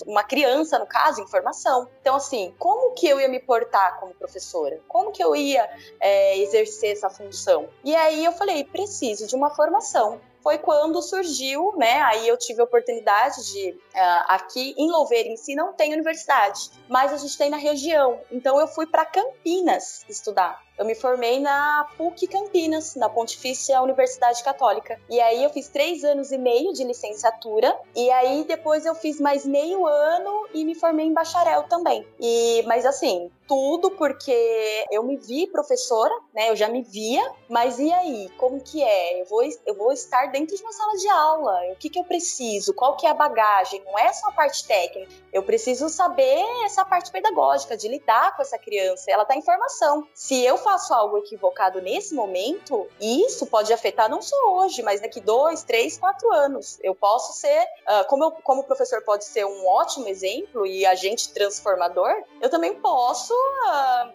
uma 0.06 0.21
criança, 0.24 0.80
no 0.80 0.86
caso, 0.86 1.22
em 1.22 1.28
formação. 1.28 1.88
Então, 2.02 2.16
assim, 2.16 2.54
como 2.58 2.94
que 2.94 3.08
eu 3.08 3.20
ia 3.20 3.28
me 3.28 3.40
portar 3.40 4.00
como 4.00 4.14
professora? 4.14 4.80
Como 4.88 5.12
que 5.12 5.24
eu 5.24 5.36
ia 5.36 5.70
é, 6.00 6.38
exercer 6.40 6.92
essa 6.92 7.10
função? 7.10 7.68
E 7.84 7.96
aí 7.96 8.24
eu 8.24 8.32
falei, 8.32 8.64
preciso 8.64 9.28
de 9.28 9.36
uma 9.36 9.50
formação 9.50 10.20
foi 10.42 10.58
quando 10.58 11.02
surgiu, 11.02 11.74
né? 11.78 12.02
Aí 12.02 12.28
eu 12.28 12.38
tive 12.38 12.62
a 12.62 12.64
oportunidade 12.64 13.52
de. 13.52 13.72
Uh, 13.72 14.24
aqui 14.28 14.74
em 14.78 14.90
Louveira 14.90 15.30
em 15.30 15.38
si 15.38 15.56
não 15.56 15.74
tem 15.74 15.94
universidade, 15.94 16.72
mas 16.88 17.14
a 17.14 17.18
gente 17.18 17.38
tem 17.38 17.50
na 17.50 17.58
região. 17.58 18.20
Então 18.32 18.60
eu 18.60 18.68
fui 18.68 18.86
para 18.86 19.06
Campinas 19.06 20.04
estudar. 20.10 20.62
Eu 20.82 20.86
me 20.86 20.96
formei 20.96 21.40
na 21.40 21.88
PUC 21.96 22.26
Campinas, 22.26 22.96
na 22.96 23.08
Pontifícia 23.08 23.80
Universidade 23.84 24.44
Católica. 24.44 25.00
E 25.08 25.20
aí 25.22 25.44
eu 25.44 25.52
fiz 25.52 25.68
três 25.68 26.04
anos 26.04 26.32
e 26.32 26.40
meio 26.40 26.74
de 26.74 26.84
licenciatura. 26.84 27.78
E 27.96 28.10
aí 28.10 28.44
depois 28.46 28.84
eu 28.84 28.96
fiz 28.96 29.20
mais 29.20 29.46
meio 29.46 29.86
ano 29.86 30.48
e 30.54 30.66
me 30.66 30.74
formei 30.74 31.06
em 31.06 31.14
bacharel 31.14 31.64
também. 31.64 32.08
E, 32.20 32.64
mas 32.66 32.84
assim, 32.84 33.30
tudo 33.52 33.92
porque 33.92 34.86
eu 34.90 35.04
me 35.04 35.18
vi 35.18 35.46
professora, 35.46 36.18
né? 36.34 36.50
Eu 36.50 36.56
já 36.56 36.70
me 36.70 36.84
via, 36.84 37.22
mas 37.50 37.80
e 37.80 37.92
aí? 37.92 38.30
Como 38.38 38.62
que 38.62 38.82
é? 38.82 39.22
Eu 39.22 39.26
vou, 39.26 39.44
eu 39.66 39.76
vou 39.76 39.92
estar 39.92 40.28
dentro 40.28 40.56
de 40.56 40.62
uma 40.62 40.72
sala 40.72 40.96
de 40.96 41.10
aula. 41.10 41.60
O 41.74 41.76
que, 41.76 41.90
que 41.90 42.00
eu 42.00 42.06
preciso? 42.06 42.74
Qual 42.74 42.96
que 42.96 43.06
é 43.06 43.10
a 43.10 43.14
bagagem? 43.14 43.84
Não 43.84 44.00
é 44.00 44.14
só 44.14 44.30
a 44.30 44.32
parte 44.32 44.66
técnica. 44.66 45.12
Eu 45.34 45.44
preciso 45.44 45.90
saber 45.90 46.42
essa 46.64 46.86
parte 46.86 47.12
pedagógica, 47.12 47.76
de 47.76 47.90
lidar 47.90 48.38
com 48.38 48.42
essa 48.42 48.58
criança. 48.58 49.12
Ela 49.12 49.24
está 49.24 49.36
em 49.36 49.42
formação. 49.42 50.08
Se 50.14 50.42
eu 50.46 50.58
faço 50.58 50.94
algo 50.94 51.18
equivocado 51.18 51.82
nesse 51.82 52.16
momento, 52.16 52.88
isso 53.02 53.46
pode 53.48 53.74
afetar 53.74 54.10
não 54.10 54.22
só 54.22 54.36
hoje, 54.54 54.82
mas 54.82 55.02
daqui 55.02 55.20
dois, 55.20 55.62
três, 55.62 55.98
quatro 55.98 56.32
anos. 56.32 56.80
Eu 56.82 56.96
posso 56.96 57.34
ser, 57.34 57.64
uh, 57.64 58.08
como, 58.08 58.24
eu, 58.24 58.32
como 58.32 58.62
o 58.62 58.64
professor 58.66 59.02
pode 59.02 59.26
ser 59.26 59.46
um 59.46 59.68
ótimo 59.68 60.08
exemplo 60.08 60.66
e 60.66 60.86
agente 60.86 61.34
transformador, 61.34 62.14
eu 62.40 62.50
também 62.50 62.76
posso, 62.76 63.34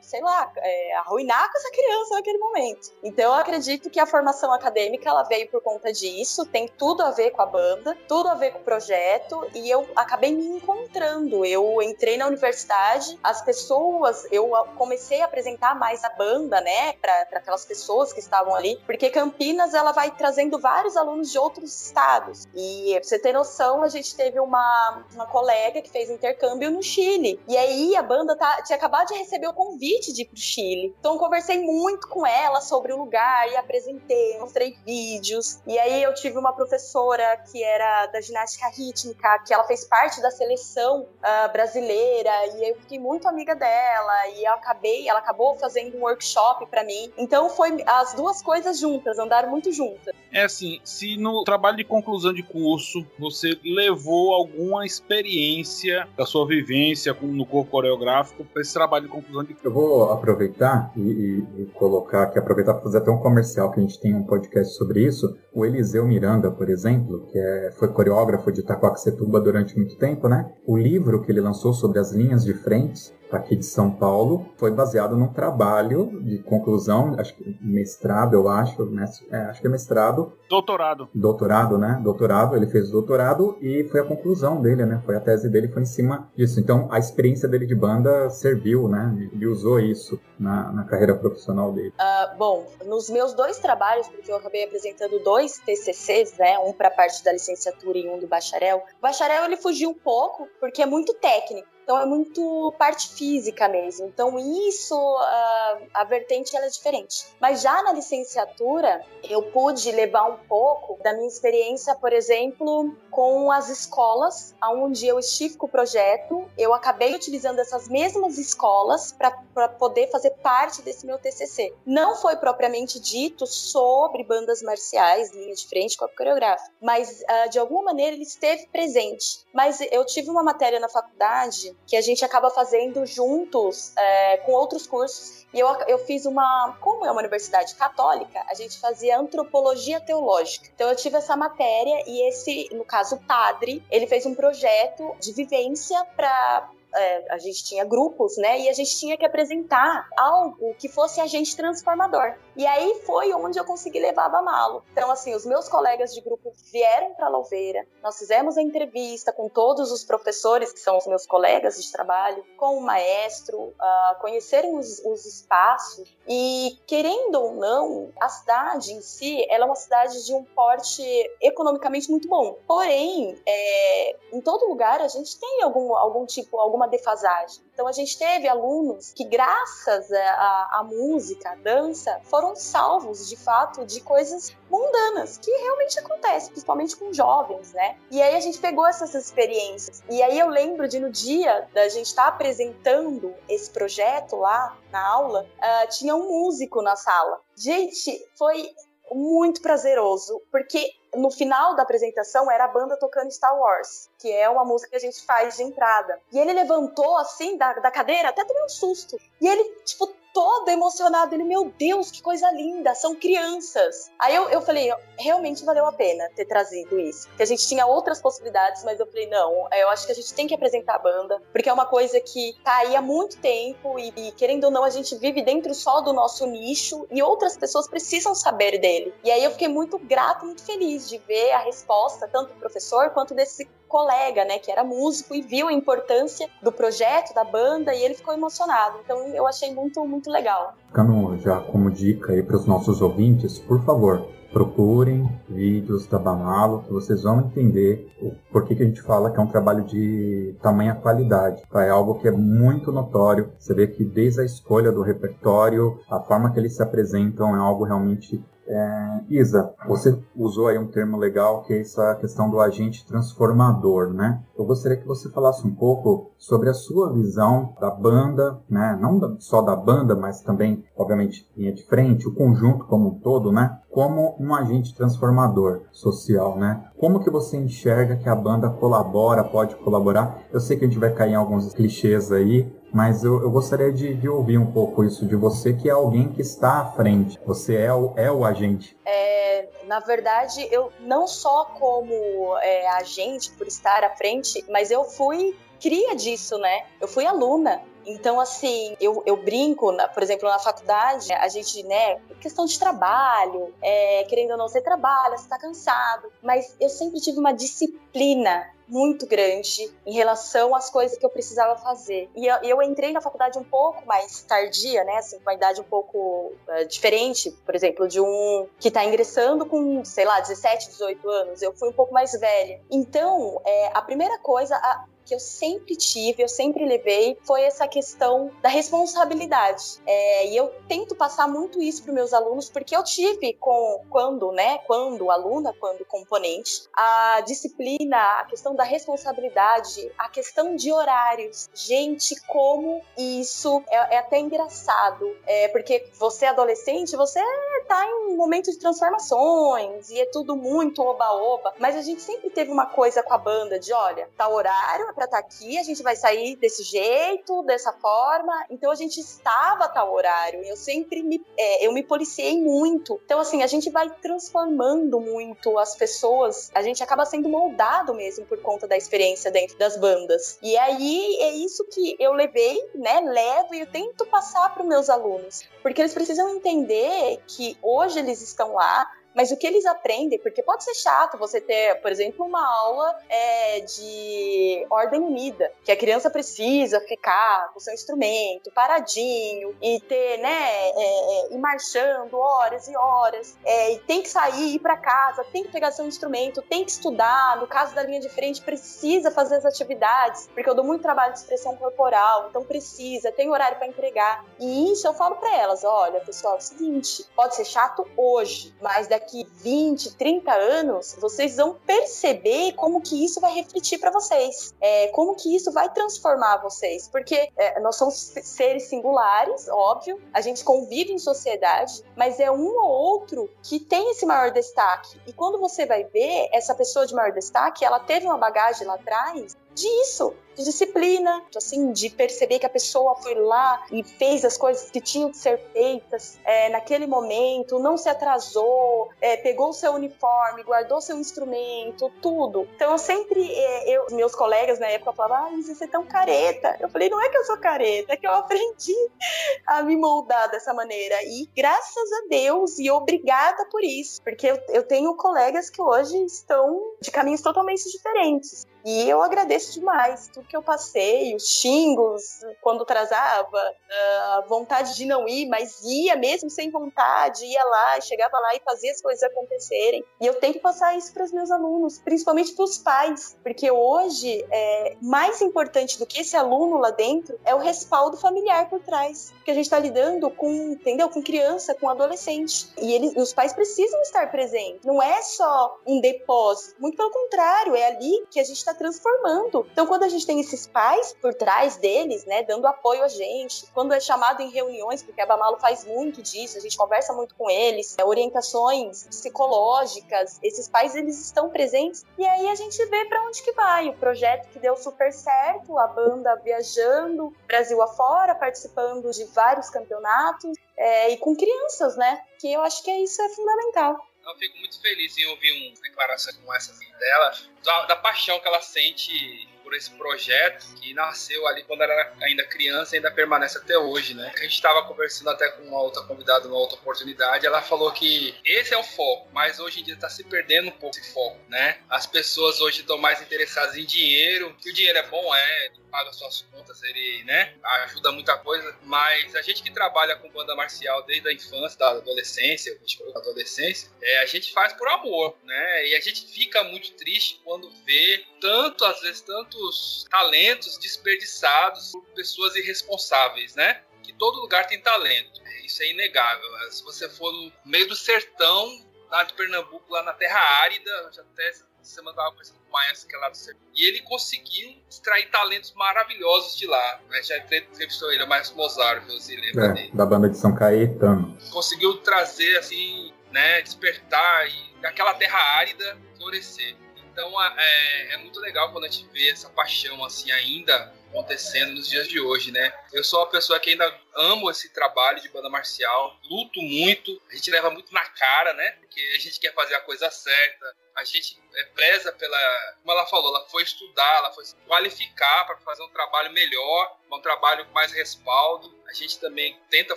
sei 0.01 0.21
lá, 0.21 0.53
é, 0.57 0.97
arruinar 0.97 1.51
com 1.51 1.59
essa 1.59 1.71
criança 1.71 2.15
naquele 2.15 2.39
momento. 2.39 2.91
Então 3.03 3.25
eu 3.25 3.35
acredito 3.35 3.91
que 3.91 4.01
a 4.01 4.07
formação 4.07 4.53
acadêmica 4.53 5.09
ela 5.09 5.23
veio 5.25 5.49
por 5.51 5.63
conta 5.63 5.93
disso, 5.93 6.45
tem 6.47 6.69
tudo 6.69 7.03
a 7.03 7.11
ver 7.11 7.31
com 7.31 7.43
a 7.43 7.47
banda, 7.47 7.97
tudo 8.09 8.29
a 8.29 8.35
ver 8.35 8.53
com 8.53 8.59
o 8.59 8.65
projeto 8.65 9.47
e 9.55 9.71
eu 9.71 9.87
acabei 9.97 10.35
me 10.35 10.47
encontrando. 10.47 11.45
Eu 11.45 11.81
entrei 11.83 12.17
na 12.17 12.27
universidade, 12.27 13.19
as 13.23 13.43
pessoas, 13.43 14.27
eu 14.31 14.51
comecei 14.77 15.23
a 15.23 15.25
apresentar 15.25 15.75
mais 15.75 16.05
a 16.05 16.11
banda 16.11 16.27
banda, 16.27 16.61
né, 16.61 16.93
para 16.95 17.39
aquelas 17.39 17.65
pessoas 17.65 18.13
que 18.13 18.21
estavam 18.21 18.55
ali, 18.55 18.79
porque 18.85 19.11
Campinas 19.11 19.75
ela 19.75 19.93
vai 19.93 20.11
trazendo 20.11 20.59
vários 20.59 20.97
alunos 20.97 21.31
de 21.31 21.39
outros 21.39 21.87
estados. 21.87 22.47
E 22.55 22.93
pra 22.95 23.05
você 23.05 23.19
ter 23.19 23.33
noção, 23.33 23.83
a 23.83 23.89
gente 23.89 24.15
teve 24.15 24.41
uma, 24.41 25.05
uma 25.15 25.27
colega 25.27 25.81
que 25.81 25.91
fez 25.91 26.11
intercâmbio 26.11 26.71
no 26.71 26.83
Chile. 26.83 27.41
E 27.49 27.57
aí 27.57 27.97
a 27.97 28.03
banda 28.03 28.37
tá, 28.37 28.63
tinha 28.63 28.77
acabado 28.77 29.09
de 29.09 29.15
receber 29.19 29.49
o 29.49 29.53
convite 29.53 30.13
de 30.13 30.23
ir 30.23 30.27
pro 30.27 30.37
Chile. 30.37 30.95
Então 30.99 31.19
conversei 31.19 31.61
muito 31.61 32.09
com 32.09 32.27
ela 32.27 32.61
sobre 32.61 32.93
o 32.93 32.97
lugar 32.97 33.51
e 33.51 33.57
apresentei, 33.57 34.39
mostrei 34.39 34.77
vídeos. 34.85 35.61
E 35.67 35.79
aí 35.79 36.03
eu 36.03 36.15
tive 36.15 36.39
uma 36.39 36.53
professora 36.53 37.37
que 37.51 37.63
era 37.63 38.07
da 38.07 38.21
ginástica 38.21 38.69
rítmica, 38.69 39.43
que 39.47 39.53
ela 39.53 39.65
fez 39.65 39.85
parte 39.85 40.21
da 40.21 40.31
seleção 40.31 41.03
uh, 41.03 41.53
brasileira, 41.53 42.31
e 42.57 42.71
eu 42.71 42.77
fiquei 42.77 42.99
muito 42.99 43.29
amiga 43.29 43.55
dela. 43.55 44.29
E 44.29 44.45
eu 44.45 44.53
acabei, 44.55 45.09
ela 45.09 45.19
acabou 45.19 45.57
fazendo 45.57 45.97
um 45.97 46.03
workshop 46.03 46.37
workshop 46.37 46.67
para 46.67 46.85
mim. 46.85 47.11
Então 47.17 47.49
foi 47.49 47.83
as 47.87 48.15
duas 48.15 48.43
coisas 48.43 48.79
juntas, 48.79 49.19
andaram 49.19 49.51
muito 49.51 49.73
juntas. 49.73 50.15
É 50.33 50.45
assim, 50.45 50.81
se 50.85 51.17
no 51.17 51.45
trabalho 51.45 51.77
de 51.77 51.85
conclusão 51.85 52.33
de 52.33 52.43
curso 52.43 53.07
você 53.19 53.59
levou 53.65 54.35
alguma 54.35 54.85
experiência 54.85 56.09
da 56.17 56.27
sua 56.27 56.47
vivência 56.47 57.17
no 57.23 57.47
corpo 57.47 57.71
coreográfico 57.71 58.45
para 58.45 58.63
esse 58.63 58.73
trabalho 58.73 59.06
conclusão 59.09 59.45
de. 59.45 59.57
Eu 59.63 59.73
vou 59.73 60.11
aproveitar 60.13 60.93
e, 60.97 61.01
e, 61.01 61.63
e 61.63 61.67
colocar 61.75 62.25
aqui, 62.25 62.39
aproveitar 62.39 62.75
para 62.75 62.83
fazer 62.83 62.99
até 62.99 63.11
um 63.11 63.19
comercial 63.19 63.71
que 63.71 63.81
a 63.81 63.83
gente 63.83 64.01
tem 64.01 64.15
um 64.15 64.25
podcast 64.25 64.75
sobre 64.75 65.05
isso. 65.05 65.37
O 65.53 65.65
Eliseu 65.65 66.07
Miranda, 66.07 66.51
por 66.51 66.69
exemplo, 66.69 67.27
que 67.31 67.39
é, 67.39 67.71
foi 67.79 67.89
coreógrafo 67.89 68.53
de 68.53 68.61
Itacoaxetuba 68.61 69.41
durante 69.41 69.77
muito 69.77 69.97
tempo, 69.97 70.29
né? 70.29 70.53
O 70.67 70.77
livro 70.77 71.23
que 71.23 71.31
ele 71.31 71.41
lançou 71.41 71.73
sobre 71.73 71.99
as 71.99 72.13
linhas 72.13 72.45
de 72.45 72.55
frente 72.55 73.13
aqui 73.31 73.57
de 73.57 73.65
São 73.65 73.91
Paulo, 73.91 74.47
foi 74.57 74.71
baseado 74.71 75.17
num 75.17 75.29
trabalho 75.29 76.23
de 76.23 76.39
conclusão, 76.39 77.15
acho 77.19 77.35
que 77.35 77.57
mestrado, 77.61 78.35
eu 78.35 78.49
acho, 78.49 78.85
né? 78.87 79.05
é, 79.31 79.37
acho 79.47 79.61
que 79.61 79.67
é 79.67 79.71
mestrado. 79.71 80.33
Doutorado. 80.49 81.09
Doutorado, 81.15 81.79
né? 81.79 82.01
Doutorado, 82.03 82.57
ele 82.57 82.67
fez 82.67 82.91
doutorado 82.91 83.57
e 83.61 83.85
foi 83.85 84.01
a 84.01 84.05
conclusão 84.05 84.61
dele, 84.61 84.87
né? 84.87 85.03
Foi 85.05 85.17
a 85.17 85.21
tese 85.21 85.49
dele, 85.49 85.69
foi 85.69 85.83
em 85.83 85.87
cima 85.87 86.29
disso. 86.37 86.61
Então, 86.61 86.89
a 86.91 86.99
experiência 86.99 87.49
dele 87.49 87.67
de 87.67 87.75
banda 87.75 88.31
serviu, 88.31 88.89
né? 88.89 89.29
Ele 89.33 89.47
usou 89.47 89.81
isso 89.81 90.21
na, 90.39 90.73
na 90.73 90.85
carreira 90.85 91.15
profissional 91.15 91.73
dele. 91.73 91.93
Uh, 91.99 92.39
bom, 92.39 92.67
nos 92.85 93.11
meus 93.11 93.35
dois 93.35 93.59
trabalhos, 93.59 94.09
porque 94.09 94.31
eu 94.31 94.37
acabei 94.37 94.65
apresentando 94.65 95.19
dois 95.21 95.59
TCCs, 95.59 96.37
né? 96.39 96.59
Um 96.59 96.73
para 96.73 96.89
a 96.89 96.91
parte 96.91 97.25
da 97.25 97.33
licenciatura 97.33 97.99
e 97.99 98.09
um 98.09 98.19
do 98.19 98.27
bacharel. 98.27 98.83
O 98.99 99.03
bacharel, 99.03 99.45
ele 99.45 99.57
fugiu 99.57 99.91
um 99.91 99.95
pouco, 99.95 100.49
porque 100.61 100.83
é 100.83 100.87
muito 100.87 101.15
técnico. 101.15 101.76
Então 101.87 102.01
é 102.01 102.05
muito 102.05 102.75
parte 102.77 103.11
física 103.15 103.69
mesmo. 103.69 104.09
Então 104.09 104.37
isso, 104.41 104.93
a, 104.97 105.79
a 105.95 106.05
vertente 106.05 106.57
ela 106.57 106.67
é 106.67 106.69
diferente. 106.69 107.27
Mas 107.41 107.63
já 107.63 107.81
na 107.85 107.93
licenciatura, 107.93 109.05
eu 109.23 109.41
pude 109.53 109.93
levar 109.93 110.25
um 110.25 110.37
pouco 110.49 111.01
da 111.01 111.13
minha 111.13 111.29
experiência, 111.29 111.95
por 111.95 112.13
exemplo, 112.13 112.93
com 113.09 113.53
as 113.53 113.69
escolas, 113.69 114.53
onde 114.65 115.07
eu 115.07 115.17
estive 115.21 115.57
com 115.57 115.67
o 115.67 115.69
projeto. 115.69 116.51
Eu 116.59 116.75
acabei 116.75 117.15
utilizando 117.15 117.61
essas 117.61 117.89
mesmas 117.89 118.37
escolas 118.37 119.13
para 119.13 119.69
poder 119.69 120.11
fazer 120.11 120.31
parte 120.43 120.83
desse 120.83 121.07
meu 121.07 121.19
TCC. 121.19 121.73
Não 121.87 122.17
foi 122.17 122.35
propriamente 122.35 122.99
dito 122.99 123.47
sobre 123.47 124.25
bandas 124.25 124.61
marciais, 124.61 125.31
linha 125.31 125.55
de 125.55 125.69
frente, 125.69 125.97
corpo 125.97 126.17
coreográfico, 126.17 126.75
mas 126.83 127.21
uh, 127.21 127.49
de 127.49 127.61
alguma 127.61 127.85
maneira 127.85 128.17
ele 128.17 128.25
esteve 128.25 128.67
presente. 128.73 129.47
Mas 129.55 129.81
eu 129.93 130.05
tive 130.05 130.31
uma 130.31 130.43
matéria 130.43 130.81
na 130.81 130.89
faculdade 130.89 131.76
que 131.87 131.97
a 131.97 132.01
gente 132.01 132.25
acaba 132.25 132.51
fazendo 132.51 133.07
juntos 133.07 133.93
é, 133.97 134.39
com 134.39 134.53
outros 134.53 134.87
cursos. 134.87 135.47
E 135.55 135.61
eu, 135.61 135.69
eu 135.87 135.99
fiz 135.99 136.27
uma. 136.27 136.77
Como 136.81 137.07
é 137.07 137.11
uma 137.11 137.21
universidade 137.21 137.75
católica, 137.77 138.45
a 138.49 138.55
gente 138.55 138.79
fazia 138.79 139.19
antropologia 139.19 140.01
teológica. 140.01 140.69
Então 140.75 140.89
eu 140.89 140.97
tive 140.97 141.17
essa 141.17 141.37
matéria 141.37 142.03
e 142.07 142.29
esse, 142.29 142.69
no 142.73 142.85
caso, 142.85 143.17
o 143.17 143.21
padre, 143.21 143.85
ele 143.91 144.07
fez 144.07 144.27
um 144.27 144.35
projeto 144.35 145.15
de 145.21 145.33
vivência 145.33 146.05
para 146.17 146.71
é, 146.97 147.27
a 147.31 147.39
gente 147.39 147.65
tinha 147.65 147.85
grupos, 147.85 148.37
né? 148.37 148.61
E 148.61 148.69
a 148.69 148.73
gente 148.73 148.97
tinha 148.97 149.17
que 149.17 149.25
apresentar 149.25 150.09
algo 150.17 150.75
que 150.79 150.89
fosse 150.89 151.21
agente 151.21 151.57
transformador. 151.57 152.35
E 152.57 152.67
aí 152.67 153.03
foi 153.05 153.33
onde 153.33 153.59
eu 153.59 153.65
consegui 153.65 154.01
levar 154.01 154.27
a 154.27 154.29
Bamalo. 154.29 154.83
Então, 154.93 155.11
assim, 155.11 155.35
os 155.35 155.45
meus 155.45 155.69
colegas 155.69 156.15
de 156.15 156.21
grupo 156.21 156.53
vieram 156.73 157.15
para 157.15 157.29
Louveira, 157.29 157.87
nós 158.03 158.19
fizemos 158.19 158.57
a 158.57 158.63
entrevista 158.63 159.33
com 159.33 159.49
todos 159.49 159.93
os 159.93 160.05
professores, 160.05 160.73
que 160.73 160.81
são 160.81 160.97
os 160.97 161.07
meus 161.07 161.27
colegas 161.27 161.83
de 161.83 161.93
trabalho, 161.93 162.45
com 162.57 162.79
o 162.79 162.81
maestro, 162.81 163.59
uh, 163.59 164.21
conheceram 164.21 164.77
os, 164.77 164.99
os 165.05 165.27
espaços 165.27 166.17
e, 166.27 166.79
querendo 166.87 167.37
ou 167.37 167.55
não, 167.55 168.11
a 168.21 168.29
cidade 168.29 168.93
em 168.93 169.01
si, 169.01 169.47
ela 169.51 169.65
é 169.65 169.67
uma 169.67 169.77
cidade 169.77 170.25
de 170.25 170.35
um 170.35 170.45
porte 170.45 171.03
economicamente 171.41 172.11
muito 172.11 172.29
bom. 172.29 172.57
Porém, 172.67 173.37
é, 173.47 174.17
em 174.33 174.41
todo 174.41 174.69
lugar 174.69 175.01
a 175.01 175.09
gente 175.09 175.39
tem 175.39 175.63
algum, 175.63 175.95
algum 175.95 176.25
tipo, 176.25 176.59
alguma 176.59 176.86
uma 176.87 176.91
defasagem. 176.91 177.63
Então 177.75 177.87
a 177.87 177.93
gente 177.93 178.17
teve 178.19 178.49
alunos 178.49 179.13
que, 179.13 179.25
graças 179.25 180.11
à 180.13 180.83
música, 180.89 181.51
à 181.51 181.55
dança, 181.57 182.21
foram 182.25 182.57
salvos 182.57 183.29
de 183.29 183.37
fato 183.37 183.85
de 183.85 184.01
coisas 184.01 184.57
mundanas 184.71 185.37
que 185.37 185.51
realmente 185.51 185.99
acontecem, 185.99 186.51
principalmente 186.51 186.97
com 186.97 187.13
jovens, 187.13 187.73
né? 187.73 187.99
E 188.11 188.23
aí 188.23 188.35
a 188.35 188.41
gente 188.41 188.59
pegou 188.59 188.87
essas 188.87 189.15
experiências. 189.15 190.03
E 190.09 190.23
aí 190.23 190.39
eu 190.39 190.49
lembro 190.49 190.89
de 190.89 190.99
no 190.99 191.11
dia 191.11 191.69
da 191.75 191.89
gente 191.89 192.07
estar 192.07 192.23
tá 192.23 192.29
apresentando 192.29 193.35
esse 193.49 193.71
projeto 193.71 194.37
lá 194.37 194.77
na 194.91 195.07
aula, 195.07 195.47
uh, 195.59 195.89
tinha 195.91 196.15
um 196.15 196.29
músico 196.29 196.81
na 196.81 196.97
sala. 196.97 197.41
Gente, 197.55 198.27
foi 198.39 198.71
muito 199.13 199.61
prazeroso, 199.61 200.41
porque 200.51 200.93
no 201.15 201.31
final 201.31 201.75
da 201.75 201.83
apresentação 201.83 202.51
era 202.51 202.65
a 202.65 202.69
banda 202.69 202.97
tocando 202.97 203.31
Star 203.31 203.59
Wars, 203.59 204.11
que 204.19 204.31
é 204.31 204.49
uma 204.49 204.65
música 204.65 204.91
que 204.91 204.97
a 204.97 205.01
gente 205.01 205.25
faz 205.25 205.57
de 205.57 205.63
entrada. 205.63 206.21
E 206.33 206.39
ele 206.39 206.53
levantou 206.53 207.17
assim 207.19 207.57
da, 207.57 207.73
da 207.75 207.91
cadeira, 207.91 208.29
até 208.29 208.45
tomei 208.45 208.65
um 208.65 208.69
susto. 208.69 209.17
E 209.41 209.49
ele, 209.49 209.65
tipo, 209.85 210.13
todo 210.37 210.69
emocionado. 210.69 211.35
Ele, 211.35 211.45
meu 211.45 211.73
Deus, 211.79 212.11
que 212.11 212.21
coisa 212.21 212.51
linda, 212.51 212.95
são 212.95 213.15
crianças. 213.15 214.11
Aí 214.19 214.35
eu, 214.35 214.51
eu 214.51 214.61
falei, 214.61 214.93
realmente 215.19 215.65
valeu 215.65 215.87
a 215.87 215.93
pena 215.93 216.29
ter 216.37 216.45
trazido 216.45 217.01
isso. 217.01 217.27
Que 217.39 217.43
a 217.43 217.47
gente 217.47 217.67
tinha 217.67 217.87
outras 217.87 218.21
possibilidades, 218.21 218.85
mas 218.85 219.01
eu 219.01 219.07
falei, 219.07 219.27
não, 219.31 219.67
eu 219.73 219.89
acho 219.89 220.05
que 220.05 220.13
a 220.13 220.15
gente 220.15 220.35
tem 220.35 220.47
que 220.47 220.53
apresentar 220.53 220.97
a 220.97 220.99
banda, 220.99 221.41
porque 221.51 221.71
é 221.71 221.73
uma 221.73 221.87
coisa 221.87 222.21
que 222.21 222.55
tá 222.63 222.77
aí 222.77 222.95
há 222.95 223.01
muito 223.01 223.39
tempo 223.39 223.99
e, 223.99 224.13
e 224.15 224.33
querendo 224.33 224.65
ou 224.65 224.71
não, 224.71 224.85
a 224.85 224.91
gente 224.91 225.17
vive 225.17 225.41
dentro 225.41 225.75
só 225.75 226.03
do 226.03 226.13
nosso 226.13 226.47
nicho 226.47 227.07
e 227.11 227.23
outras 227.23 227.57
pessoas 227.57 227.89
precisam 227.89 228.35
saber 228.35 228.77
dele. 228.77 229.15
E 229.25 229.31
aí 229.31 229.43
eu 229.43 229.53
fiquei 229.53 229.69
muito 229.69 229.99
grato, 229.99 230.45
muito 230.45 230.63
feliz 230.63 231.09
de 231.09 231.17
ver 231.17 231.53
a 231.53 231.61
resposta, 231.61 232.29
tanto 232.29 232.53
do 232.53 232.61
professor 232.61 233.09
quanto 233.09 233.35
desse 233.35 233.67
colega, 233.89 234.45
né, 234.45 234.59
que 234.59 234.71
era 234.71 234.85
músico 234.85 235.35
e 235.35 235.43
viu 235.43 235.69
a 235.69 235.73
importância 235.73 236.49
do 236.63 236.73
projeto, 236.73 237.35
da 237.35 237.45
banda, 237.45 237.95
e 237.95 238.03
ele 238.03 238.15
ficou 238.15 238.35
emocionado. 238.35 238.99
Então 239.05 239.19
eu 239.29 239.47
achei 239.47 239.75
muito, 239.75 240.05
muito 240.07 240.31
legal. 240.31 240.75
Ficando 240.89 241.39
já 241.39 241.61
como 241.61 241.91
dica 241.91 242.33
aí 242.33 242.43
para 242.43 242.57
os 242.57 242.67
nossos 242.67 243.01
ouvintes, 243.01 243.59
por 243.59 243.85
favor, 243.85 244.29
procurem 244.57 245.29
vídeos 245.49 246.07
da 246.07 246.19
Bamalo, 246.19 246.83
que 246.83 246.91
vocês 246.91 247.23
vão 247.23 247.41
entender 247.41 248.11
o 248.23 248.33
porquê 248.51 248.75
que 248.75 248.83
a 248.83 248.87
gente 248.87 249.03
fala 249.03 249.31
que 249.31 249.39
é 249.39 249.43
um 249.43 249.47
trabalho 249.47 249.85
de 249.85 250.57
tamanha 250.63 250.95
qualidade. 250.95 251.63
É 251.75 251.91
algo 251.91 252.15
que 252.15 252.27
é 252.27 252.31
muito 252.31 252.91
notório. 252.91 253.53
Você 253.59 253.75
vê 253.75 253.87
que 253.87 254.03
desde 254.03 254.41
a 254.41 254.45
escolha 254.45 254.91
do 254.91 255.03
repertório, 255.03 256.01
a 256.11 256.21
forma 256.21 256.53
que 256.53 256.59
eles 256.59 256.75
se 256.75 256.83
apresentam 256.83 257.55
é 257.55 257.59
algo 257.59 257.85
realmente 257.85 258.43
é, 258.69 259.21
Isa, 259.31 259.73
você 259.87 260.19
usou 260.35 260.69
aí 260.69 260.79
um 260.79 260.89
termo 260.89 261.17
legal 261.17 261.63
que 261.63 261.73
é 261.73 261.81
essa 261.81 262.15
questão 262.17 262.51
do 262.51 262.61
agente 262.61 263.07
transformador, 263.07 264.13
né? 264.13 264.43
Eu 264.59 264.65
gostaria 264.65 264.97
que 264.97 265.07
você 265.07 265.29
falasse 265.31 265.67
um 265.67 265.75
pouco 265.75 266.33
sobre 266.37 266.69
a 266.69 266.75
sua 266.75 267.13
visão 267.13 267.75
da 267.81 267.91
banda, 267.91 268.59
né? 268.69 268.99
Não 269.01 269.37
só 269.39 269.63
da 269.63 269.77
banda, 269.77 270.15
mas 270.15 270.43
também, 270.43 270.85
obviamente, 270.97 271.49
linha 271.57 271.73
de 271.73 271.85
frente, 271.87 272.29
o 272.29 272.35
conjunto 272.35 272.87
como 272.87 273.09
um 273.09 273.19
todo, 273.19 273.53
né? 273.53 273.79
Como 273.91 274.37
um 274.39 274.55
agente 274.55 274.95
transformador 274.95 275.83
social, 275.93 276.59
né? 276.59 276.85
Como 276.99 277.21
que 277.21 277.31
você 277.31 277.57
enxerga 277.57 278.17
que 278.17 278.29
a 278.29 278.35
banda 278.35 278.69
colabora, 278.69 279.45
pode 279.45 279.77
colaborar? 279.77 280.43
Eu 280.53 280.61
sei 280.61 280.77
que 280.77 280.85
a 280.85 280.89
gente 280.89 280.99
vai 280.99 281.13
cair 281.13 281.33
em 281.33 281.37
alguns 281.37 281.73
clichês 281.73 282.33
aí, 282.33 282.71
mas 282.93 283.25
eu, 283.25 283.43
eu 283.43 283.51
gostaria 283.51 283.93
de, 283.93 284.15
de, 284.15 284.29
ouvir 284.29 284.59
um 284.59 284.71
pouco 284.71 285.05
isso 285.05 285.27
de 285.27 285.37
você, 285.37 285.73
que 285.73 285.89
é 285.89 285.93
alguém 285.93 286.29
que 286.29 286.41
está 286.41 286.81
à 286.81 286.87
frente. 286.93 287.39
Você 287.45 287.77
é 287.77 287.93
o, 287.93 288.13
é 288.17 288.31
o 288.31 288.45
agente. 288.45 288.97
É, 289.05 289.69
na 289.87 290.01
verdade, 290.01 290.67
eu 290.71 290.93
não 291.01 291.27
só 291.27 291.67
como 291.79 292.57
é, 292.63 292.89
agente 292.97 293.51
por 293.53 293.67
estar 293.67 294.05
à 294.05 294.11
frente, 294.11 294.65
mas 294.69 294.91
eu 294.91 295.05
fui 295.05 295.57
cria 295.81 296.17
disso, 296.17 296.59
né? 296.59 296.87
Eu 297.01 297.09
fui 297.09 297.27
aluna. 297.27 297.83
Então, 298.07 298.39
assim, 298.39 298.97
eu, 299.01 299.23
eu 299.27 299.37
brinco, 299.37 299.91
na, 299.91 300.07
por 300.07 300.23
exemplo, 300.23 300.49
na 300.49 300.61
faculdade, 300.61 301.33
a 301.33 301.49
gente, 301.49 301.83
né, 301.83 302.21
questão 302.41 302.65
de 302.65 302.79
trabalho, 302.79 303.75
é, 303.83 304.25
querendo 304.29 304.53
ou 304.53 304.57
não, 304.57 304.69
você 304.69 304.81
trabalha, 304.81 305.37
você 305.37 305.49
tá 305.49 305.59
cansado, 305.59 306.31
mas 306.41 306.77
eu 306.81 306.89
sempre 306.89 307.21
tive 307.21 307.41
uma 307.41 307.53
disciplina 307.53 308.71
muito 308.89 309.27
grande 309.27 309.91
em 310.07 310.13
relação 310.13 310.75
às 310.75 310.91
coisas 310.91 311.19
que 311.19 311.25
eu 311.25 311.31
precisava 311.31 311.77
fazer. 311.77 312.29
E 312.35 312.47
eu, 312.47 312.57
eu 312.63 312.83
entrei 312.83 313.13
na 313.13 313.21
faculdade 313.21 313.59
um 313.59 313.65
pouco 313.65 314.07
mais 314.07 314.43
tardia, 314.43 315.05
né? 315.05 315.17
Assim, 315.17 315.37
com 315.37 315.43
uma 315.43 315.55
idade 315.55 315.81
um 315.81 315.85
pouco 315.85 316.53
uh, 316.69 316.87
diferente, 316.89 317.51
por 317.65 317.75
exemplo, 317.75 318.09
de 318.09 318.21
um 318.21 318.69
que 318.79 318.89
está 318.89 319.05
ingressando 319.05 319.67
com, 319.67 320.05
sei 320.05 320.25
lá, 320.25 320.41
17, 320.41 320.91
18 320.91 321.29
anos. 321.29 321.63
Eu 321.63 321.73
fui 321.75 321.89
um 321.89 321.93
pouco 321.93 322.13
mais 322.13 322.33
velha. 322.33 322.81
Então, 322.91 323.61
é, 323.65 323.91
a 323.95 324.03
primeira 324.03 324.39
coisa, 324.39 324.77
a, 324.77 325.05
que 325.27 325.35
eu 325.35 325.41
sempre 325.41 325.97
tive, 325.97 326.43
eu 326.43 326.49
sempre 326.49 326.85
levei, 326.85 327.37
foi 327.43 327.63
essa 327.63 327.87
questão 327.89 328.53
da 328.63 328.69
responsabilidade. 328.69 330.01
É, 330.07 330.49
e 330.49 330.57
eu 330.57 330.73
tento 330.87 331.17
passar 331.17 331.49
muito 331.49 331.83
isso 331.83 332.05
para 332.05 332.13
meus 332.13 332.33
alunos, 332.33 332.71
porque 332.71 332.97
eu 332.97 333.03
tive 333.03 333.55
com 333.55 334.05
quando, 334.09 334.53
né, 334.53 334.79
quando 334.87 335.31
aluna, 335.31 335.75
quando 335.81 336.05
componente, 336.05 336.89
a 336.97 337.41
disciplina, 337.45 338.17
a 338.41 338.45
questão 338.45 338.75
da 338.77 338.85
responsabilidade, 338.85 340.11
a 340.19 340.29
questão 340.29 340.77
de 340.77 340.93
horários. 340.93 341.69
Gente, 341.75 342.37
como 342.47 343.03
isso 343.17 343.83
é, 343.89 344.17
é 344.17 344.19
até 344.19 344.39
engraçado, 344.39 345.37
é, 345.47 345.69
porque 345.69 346.09
você 346.15 346.45
é 346.45 346.49
adolescente, 346.49 347.17
você 347.17 347.41
tá 347.89 348.05
em 348.07 348.33
um 348.33 348.37
momento 348.37 348.71
de 348.71 348.79
transformações 348.79 350.11
e 350.11 350.21
é 350.21 350.27
tudo 350.27 350.57
muito 350.57 351.03
oba-oba, 351.03 351.75
mas 351.79 351.97
a 351.97 352.03
gente 352.03 352.23
sempre 352.23 352.51
teve 352.51 352.71
uma 352.71 352.87
coisa 352.87 353.23
com 353.23 353.33
a 353.33 353.39
banda 353.39 353.79
de, 353.79 353.93
olha, 353.93 354.29
tá 354.37 354.49
horário, 354.49 355.13
para 355.15 355.25
estar 355.25 355.43
tá 355.43 355.47
aqui, 355.47 355.79
a 355.79 355.83
gente 355.83 356.03
vai 356.03 356.17
sair 356.17 356.57
desse 356.57 356.83
jeito, 356.83 357.63
dessa 357.63 357.93
forma. 357.93 358.53
Então 358.71 358.91
a 358.91 358.95
gente 358.95 359.19
estava 359.19 359.89
tal 359.89 360.13
horário. 360.13 360.63
Eu 360.65 360.77
sempre 360.77 361.23
me, 361.23 361.45
é, 361.57 361.87
eu 361.87 361.93
me 361.93 362.03
policiei 362.03 362.61
muito. 362.61 363.21
Então 363.25 363.41
assim, 363.41 363.63
a 363.63 363.67
gente 363.67 363.91
vai 363.91 364.11
transformando 364.11 365.21
muito 365.21 365.79
as 365.79 365.95
pessoas. 365.95 366.71
A 366.75 366.83
gente 366.83 367.03
acaba 367.03 367.25
sendo 367.25 367.49
moldado 367.49 368.15
mesmo 368.15 368.45
por 368.47 368.59
conta 368.67 368.89
da 368.89 368.97
experiência 368.97 369.49
dentro 369.53 369.79
das 369.79 369.97
bandas. 369.97 370.59
E 370.61 370.77
aí 370.77 371.37
é 371.41 371.51
isso 371.55 371.85
que 371.85 372.17
eu 372.19 372.33
levei, 372.33 372.77
né? 372.97 373.21
Levo 373.21 373.75
e 373.77 373.81
eu 373.81 373.87
tento 373.87 374.27
passar 374.27 374.75
para 374.75 374.83
os 374.83 374.89
meus 374.89 375.09
alunos, 375.09 375.63
porque 375.83 376.03
eles 376.03 376.13
precisam 376.13 376.49
entender 376.49 377.41
que 377.47 377.79
hoje 377.81 378.19
eles 378.19 378.43
estão 378.43 378.75
lá 378.75 379.09
mas 379.37 379.51
o 379.51 379.57
que 379.57 379.67
eles 379.67 379.85
aprendem, 379.85 380.39
porque 380.39 380.63
pode 380.63 380.83
ser 380.83 380.95
chato 380.95 381.37
você 381.37 381.61
ter, 381.61 382.01
por 382.01 382.11
exemplo, 382.11 382.47
uma 382.47 382.67
aula 382.67 383.15
é, 383.29 383.81
de 383.81 384.87
ordem 384.89 385.21
unida, 385.21 385.71
que 385.85 385.93
a 385.93 385.97
criança 385.97 386.31
precisa 386.31 386.99
ficar 387.03 387.71
com 387.75 387.79
seu 387.79 387.93
instrumento 387.93 388.71
paradinho 388.73 389.77
e 389.83 390.01
ter, 390.01 390.39
né, 390.39 390.89
é, 390.89 391.55
ir 391.55 391.59
marchando 391.59 392.39
horas 392.39 392.89
e 392.89 392.97
horas, 392.97 393.59
é, 393.63 393.93
e 393.93 393.99
tem 394.01 394.23
que 394.23 394.29
sair, 394.29 394.75
ir 394.75 394.79
para 394.79 394.97
casa, 394.97 395.45
tem 395.53 395.65
que 395.65 395.71
pegar 395.71 395.93
seu 395.93 396.07
instrumento, 396.07 396.63
tem 396.63 396.83
que 396.83 396.91
estudar. 396.91 397.59
No 397.59 397.67
caso 397.67 397.95
da 397.95 398.03
linha 398.03 398.21
de 398.21 398.31
frente, 398.31 398.63
precisa 398.63 399.31
fazer 399.31 399.57
as 399.57 399.67
atividades, 399.67 400.49
porque 400.55 400.69
eu 400.69 400.75
dou 400.75 400.85
muito 400.85 401.03
trabalho 401.03 401.35
de 401.35 401.41
expressão 401.41 401.77
corporal, 401.77 402.47
então 402.49 402.65
precisa, 402.65 403.31
tem 403.31 403.51
horário 403.51 403.77
para 403.77 403.87
entregar. 403.87 404.47
E 404.59 404.93
isso 404.93 405.07
eu 405.07 405.13
falo 405.13 405.37
para 405.37 405.55
elas: 405.55 405.85
olha, 405.85 406.21
pessoal, 406.21 406.55
é 406.55 406.59
o 406.59 406.61
seguinte, 406.61 407.27
pode 407.37 407.55
ser 407.55 407.67
chato 407.67 408.07
hoje, 408.17 408.75
mas 408.81 409.07
daqui 409.07 409.26
daqui 409.27 409.47
20, 409.57 410.15
30 410.17 410.53
anos, 410.53 411.17
vocês 411.19 411.57
vão 411.57 411.75
perceber 411.75 412.73
como 412.73 413.01
que 413.01 413.25
isso 413.25 413.41
vai 413.41 413.53
refletir 413.53 413.99
para 413.99 414.13
vocês, 414.13 414.73
é, 414.81 415.09
como 415.09 415.35
que 415.35 415.55
isso 415.55 415.73
vai 415.73 415.93
transformar 415.93 416.59
vocês, 416.59 417.09
porque 417.09 417.51
é, 417.57 417.81
nós 417.81 417.97
somos 417.97 418.15
seres 418.15 418.85
singulares, 418.85 419.67
óbvio, 419.69 420.21
a 420.33 420.41
gente 420.41 420.63
convive 420.65 421.13
em 421.13 421.19
sociedade, 421.19 422.05
mas 422.17 422.39
é 422.39 422.51
um 422.51 422.69
ou 422.69 422.89
outro 422.89 423.51
que 423.63 423.81
tem 423.81 424.13
esse 424.13 424.25
maior 424.25 424.53
destaque. 424.53 425.21
E 425.27 425.33
quando 425.33 425.59
você 425.59 425.85
vai 425.85 426.05
ver 426.05 426.49
essa 426.53 426.75
pessoa 426.75 427.05
de 427.05 427.15
maior 427.15 427.33
destaque, 427.33 427.85
ela 427.85 427.99
teve 427.99 428.27
uma 428.27 428.39
bagagem 428.39 428.87
lá 428.87 428.95
atrás 428.95 429.57
disso. 429.75 430.35
De 430.57 430.65
disciplina, 430.65 431.45
assim, 431.55 431.93
de 431.93 432.09
perceber 432.09 432.59
que 432.59 432.67
a 432.67 432.71
pessoa 432.71 433.15
foi 433.17 433.35
lá 433.35 433.85
e 433.93 434.03
fez 434.03 434.45
as 434.45 434.57
coisas 434.57 434.91
que 434.91 435.01
tinham 435.01 435.31
que 435.31 435.37
ser 435.37 435.59
feitas 435.73 436.39
é, 436.45 436.71
naquele 436.71 437.07
momento, 437.07 437.79
não 437.79 437.97
se 437.97 438.09
atrasou, 438.09 439.11
é, 439.21 439.37
pegou 439.37 439.69
o 439.69 439.73
seu 439.73 439.93
uniforme, 439.93 440.63
guardou 440.63 441.01
seu 441.01 441.19
instrumento, 441.19 442.11
tudo. 442.23 442.67
Então 442.75 442.93
eu 442.93 442.99
sempre, 442.99 443.47
é, 443.53 443.97
eu, 443.97 444.07
meus 444.13 444.35
colegas 444.35 444.79
na 444.79 444.87
época 444.87 445.13
falavam, 445.13 445.59
ah, 445.59 445.63
você 445.63 445.85
é 445.85 445.89
tão 445.89 446.07
careta. 446.07 446.77
Eu 446.81 446.89
falei, 446.89 447.11
não 447.11 447.21
é 447.21 447.29
que 447.29 447.37
eu 447.37 447.45
sou 447.45 447.59
careta, 447.59 448.15
é 448.15 448.17
que 448.17 448.27
eu 448.27 448.33
aprendi 448.33 448.97
a 449.67 449.83
me 449.83 449.97
moldar 449.97 450.51
dessa 450.51 450.73
maneira. 450.73 451.17
E 451.25 451.49
graças 451.55 452.13
a 452.13 452.29
Deus 452.29 452.79
e 452.79 452.91
obrigada 452.91 453.67
por 453.71 453.85
isso, 453.85 454.23
porque 454.23 454.47
eu, 454.47 454.59
eu 454.71 454.83
tenho 454.83 455.15
colegas 455.17 455.69
que 455.69 455.83
hoje 455.83 456.17
estão 456.25 456.95
de 457.01 457.11
caminhos 457.11 457.43
totalmente 457.43 457.91
diferentes. 457.91 458.67
E 458.85 459.11
eu 459.11 459.21
agradeço 459.21 459.73
demais 459.73 460.29
tudo 460.29 460.46
que 460.47 460.57
eu 460.57 460.63
passei, 460.63 461.35
os 461.35 461.49
xingos 461.49 462.41
quando 462.61 462.83
atrasava, 462.83 463.75
a 463.91 464.45
vontade 464.49 464.95
de 464.95 465.05
não 465.05 465.29
ir, 465.29 465.47
mas 465.49 465.83
ia 465.85 466.17
mesmo 466.17 466.51
sem 466.51 466.71
vontade, 466.71 467.45
ia 467.45 467.65
lá, 467.65 468.01
chegava 468.01 468.39
lá 468.39 468.55
e 468.55 468.61
fazia 468.65 468.91
as 468.91 469.01
coisas 469.01 469.23
acontecerem. 469.23 470.05
E 470.21 470.27
eu 470.27 470.35
tento 470.35 470.61
passar 470.61 470.97
isso 470.97 471.13
para 471.13 471.25
os 471.25 471.33
meus 471.33 471.51
alunos, 471.51 471.99
principalmente 471.99 472.53
para 472.53 472.65
os 472.65 472.79
pais, 472.79 473.37
porque 473.43 473.71
hoje 473.71 474.45
é 474.51 474.97
mais 475.03 475.41
importante 475.41 475.99
do 475.99 476.07
que 476.07 476.21
esse 476.21 476.37
aluno 476.37 476.79
lá 476.79 476.91
dentro 476.91 477.39
é 477.45 477.55
o 477.55 477.59
respaldo 477.59 478.17
familiar 478.17 478.69
por 478.69 478.81
trás, 478.81 479.33
porque 479.37 479.51
a 479.51 479.55
gente 479.55 479.65
está 479.65 479.79
lidando 479.79 480.31
com, 480.31 480.51
entendeu, 480.73 481.09
com 481.09 481.23
criança, 481.23 481.75
com 481.75 481.89
adolescente, 481.89 482.69
e 482.81 482.93
eles, 482.93 483.17
os 483.17 483.33
pais 483.33 483.53
precisam 483.53 484.01
estar 484.03 484.31
presentes. 484.31 484.85
Não 484.85 485.03
é 485.03 485.23
só 485.23 485.79
um 485.87 486.01
depósito, 486.01 486.81
muito 486.81 486.97
pelo 486.97 487.11
contrário, 487.11 487.75
é 487.75 487.87
ali 487.87 488.25
que 488.31 488.41
a 488.41 488.45
gente 488.45 488.57
está 488.57 488.75
transformando. 488.75 489.67
Então, 489.73 489.87
quando 489.87 490.03
a 490.03 490.09
gente 490.09 490.27
tem 490.27 490.36
esses 490.41 490.67
pais 490.67 491.15
por 491.21 491.35
trás 491.35 491.77
deles, 491.77 492.25
né, 492.25 492.43
dando 492.43 492.67
apoio 492.67 493.03
a 493.03 493.09
gente, 493.09 493.67
quando 493.73 493.93
é 493.93 494.01
chamado 494.01 494.43
em 494.43 494.51
reuniões, 494.51 495.03
porque 495.03 495.21
a 495.21 495.27
Bamalo 495.27 495.59
faz 495.59 495.85
muito 495.85 496.23
disso, 496.23 496.59
a 496.59 496.61
gente 496.61 496.77
conversa 496.77 497.13
muito 497.13 497.35
com 497.35 497.51
eles, 497.51 497.97
é, 497.99 498.05
orientações 498.05 499.07
psicológicas, 499.07 500.39
esses 500.43 500.69
pais 500.69 500.95
eles 500.95 501.21
estão 501.21 501.51
presentes 501.51 502.05
e 502.19 502.27
aí 502.27 502.49
a 502.49 502.55
gente 502.55 502.85
vê 502.87 503.05
para 503.07 503.23
onde 503.23 503.43
que 503.43 503.53
vai. 503.53 503.89
O 503.89 503.95
projeto 503.95 504.49
que 504.51 504.59
deu 504.59 504.77
super 504.77 505.13
certo, 505.13 505.79
a 505.79 505.87
banda 505.87 506.35
viajando 506.37 507.35
Brasil 507.47 507.81
afora, 507.83 508.35
participando 508.35 509.11
de 509.11 509.25
vários 509.27 509.71
campeonatos 509.71 510.57
é, 510.77 511.11
e 511.11 511.19
com 511.19 511.35
crianças, 511.35 511.97
né? 511.97 512.23
Que 512.39 512.53
eu 512.53 512.61
acho 512.63 512.83
que 512.83 512.91
isso 512.91 513.21
é 513.23 513.29
fundamental. 513.31 513.97
Eu 514.27 514.35
fico 514.37 514.59
muito 514.59 514.81
feliz 514.81 515.17
em 515.17 515.27
ouvir 515.27 515.53
uma 515.53 515.81
declaração 515.81 516.35
como 516.35 516.53
essa 516.55 516.73
assim, 516.73 516.91
dela, 516.99 517.33
da, 517.63 517.87
da, 517.87 517.97
paixão 517.97 518.41
que 518.41 518.49
ela 518.49 518.61
sente 518.61 519.49
por 519.67 519.75
esse 519.75 519.91
projeto, 519.91 520.65
que 520.81 520.95
nasceu 520.95 521.45
ali 521.49 521.65
quando 521.65 521.83
era 521.83 522.15
ainda 522.23 522.47
criança 522.47 522.95
e 522.95 522.97
ainda 522.99 523.11
permanece 523.11 523.59
até 523.59 523.77
hoje, 523.77 524.15
né? 524.15 524.33
A 524.37 524.43
gente 524.43 524.53
estava 524.53 524.87
conversando 524.87 525.29
até 525.31 525.49
com 525.49 525.65
uma 525.65 525.83
outra 525.83 526.05
convidada 526.05 526.47
numa 526.47 526.57
outra 526.57 526.79
oportunidade, 526.79 527.45
ela 527.45 527.61
falou 527.61 527.91
que 527.91 528.33
esse 528.45 528.73
é 528.73 528.79
o 528.79 528.85
foco, 528.85 529.29
mas 529.33 529.59
hoje 529.59 529.81
em 529.81 529.83
dia 529.83 529.95
está 529.95 530.09
se 530.09 530.23
perdendo 530.23 530.69
um 530.69 530.79
pouco 530.79 530.97
esse 530.97 531.13
foco, 531.13 531.41
né? 531.49 531.81
As 531.91 532.07
pessoas 532.07 532.61
hoje 532.61 532.83
estão 532.83 532.97
mais 532.97 533.21
interessadas 533.21 533.77
em 533.77 533.85
dinheiro, 533.85 534.55
que 534.63 534.71
o 534.71 534.73
dinheiro 534.73 534.99
é 534.99 535.07
bom, 535.09 535.35
é, 535.35 535.73
paga 535.97 536.13
suas 536.13 536.43
contas, 536.53 536.83
ele, 536.83 537.25
né, 537.25 537.55
ajuda 537.85 538.13
muita 538.13 538.37
coisa, 538.39 538.77
mas 538.83 539.35
a 539.35 539.41
gente 539.41 539.63
que 539.63 539.71
trabalha 539.71 540.15
com 540.17 540.31
banda 540.31 540.55
marcial 540.55 541.03
desde 541.05 541.27
a 541.27 541.33
infância, 541.33 541.79
da 541.79 541.89
adolescência, 541.91 542.79
da 543.15 543.21
adolescência, 543.21 543.91
é, 544.03 544.19
a 544.19 544.27
gente 544.27 544.53
faz 544.53 544.75
por 544.75 544.87
amor, 544.89 545.37
né, 545.43 545.89
e 545.89 545.95
a 545.95 546.01
gente 546.01 546.27
fica 546.27 546.63
muito 546.65 546.93
triste 546.93 547.41
quando 547.43 547.71
vê 547.85 548.25
tanto, 548.41 548.85
às 548.85 549.01
vezes, 549.01 549.23
tantos 549.57 550.07
talentos 550.11 550.79
desperdiçados 550.79 551.93
por 551.93 552.03
pessoas 552.15 552.55
irresponsáveis, 552.57 553.55
né, 553.55 553.83
que 554.03 554.13
todo 554.13 554.41
lugar 554.41 554.67
tem 554.67 554.81
talento, 554.81 555.41
isso 555.65 555.83
é 555.83 555.91
inegável, 555.91 556.49
se 556.71 556.85
você 556.85 557.09
for 557.09 557.33
no 557.33 557.53
meio 557.65 557.89
do 557.89 557.97
sertão, 557.97 558.87
lá 559.11 559.25
de 559.25 559.35
Pernambuco, 559.35 559.93
lá 559.93 560.03
na 560.03 560.13
terra 560.13 560.39
árida, 560.63 561.11
já 561.13 561.23
até 561.23 561.53
semana 561.83 562.11
estava 562.11 562.31
conversando 562.31 562.59
com 562.59 562.69
o 562.69 562.73
maestro 562.73 563.09
que 563.09 563.15
é 563.15 563.19
lá 563.21 563.29
do 563.29 563.37
Sertão. 563.37 563.63
E 563.73 563.87
ele 563.87 564.01
conseguiu 564.03 564.77
extrair 564.91 565.31
talentos 565.31 565.73
maravilhosos 565.75 566.57
de 566.57 566.67
lá. 566.67 567.01
Né? 567.09 567.23
Já 567.23 567.39
entrevistou 567.39 568.13
ele, 568.13 568.25
o 568.25 568.27
maestro 568.27 568.57
Mozart, 568.57 569.07
você 569.07 569.37
lembra 569.37 569.67
é, 569.67 569.73
dele? 569.73 569.91
Da 569.95 570.05
banda 570.05 570.29
de 570.29 570.37
São 570.37 570.53
Caetano. 570.53 571.39
Conseguiu 571.53 571.97
trazer, 571.99 572.59
assim, 572.59 573.15
né, 573.31 573.63
despertar 573.63 574.49
e 574.49 574.85
aquela 574.85 575.15
terra 575.15 575.39
árida 575.39 575.97
florescer. 576.17 576.75
Então 577.17 577.43
é, 577.43 578.13
é, 578.13 578.17
muito 578.19 578.39
legal 578.41 578.71
quando 578.73 578.85
a 578.85 578.91
gente 578.91 579.09
vê 579.11 579.31
essa 579.31 579.49
paixão 579.49 580.05
assim 580.05 580.31
ainda 580.31 580.93
acontecendo 581.09 581.73
nos 581.73 581.89
dias 581.89 582.07
de 582.07 582.21
hoje, 582.21 582.53
né? 582.53 582.71
Eu 582.93 583.03
sou 583.03 583.21
uma 583.21 583.31
pessoa 583.31 583.59
que 583.59 583.71
ainda 583.71 584.01
amo 584.15 584.51
esse 584.51 584.69
trabalho 584.69 585.19
de 585.23 585.31
banda 585.31 585.49
marcial, 585.49 586.15
luto 586.29 586.61
muito, 586.61 587.19
a 587.31 587.35
gente 587.35 587.51
leva 587.51 587.71
muito 587.71 587.91
na 587.95 588.05
cara, 588.05 588.53
né? 588.53 588.73
Porque 588.73 589.01
a 589.17 589.19
gente 589.19 589.41
quer 589.41 589.55
fazer 589.55 589.75
a 589.77 589.81
coisa 589.81 590.11
certa, 590.11 590.77
a 590.95 591.05
gente 591.05 591.43
é, 591.55 591.65
preza 591.65 592.13
pela. 592.13 592.75
Como 592.83 592.93
ela 592.93 593.07
falou, 593.07 593.35
ela 593.35 593.49
foi 593.49 593.63
estudar, 593.63 594.19
ela 594.19 594.33
foi 594.35 594.45
se 594.45 594.55
qualificar 594.67 595.47
para 595.47 595.57
fazer 595.61 595.85
um 595.85 595.89
trabalho 595.89 596.31
melhor, 596.33 596.99
um 597.11 597.21
trabalho 597.23 597.65
com 597.65 597.73
mais 597.73 597.93
respaldo. 597.93 598.77
A 598.87 598.93
gente 598.93 599.19
também 599.19 599.59
tenta 599.71 599.97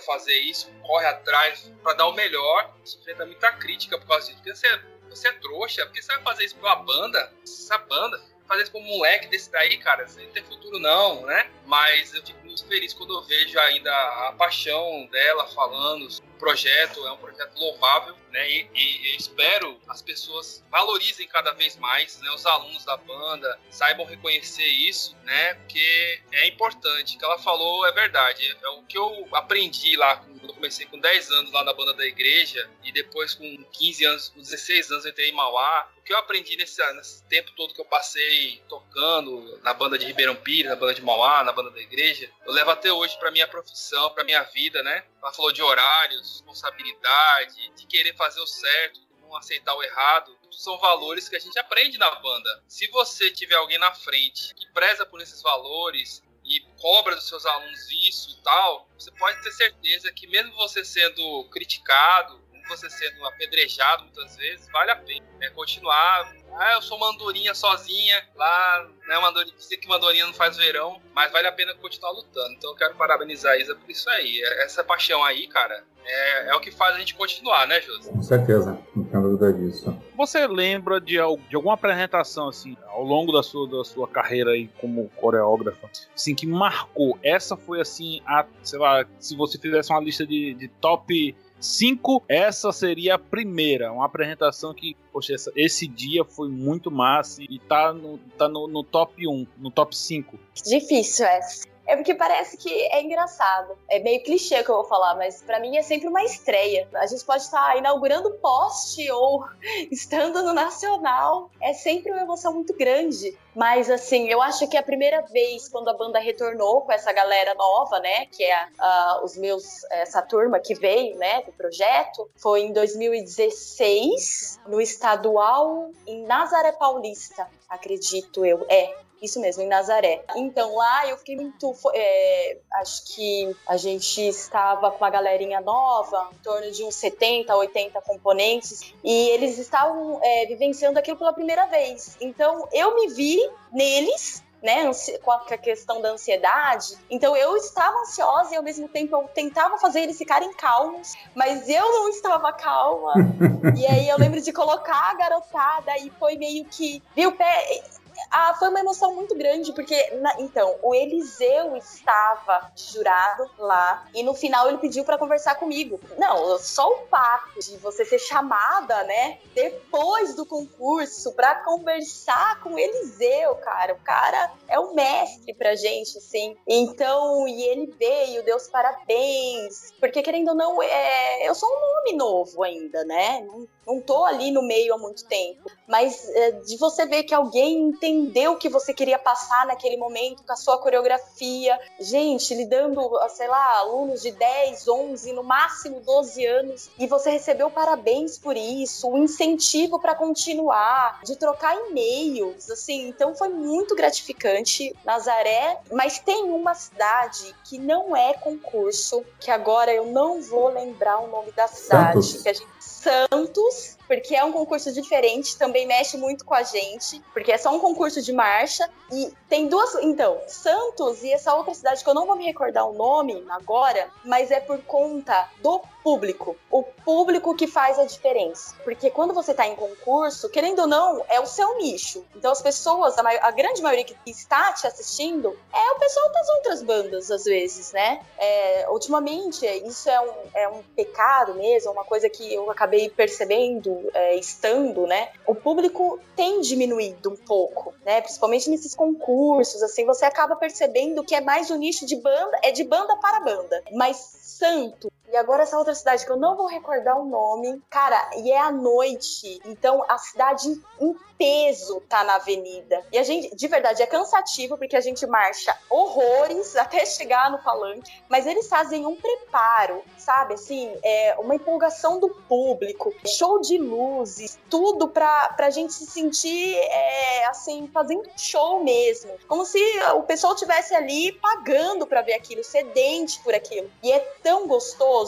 fazer 0.00 0.38
isso, 0.40 0.72
corre 0.86 1.04
atrás 1.04 1.70
para 1.82 1.92
dar 1.92 2.06
o 2.06 2.14
melhor. 2.14 2.74
Gente 2.78 2.96
enfrenta 2.96 3.26
muita 3.26 3.52
crítica 3.52 3.98
por 3.98 4.08
causa 4.08 4.26
disso. 4.26 4.38
Porque 4.38 4.54
você, 4.54 4.99
você 5.10 5.28
é 5.28 5.32
trouxa, 5.32 5.84
porque 5.84 6.00
você 6.00 6.12
vai 6.14 6.22
fazer 6.22 6.44
isso 6.44 6.56
pra 6.56 6.74
uma 6.74 6.84
banda, 6.84 7.32
essa 7.42 7.76
banda, 7.78 8.22
fazer 8.46 8.62
isso 8.62 8.72
com 8.72 8.80
um 8.80 8.84
moleque 8.84 9.28
desse 9.28 9.50
daí, 9.50 9.76
cara, 9.78 10.06
você 10.06 10.22
não 10.22 10.30
tem 10.30 10.42
futuro 10.42 10.78
não, 10.78 11.26
né? 11.26 11.50
Mas 11.66 12.14
eu 12.14 12.24
fico 12.24 12.44
muito 12.44 12.66
feliz 12.66 12.94
quando 12.94 13.14
eu 13.14 13.22
vejo 13.22 13.58
ainda 13.58 13.90
a 13.92 14.34
paixão 14.38 15.06
dela 15.10 15.46
falando 15.48 16.08
projeto, 16.40 17.06
é 17.06 17.12
um 17.12 17.18
projeto 17.18 17.56
louvável, 17.56 18.16
né? 18.30 18.50
E, 18.50 18.68
e, 18.74 19.16
espero 19.16 19.78
as 19.86 20.00
pessoas 20.00 20.64
valorizem 20.70 21.28
cada 21.28 21.52
vez 21.52 21.76
mais, 21.76 22.18
né? 22.20 22.30
Os 22.30 22.46
alunos 22.46 22.84
da 22.84 22.96
banda 22.96 23.60
saibam 23.70 24.06
reconhecer 24.06 24.66
isso, 24.66 25.14
né? 25.22 25.54
Porque 25.54 26.22
é 26.32 26.48
importante. 26.48 27.14
O 27.14 27.18
que 27.18 27.24
ela 27.24 27.38
falou 27.38 27.86
é 27.86 27.92
verdade. 27.92 28.56
É 28.62 28.68
o 28.70 28.82
que 28.84 28.96
eu 28.96 29.28
aprendi 29.32 29.96
lá 29.96 30.16
quando 30.16 30.42
eu 30.48 30.54
comecei 30.54 30.86
com 30.86 30.98
10 30.98 31.30
anos 31.30 31.52
lá 31.52 31.62
na 31.62 31.74
banda 31.74 31.92
da 31.92 32.06
igreja 32.06 32.68
e 32.82 32.90
depois 32.90 33.34
com 33.34 33.64
15 33.72 34.04
anos, 34.06 34.28
com 34.30 34.40
16 34.40 34.90
anos 34.90 35.04
eu 35.04 35.10
entrei 35.10 35.28
em 35.28 35.34
Mauá. 35.34 35.90
O 35.98 36.02
que 36.02 36.12
eu 36.12 36.18
aprendi 36.18 36.56
nesse, 36.56 36.82
nesse 36.94 37.22
tempo 37.24 37.52
todo 37.52 37.74
que 37.74 37.80
eu 37.80 37.84
passei 37.84 38.62
tocando 38.68 39.60
na 39.62 39.74
banda 39.74 39.98
de 39.98 40.06
Ribeirão 40.06 40.34
Pires, 40.34 40.70
na 40.70 40.76
banda 40.76 40.94
de 40.94 41.02
Mauá, 41.02 41.44
na 41.44 41.52
banda 41.52 41.70
da 41.70 41.80
igreja, 41.80 42.30
eu 42.46 42.52
levo 42.52 42.70
até 42.70 42.90
hoje 42.90 43.18
para 43.18 43.30
minha 43.30 43.46
profissão, 43.46 44.10
para 44.10 44.24
minha 44.24 44.42
vida, 44.44 44.82
né? 44.82 45.04
Ela 45.22 45.32
falou 45.32 45.52
de 45.52 45.62
horários, 45.62 46.32
responsabilidade, 46.32 47.70
de 47.76 47.86
querer 47.86 48.16
fazer 48.16 48.40
o 48.40 48.46
certo, 48.46 49.00
não 49.20 49.36
aceitar 49.36 49.74
o 49.74 49.82
errado, 49.82 50.36
são 50.50 50.78
valores 50.78 51.28
que 51.28 51.36
a 51.36 51.38
gente 51.38 51.58
aprende 51.58 51.98
na 51.98 52.10
banda. 52.16 52.64
Se 52.66 52.86
você 52.88 53.30
tiver 53.30 53.54
alguém 53.54 53.78
na 53.78 53.92
frente 53.92 54.54
que 54.54 54.66
preza 54.72 55.06
por 55.06 55.20
esses 55.20 55.40
valores 55.42 56.22
e 56.44 56.60
cobra 56.80 57.14
dos 57.14 57.28
seus 57.28 57.46
alunos 57.46 57.90
isso 57.90 58.30
e 58.30 58.42
tal, 58.42 58.88
você 58.98 59.10
pode 59.12 59.40
ter 59.42 59.52
certeza 59.52 60.10
que 60.10 60.26
mesmo 60.26 60.54
você 60.54 60.84
sendo 60.84 61.44
criticado, 61.50 62.39
você 62.70 62.88
sendo 62.88 63.24
apedrejado 63.26 64.04
muitas 64.04 64.36
vezes, 64.36 64.68
vale 64.72 64.90
a 64.92 64.96
pena 64.96 65.26
é, 65.40 65.50
continuar. 65.50 66.32
Ah, 66.52 66.74
eu 66.74 66.82
sou 66.82 66.98
mandorinha 66.98 67.54
sozinha, 67.54 68.22
lá, 68.34 68.88
né, 69.06 69.18
mandorinha, 69.20 69.54
sei 69.58 69.76
que 69.76 69.88
mandorinha 69.88 70.26
não 70.26 70.34
faz 70.34 70.56
verão, 70.56 71.00
mas 71.14 71.30
vale 71.30 71.46
a 71.46 71.52
pena 71.52 71.74
continuar 71.74 72.10
lutando. 72.10 72.54
Então 72.54 72.70
eu 72.70 72.76
quero 72.76 72.94
parabenizar 72.94 73.52
a 73.52 73.58
Isa 73.58 73.74
por 73.74 73.88
isso 73.90 74.08
aí. 74.10 74.42
Essa 74.64 74.82
paixão 74.82 75.22
aí, 75.22 75.46
cara, 75.46 75.84
é, 76.04 76.50
é 76.50 76.54
o 76.54 76.60
que 76.60 76.70
faz 76.70 76.96
a 76.96 76.98
gente 76.98 77.14
continuar, 77.14 77.66
né, 77.66 77.80
José? 77.80 78.10
Com 78.10 78.22
certeza, 78.22 78.78
não 78.94 79.04
tenho 79.04 79.22
dúvida 79.22 79.52
disso. 79.52 79.96
Você 80.16 80.46
lembra 80.46 81.00
de, 81.00 81.14
de 81.14 81.56
alguma 81.56 81.74
apresentação, 81.74 82.48
assim, 82.48 82.76
ao 82.88 83.04
longo 83.04 83.32
da 83.32 83.42
sua, 83.42 83.68
da 83.68 83.84
sua 83.84 84.08
carreira 84.08 84.50
aí 84.50 84.68
como 84.80 85.08
coreógrafa, 85.10 85.88
assim, 86.14 86.34
que 86.34 86.46
marcou? 86.46 87.18
Essa 87.22 87.56
foi, 87.56 87.80
assim, 87.80 88.20
a, 88.26 88.44
sei 88.62 88.78
lá, 88.78 89.04
se 89.18 89.36
você 89.36 89.58
fizesse 89.58 89.92
uma 89.92 90.00
lista 90.00 90.26
de, 90.26 90.54
de 90.54 90.68
top 90.68 91.36
5, 91.60 92.24
essa 92.28 92.72
seria 92.72 93.16
a 93.16 93.18
primeira. 93.18 93.92
Uma 93.92 94.06
apresentação 94.06 94.72
que, 94.72 94.96
poxa, 95.12 95.34
essa, 95.34 95.52
esse 95.54 95.86
dia 95.86 96.24
foi 96.24 96.48
muito 96.48 96.90
massa 96.90 97.42
e 97.42 97.58
tá 97.58 97.92
no, 97.92 98.18
tá 98.38 98.48
no, 98.48 98.66
no 98.66 98.82
top 98.82 99.26
1, 99.26 99.46
no 99.58 99.70
top 99.70 99.96
5. 99.96 100.38
Difícil 100.64 101.26
essa. 101.26 101.68
É 101.90 101.96
porque 101.96 102.14
parece 102.14 102.56
que 102.56 102.72
é 102.92 103.02
engraçado. 103.02 103.76
É 103.88 103.98
meio 103.98 104.22
clichê 104.22 104.62
que 104.62 104.70
eu 104.70 104.76
vou 104.76 104.84
falar, 104.84 105.16
mas 105.16 105.42
para 105.42 105.58
mim 105.58 105.76
é 105.76 105.82
sempre 105.82 106.06
uma 106.06 106.22
estreia. 106.22 106.88
A 106.94 107.04
gente 107.04 107.24
pode 107.24 107.42
estar 107.42 107.76
inaugurando 107.76 108.30
poste 108.34 109.10
ou 109.10 109.44
estando 109.90 110.40
no 110.40 110.52
Nacional. 110.52 111.50
É 111.60 111.72
sempre 111.72 112.12
uma 112.12 112.22
emoção 112.22 112.54
muito 112.54 112.76
grande. 112.76 113.36
Mas, 113.56 113.90
assim, 113.90 114.28
eu 114.28 114.40
acho 114.40 114.68
que 114.68 114.76
a 114.76 114.84
primeira 114.84 115.22
vez 115.22 115.68
quando 115.68 115.88
a 115.88 115.92
banda 115.92 116.20
retornou 116.20 116.82
com 116.82 116.92
essa 116.92 117.12
galera 117.12 117.56
nova, 117.56 117.98
né, 117.98 118.26
que 118.26 118.44
é 118.44 118.66
uh, 118.66 119.24
os 119.24 119.36
meus, 119.36 119.82
essa 119.90 120.22
turma 120.22 120.60
que 120.60 120.74
veio, 120.76 121.16
né, 121.16 121.42
do 121.42 121.50
projeto, 121.50 122.30
foi 122.36 122.60
em 122.60 122.72
2016, 122.72 124.60
no 124.68 124.80
estadual 124.80 125.90
em 126.06 126.24
Nazaré 126.24 126.70
Paulista, 126.70 127.48
acredito 127.68 128.46
eu. 128.46 128.64
É, 128.68 128.94
Isso 129.20 129.40
mesmo, 129.40 129.62
em 129.62 129.68
Nazaré. 129.68 130.24
Então 130.36 130.74
lá 130.74 131.06
eu 131.08 131.18
fiquei 131.18 131.36
muito. 131.36 131.74
É, 131.94 132.58
acho 132.74 133.04
que 133.14 133.54
a 133.66 133.76
gente 133.76 134.20
estava 134.22 134.90
com 134.90 134.98
uma 134.98 135.10
galerinha 135.10 135.60
nova, 135.60 136.30
em 136.32 136.42
torno 136.42 136.70
de 136.70 136.82
uns 136.84 136.94
70, 136.94 137.54
80 137.54 138.00
componentes, 138.02 138.94
e 139.04 139.28
eles 139.30 139.58
estavam 139.58 140.20
é, 140.22 140.46
vivenciando 140.46 140.98
aquilo 140.98 141.18
pela 141.18 141.32
primeira 141.32 141.66
vez. 141.66 142.16
Então 142.20 142.66
eu 142.72 142.94
me 142.94 143.08
vi 143.08 143.38
neles 143.72 144.42
né, 144.62 144.90
com 145.22 145.30
a 145.30 145.40
questão 145.58 146.00
da 146.00 146.10
ansiedade. 146.10 146.96
Então 147.10 147.36
eu 147.36 147.56
estava 147.56 147.96
ansiosa 147.98 148.54
e 148.54 148.56
ao 148.56 148.62
mesmo 148.62 148.88
tempo 148.88 149.16
eu 149.16 149.28
tentava 149.28 149.78
fazer 149.78 150.00
eles 150.00 150.18
ficarem 150.18 150.52
calmos, 150.54 151.14
mas 151.34 151.68
eu 151.68 151.82
não 151.82 152.08
estava 152.08 152.52
calma. 152.52 153.14
e 153.76 153.86
aí 153.86 154.08
eu 154.08 154.18
lembro 154.18 154.40
de 154.40 154.52
colocar 154.52 155.10
a 155.10 155.14
garotada 155.14 155.96
e 155.98 156.10
foi 156.18 156.36
meio 156.36 156.64
que, 156.66 157.02
viu, 157.14 157.32
pé, 157.32 157.82
ah, 158.30 158.54
foi 158.58 158.68
uma 158.68 158.80
emoção 158.80 159.14
muito 159.14 159.34
grande, 159.34 159.72
porque, 159.72 160.10
na, 160.16 160.40
então, 160.40 160.76
o 160.82 160.94
Eliseu 160.94 161.76
estava 161.76 162.70
jurado 162.76 163.50
lá 163.58 164.06
e 164.14 164.22
no 164.22 164.34
final 164.34 164.68
ele 164.68 164.78
pediu 164.78 165.04
para 165.04 165.18
conversar 165.18 165.56
comigo. 165.56 166.00
Não, 166.18 166.58
só 166.58 166.88
o 166.88 167.06
fato 167.08 167.58
de 167.60 167.76
você 167.78 168.04
ser 168.04 168.18
chamada, 168.18 169.02
né, 169.04 169.38
depois 169.54 170.34
do 170.34 170.44
concurso 170.46 171.32
para 171.32 171.56
conversar 171.56 172.60
com 172.60 172.74
o 172.74 172.78
Eliseu, 172.78 173.54
cara. 173.56 173.94
O 173.94 174.00
cara 174.00 174.52
é 174.68 174.78
o 174.78 174.94
mestre 174.94 175.54
pra 175.54 175.74
gente, 175.74 176.18
assim. 176.18 176.56
Então, 176.66 177.46
e 177.46 177.62
ele 177.62 177.94
veio, 177.98 178.44
deu 178.44 178.56
os 178.56 178.68
parabéns, 178.68 179.92
porque 179.98 180.22
querendo 180.22 180.48
ou 180.48 180.54
não, 180.54 180.82
é, 180.82 181.48
eu 181.48 181.54
sou 181.54 181.68
um 181.68 181.80
nome 181.80 182.16
novo 182.16 182.62
ainda, 182.62 183.04
né? 183.04 183.40
Não, 183.46 183.68
não 183.86 184.00
tô 184.00 184.24
ali 184.24 184.50
no 184.50 184.62
meio 184.62 184.94
há 184.94 184.98
muito 184.98 185.24
tempo. 185.26 185.70
Mas 185.88 186.28
é, 186.34 186.52
de 186.52 186.76
você 186.76 187.06
ver 187.06 187.24
que 187.24 187.34
alguém 187.34 187.92
entendeu 188.10 188.52
o 188.52 188.56
que 188.56 188.68
você 188.68 188.92
queria 188.92 189.18
passar 189.18 189.66
naquele 189.66 189.96
momento 189.96 190.42
com 190.42 190.52
a 190.52 190.56
sua 190.56 190.78
coreografia. 190.78 191.78
Gente, 191.98 192.54
lidando, 192.54 193.00
sei 193.30 193.48
lá, 193.48 193.78
alunos 193.78 194.22
de 194.22 194.32
10, 194.32 194.88
11, 194.88 195.32
no 195.32 195.44
máximo 195.44 196.00
12 196.00 196.44
anos, 196.44 196.90
e 196.98 197.06
você 197.06 197.30
recebeu 197.30 197.70
parabéns 197.70 198.38
por 198.38 198.56
isso, 198.56 199.08
o 199.08 199.14
um 199.14 199.24
incentivo 199.24 199.98
para 199.98 200.14
continuar, 200.14 201.20
de 201.24 201.36
trocar 201.36 201.74
e-mails, 201.74 202.70
assim. 202.70 203.08
Então 203.08 203.34
foi 203.34 203.48
muito 203.48 203.94
gratificante. 203.94 204.94
Nazaré, 205.04 205.78
mas 205.92 206.18
tem 206.18 206.44
uma 206.44 206.74
cidade 206.74 207.54
que 207.64 207.78
não 207.78 208.14
é 208.16 208.34
concurso, 208.34 209.24
que 209.38 209.50
agora 209.50 209.92
eu 209.92 210.06
não 210.06 210.42
vou 210.42 210.68
lembrar 210.68 211.20
o 211.20 211.28
nome 211.28 211.52
da 211.52 211.66
cidade, 211.68 212.22
Santos. 212.24 212.42
que 212.42 212.48
a 212.48 212.52
gente 212.52 212.70
Santos, 213.00 213.96
porque 214.10 214.34
é 214.34 214.44
um 214.44 214.50
concurso 214.50 214.92
diferente, 214.92 215.56
também 215.56 215.86
mexe 215.86 216.16
muito 216.16 216.44
com 216.44 216.52
a 216.52 216.64
gente, 216.64 217.22
porque 217.32 217.52
é 217.52 217.56
só 217.56 217.72
um 217.72 217.78
concurso 217.78 218.20
de 218.20 218.32
marcha. 218.32 218.90
E 219.12 219.32
tem 219.48 219.68
duas. 219.68 219.94
Então, 220.02 220.40
Santos 220.48 221.22
e 221.22 221.32
essa 221.32 221.54
outra 221.54 221.72
cidade 221.74 222.02
que 222.02 222.10
eu 222.10 222.14
não 222.14 222.26
vou 222.26 222.34
me 222.34 222.44
recordar 222.44 222.88
o 222.88 222.92
nome 222.92 223.44
agora, 223.48 224.08
mas 224.24 224.50
é 224.50 224.58
por 224.58 224.82
conta 224.82 225.48
do 225.62 225.80
público. 226.02 226.56
O 226.70 226.82
público 226.82 227.54
que 227.54 227.66
faz 227.66 227.98
a 227.98 228.04
diferença. 228.04 228.74
Porque 228.84 229.10
quando 229.10 229.34
você 229.34 229.50
está 229.50 229.66
em 229.66 229.74
concurso, 229.74 230.48
querendo 230.48 230.80
ou 230.80 230.86
não, 230.86 231.24
é 231.28 231.40
o 231.40 231.46
seu 231.46 231.76
nicho. 231.78 232.24
Então 232.34 232.52
as 232.52 232.62
pessoas, 232.62 233.18
a, 233.18 233.22
a 233.46 233.50
grande 233.50 233.82
maioria 233.82 234.04
que 234.04 234.16
está 234.26 234.72
te 234.72 234.86
assistindo, 234.86 235.56
é 235.72 235.92
o 235.92 235.98
pessoal 235.98 236.32
das 236.32 236.48
outras 236.50 236.82
bandas, 236.82 237.30
às 237.30 237.44
vezes, 237.44 237.92
né? 237.92 238.20
É, 238.38 238.86
ultimamente, 238.88 239.66
isso 239.66 240.08
é 240.08 240.20
um, 240.20 240.32
é 240.54 240.68
um 240.68 240.82
pecado 240.94 241.54
mesmo, 241.54 241.92
uma 241.92 242.04
coisa 242.04 242.28
que 242.28 242.54
eu 242.54 242.70
acabei 242.70 243.08
percebendo, 243.10 243.90
é, 244.14 244.36
estando, 244.36 245.06
né? 245.06 245.30
O 245.46 245.54
público 245.54 246.18
tem 246.36 246.60
diminuído 246.60 247.30
um 247.30 247.36
pouco, 247.36 247.94
né? 248.04 248.20
Principalmente 248.20 248.70
nesses 248.70 248.94
concursos, 248.94 249.82
assim, 249.82 250.04
você 250.04 250.24
acaba 250.24 250.56
percebendo 250.56 251.24
que 251.24 251.34
é 251.34 251.40
mais 251.40 251.70
o 251.70 251.76
nicho 251.76 252.06
de 252.06 252.16
banda, 252.16 252.58
é 252.62 252.70
de 252.70 252.84
banda 252.84 253.16
para 253.16 253.40
banda. 253.40 253.82
Mas 253.92 254.16
Santo, 254.16 255.10
e 255.30 255.36
agora 255.36 255.62
essa 255.62 255.78
outra 255.78 255.94
cidade 255.94 256.24
que 256.24 256.32
eu 256.32 256.36
não 256.36 256.56
vou 256.56 256.66
recordar 256.66 257.18
o 257.18 257.24
nome. 257.24 257.82
Cara, 257.88 258.30
e 258.36 258.50
é 258.50 258.58
à 258.58 258.70
noite. 258.70 259.60
Então 259.64 260.04
a 260.08 260.18
cidade 260.18 260.68
em 261.00 261.14
peso 261.40 262.02
tá 262.06 262.22
na 262.22 262.34
avenida. 262.34 263.02
E 263.10 263.16
a 263.16 263.22
gente, 263.22 263.56
de 263.56 263.66
verdade, 263.66 264.02
é 264.02 264.06
cansativo 264.06 264.76
porque 264.76 264.94
a 264.94 265.00
gente 265.00 265.26
marcha 265.26 265.74
horrores 265.88 266.76
até 266.76 267.06
chegar 267.06 267.50
no 267.50 267.58
palanque. 267.62 268.12
Mas 268.28 268.46
eles 268.46 268.68
fazem 268.68 269.06
um 269.06 269.16
preparo, 269.16 270.02
sabe? 270.18 270.54
Assim, 270.54 270.94
é 271.02 271.36
uma 271.38 271.54
empolgação 271.54 272.20
do 272.20 272.28
público, 272.28 273.14
show 273.26 273.58
de 273.60 273.78
luzes, 273.78 274.58
tudo 274.68 275.08
pra, 275.08 275.48
pra 275.56 275.70
gente 275.70 275.94
se 275.94 276.04
sentir, 276.04 276.76
é, 276.76 277.46
assim, 277.46 277.88
fazendo 277.92 278.28
show 278.36 278.84
mesmo. 278.84 279.32
Como 279.48 279.64
se 279.64 279.80
o 280.14 280.22
pessoal 280.24 280.54
tivesse 280.54 280.94
ali 280.94 281.32
pagando 281.32 282.06
para 282.06 282.20
ver 282.20 282.34
aquilo, 282.34 282.62
sedente 282.62 283.40
por 283.42 283.54
aquilo. 283.54 283.90
E 284.02 284.12
é 284.12 284.18
tão 284.42 284.66
gostoso. 284.66 285.19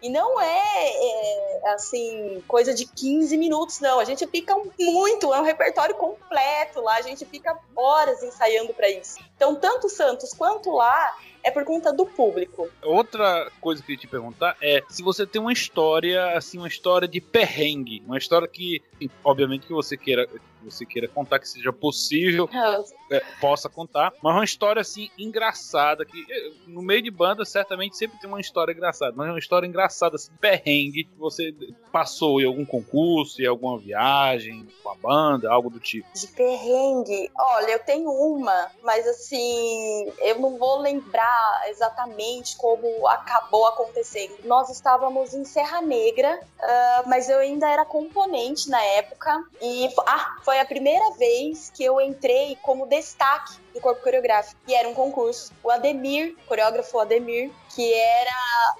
E 0.00 0.08
não 0.08 0.40
é, 0.40 0.46
é, 0.46 1.72
assim, 1.74 2.42
coisa 2.46 2.72
de 2.72 2.86
15 2.86 3.36
minutos, 3.36 3.80
não. 3.80 3.98
A 3.98 4.04
gente 4.04 4.26
fica 4.26 4.54
muito, 4.78 5.32
é 5.34 5.40
um 5.40 5.44
repertório 5.44 5.94
completo 5.94 6.80
lá, 6.80 6.96
a 6.96 7.02
gente 7.02 7.24
fica 7.24 7.58
horas 7.74 8.22
ensaiando 8.22 8.72
para 8.72 8.88
isso. 8.88 9.18
Então, 9.36 9.54
tanto 9.56 9.88
Santos 9.88 10.32
quanto 10.32 10.70
lá 10.70 11.16
é 11.42 11.50
por 11.50 11.64
conta 11.64 11.92
do 11.92 12.06
público. 12.06 12.68
Outra 12.82 13.50
coisa 13.60 13.82
que 13.82 13.92
eu 13.92 13.96
te 13.96 14.06
perguntar 14.06 14.56
é 14.60 14.82
se 14.88 15.02
você 15.02 15.26
tem 15.26 15.40
uma 15.40 15.52
história, 15.52 16.36
assim, 16.36 16.58
uma 16.58 16.68
história 16.68 17.08
de 17.08 17.20
perrengue, 17.20 18.02
uma 18.06 18.18
história 18.18 18.46
que, 18.46 18.82
obviamente, 19.24 19.66
que 19.66 19.72
você 19.72 19.96
queira 19.96 20.28
você 20.64 20.84
queira 20.84 21.08
contar, 21.08 21.38
que 21.38 21.48
seja 21.48 21.72
possível, 21.72 22.48
é, 23.10 23.22
possa 23.40 23.68
contar. 23.68 24.12
Mas 24.22 24.34
uma 24.34 24.44
história 24.44 24.80
assim 24.80 25.10
engraçada, 25.18 26.04
que 26.04 26.24
é, 26.30 26.50
no 26.66 26.82
meio 26.82 27.02
de 27.02 27.10
banda 27.10 27.44
certamente 27.44 27.96
sempre 27.96 28.18
tem 28.18 28.28
uma 28.28 28.40
história 28.40 28.72
engraçada, 28.72 29.12
mas 29.16 29.28
é 29.28 29.30
uma 29.30 29.38
história 29.38 29.66
engraçada, 29.66 30.16
assim, 30.16 30.30
perrengue, 30.40 31.04
que 31.04 31.18
você 31.18 31.54
passou 31.92 32.40
em 32.40 32.44
algum 32.44 32.64
concurso, 32.64 33.40
em 33.40 33.46
alguma 33.46 33.78
viagem 33.78 34.68
com 34.82 34.90
a 34.90 34.94
banda, 34.94 35.50
algo 35.50 35.70
do 35.70 35.80
tipo. 35.80 36.06
De 36.14 36.26
perrengue, 36.28 37.30
olha, 37.36 37.72
eu 37.72 37.78
tenho 37.80 38.10
uma, 38.10 38.70
mas 38.82 39.06
assim, 39.06 40.12
eu 40.18 40.38
não 40.38 40.58
vou 40.58 40.78
lembrar 40.78 41.64
exatamente 41.68 42.56
como 42.56 43.06
acabou 43.08 43.66
acontecendo. 43.66 44.34
Nós 44.44 44.70
estávamos 44.70 45.34
em 45.34 45.44
Serra 45.44 45.80
Negra, 45.80 46.40
uh, 46.58 47.08
mas 47.08 47.28
eu 47.28 47.38
ainda 47.38 47.68
era 47.68 47.84
componente 47.84 48.68
na 48.68 48.82
época, 48.82 49.44
e 49.60 49.88
ah, 50.06 50.36
foi 50.48 50.60
a 50.60 50.64
primeira 50.64 51.10
vez 51.10 51.70
que 51.74 51.84
eu 51.84 52.00
entrei 52.00 52.56
como 52.62 52.86
destaque 52.86 53.60
do 53.74 53.82
corpo 53.82 54.02
coreográfico, 54.02 54.58
e 54.66 54.74
era 54.74 54.88
um 54.88 54.94
concurso. 54.94 55.52
O 55.62 55.70
Ademir, 55.70 56.34
coreógrafo 56.46 56.98
Ademir, 56.98 57.52
que 57.74 57.92
era 57.92 58.30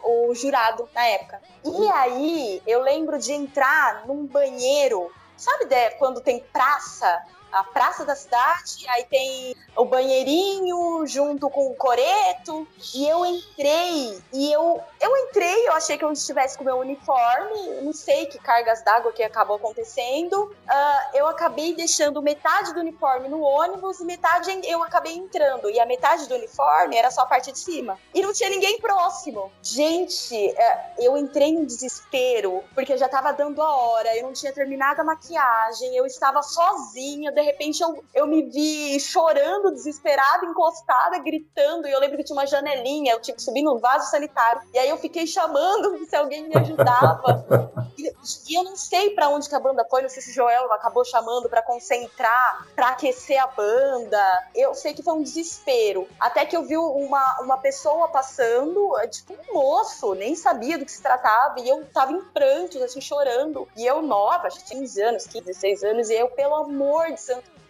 o 0.03 0.35
jurado 0.35 0.89
na 0.95 1.05
época. 1.09 1.43
E 1.63 1.91
aí 1.91 2.63
eu 2.67 2.81
lembro 2.81 3.19
de 3.19 3.35
entrar 3.35 4.07
num 4.07 4.25
banheiro, 4.25 5.13
sabe 5.37 5.67
quando 5.99 6.23
tem 6.23 6.41
praça 6.41 7.23
a 7.53 7.65
praça 7.65 8.05
da 8.05 8.15
cidade, 8.15 8.87
aí 8.89 9.05
tem 9.05 9.57
o 9.77 9.85
banheirinho 9.85 11.07
junto 11.07 11.49
com 11.49 11.71
o 11.71 11.75
coreto, 11.75 12.67
e 12.95 13.09
eu 13.09 13.25
entrei, 13.25 14.21
e 14.33 14.53
eu, 14.53 14.81
eu 15.01 15.17
entrei, 15.17 15.69
eu 15.69 15.73
achei 15.73 15.97
que 15.97 16.05
eu 16.05 16.13
estivesse 16.13 16.59
com 16.59 16.65
meu 16.65 16.79
uniforme, 16.79 17.81
não 17.83 17.93
sei 17.93 18.27
que 18.27 18.39
cargas 18.39 18.83
d'água 18.83 19.13
que 19.13 19.23
acabou 19.23 19.57
acontecendo, 19.57 20.45
uh, 20.45 21.17
eu 21.17 21.27
acabei 21.27 21.75
deixando 21.75 22.21
metade 22.21 22.75
do 22.75 22.81
uniforme 22.81 23.29
no 23.29 23.41
ônibus 23.41 24.01
e 24.01 24.05
metade 24.05 24.61
eu 24.65 24.83
acabei 24.83 25.15
entrando, 25.15 25.71
e 25.71 25.79
a 25.79 25.87
metade 25.87 26.29
do 26.29 26.35
uniforme 26.35 26.97
era 26.97 27.11
só 27.11 27.23
a 27.23 27.27
parte 27.27 27.53
de 27.53 27.59
cima, 27.59 27.99
e 28.13 28.23
não 28.23 28.33
tinha 28.33 28.51
ninguém 28.51 28.81
próximo. 28.81 29.51
Gente, 29.63 30.35
uh, 30.35 30.79
eu 30.99 31.17
entrei 31.17 31.49
em 31.49 31.65
desespero, 31.65 32.65
porque 32.75 32.97
já 32.97 33.09
tava 33.09 33.33
dando 33.33 33.63
a 33.63 33.77
hora, 33.77 34.17
eu 34.17 34.25
não 34.25 34.33
tinha 34.33 34.53
terminado 34.53 35.01
a 35.01 35.05
maquiagem, 35.05 35.95
eu 35.95 36.05
estava 36.07 36.43
sozinha, 36.43 37.33
de 37.39 37.45
repente 37.45 37.81
eu, 37.81 38.05
eu 38.13 38.27
me 38.27 38.43
vi 38.43 38.99
chorando, 38.99 39.71
desesperada, 39.71 40.45
encostada, 40.45 41.19
gritando. 41.21 41.87
E 41.87 41.93
eu 41.93 42.01
lembro 42.01 42.17
que 42.17 42.25
tinha 42.25 42.37
uma 42.37 42.47
janelinha, 42.47 43.13
eu 43.13 43.21
tinha 43.21 43.35
que 43.35 43.43
subir 43.43 43.63
vaso 43.79 44.11
sanitário. 44.11 44.63
E 44.75 44.79
aí 44.79 44.89
eu 44.89 44.97
fiquei 44.97 45.27
chamando 45.27 45.99
se 46.07 46.17
alguém 46.17 46.49
me 46.49 46.57
ajudava. 46.57 47.73
e, 47.97 48.13
e, 48.49 48.55
eu 48.55 48.65
não 48.65 48.77
sei 48.77 49.11
para 49.11 49.29
onde 49.29 49.49
que 49.49 49.55
a 49.55 49.61
banda 49.61 49.87
foi, 49.89 50.03
não 50.03 50.09
sei 50.09 50.23
se 50.23 50.33
Joel 50.33 50.73
acabou 50.73 51.05
chamando 51.05 51.49
para 51.49 51.63
concentrar, 51.63 52.67
para 52.75 52.89
aquecer 52.89 53.41
a 53.41 53.47
banda. 53.47 54.49
Eu 54.55 54.75
sei 54.75 54.95
que 54.95 55.03
foi 55.03 55.15
um 55.15 55.23
desespero. 55.23 56.09
Até 56.19 56.45
que 56.45 56.57
eu 56.57 56.65
vi 56.65 56.77
uma, 56.77 57.41
uma 57.41 57.59
pessoa 57.59 58.09
passando, 58.09 58.95
tipo 59.11 59.35
um 59.35 59.55
moço, 59.55 60.15
nem 60.15 60.35
sabia 60.35 60.79
do 60.79 60.85
que 60.85 60.93
se 60.93 61.03
tratava. 61.03 61.61
E 61.61 61.69
eu 61.69 61.85
tava 61.93 62.13
em 62.13 62.21
prantos, 62.21 62.81
assim, 62.83 63.01
chorando. 63.01 63.69
E 63.77 63.87
eu 63.87 64.03
nova, 64.03 64.49
acho 64.49 64.59
que 64.61 64.67
tinha 64.67 64.81
15 64.81 65.03
anos, 65.03 65.27
15, 65.27 65.45
16 65.45 65.85
anos. 65.85 66.11
E 66.11 66.15
eu, 66.15 66.29
pelo 66.31 66.55
amor 66.55 67.13
de 67.13 67.21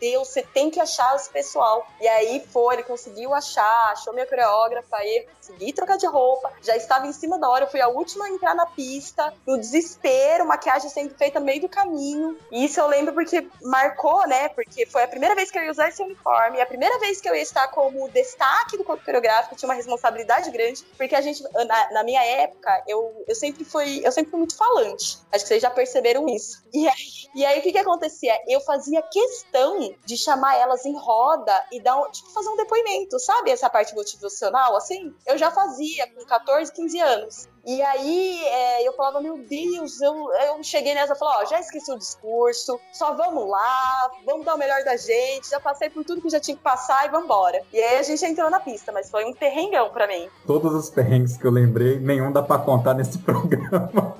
Deus, 0.00 0.28
você 0.28 0.42
tem 0.42 0.70
que 0.70 0.80
achar 0.80 1.14
esse 1.16 1.30
pessoal. 1.30 1.86
E 2.00 2.06
aí 2.06 2.44
foi, 2.52 2.76
ele 2.76 2.82
conseguiu 2.82 3.34
achar, 3.34 3.92
achou 3.92 4.12
minha 4.12 4.26
coreógrafa, 4.26 4.96
aí 4.96 5.26
consegui 5.36 5.72
trocar 5.72 5.96
de 5.96 6.06
roupa, 6.06 6.52
já 6.62 6.76
estava 6.76 7.06
em 7.06 7.12
cima 7.12 7.38
da 7.38 7.48
hora, 7.48 7.64
eu 7.64 7.70
fui 7.70 7.80
a 7.80 7.88
última 7.88 8.26
a 8.26 8.30
entrar 8.30 8.54
na 8.54 8.66
pista, 8.66 9.32
no 9.46 9.58
desespero, 9.58 10.46
maquiagem 10.46 10.90
sendo 10.90 11.14
feita 11.14 11.40
no 11.40 11.46
meio 11.46 11.60
do 11.60 11.68
caminho. 11.68 12.38
E 12.50 12.64
isso 12.64 12.80
eu 12.80 12.86
lembro 12.86 13.14
porque 13.14 13.46
marcou, 13.62 14.26
né? 14.26 14.48
Porque 14.50 14.86
foi 14.86 15.02
a 15.02 15.08
primeira 15.08 15.34
vez 15.34 15.50
que 15.50 15.58
eu 15.58 15.64
ia 15.64 15.70
usar 15.70 15.88
esse 15.88 16.02
uniforme, 16.02 16.60
a 16.60 16.66
primeira 16.66 16.98
vez 16.98 17.20
que 17.20 17.28
eu 17.28 17.34
ia 17.34 17.42
estar 17.42 17.68
como 17.68 18.08
destaque 18.10 18.76
do 18.76 18.84
corpo 18.84 19.04
coreográfico, 19.04 19.56
tinha 19.56 19.68
uma 19.68 19.74
responsabilidade 19.74 20.50
grande, 20.50 20.84
porque 20.96 21.14
a 21.14 21.20
gente, 21.20 21.42
na, 21.42 21.92
na 21.92 22.04
minha 22.04 22.22
época, 22.22 22.82
eu, 22.86 23.24
eu 23.26 23.34
sempre 23.34 23.64
fui, 23.64 24.00
eu 24.04 24.12
sempre 24.12 24.30
fui 24.30 24.38
muito 24.38 24.56
falante. 24.56 25.18
Acho 25.32 25.44
que 25.44 25.48
vocês 25.48 25.62
já 25.62 25.70
perceberam 25.70 26.28
isso. 26.28 26.62
E 26.72 26.86
aí, 26.88 26.94
e 27.34 27.44
aí 27.44 27.58
o 27.58 27.62
que 27.62 27.72
que 27.72 27.78
acontecia? 27.78 28.38
Eu 28.46 28.60
fazia 28.60 29.02
questão 29.02 29.87
de 30.04 30.16
chamar 30.16 30.56
elas 30.56 30.84
em 30.84 30.96
roda 30.96 31.52
e 31.72 31.80
dar 31.80 32.00
tipo, 32.10 32.30
fazer 32.30 32.48
um 32.48 32.56
depoimento, 32.56 33.18
sabe? 33.18 33.50
Essa 33.50 33.70
parte 33.70 33.94
motivacional, 33.94 34.76
assim. 34.76 35.14
Eu 35.26 35.38
já 35.38 35.50
fazia 35.50 36.06
com 36.12 36.24
14, 36.24 36.72
15 36.72 37.00
anos. 37.00 37.48
E 37.66 37.82
aí 37.82 38.40
é, 38.46 38.88
eu 38.88 38.94
falava, 38.94 39.20
meu 39.20 39.36
Deus, 39.36 40.00
eu, 40.00 40.32
eu 40.32 40.62
cheguei 40.62 40.94
nessa 40.94 41.12
e 41.12 41.18
falei, 41.18 41.44
ó, 41.44 41.50
já 41.50 41.60
esqueci 41.60 41.92
o 41.92 41.98
discurso, 41.98 42.80
só 42.92 43.14
vamos 43.14 43.46
lá, 43.46 44.10
vamos 44.24 44.46
dar 44.46 44.54
o 44.54 44.58
melhor 44.58 44.82
da 44.84 44.96
gente, 44.96 45.50
já 45.50 45.60
passei 45.60 45.90
por 45.90 46.02
tudo 46.02 46.22
que 46.22 46.30
já 46.30 46.40
tinha 46.40 46.56
que 46.56 46.62
passar 46.62 47.06
e 47.06 47.10
vambora. 47.10 47.60
E 47.70 47.78
aí 47.78 47.98
a 47.98 48.02
gente 48.02 48.24
entrou 48.24 48.48
na 48.48 48.58
pista, 48.58 48.90
mas 48.90 49.10
foi 49.10 49.26
um 49.26 49.34
perrengão 49.34 49.90
pra 49.90 50.06
mim. 50.06 50.30
Todos 50.46 50.72
os 50.72 50.88
perrengues 50.88 51.36
que 51.36 51.46
eu 51.46 51.50
lembrei, 51.50 51.98
nenhum 51.98 52.32
dá 52.32 52.42
pra 52.42 52.58
contar 52.58 52.94
nesse 52.94 53.18
programa. 53.20 54.16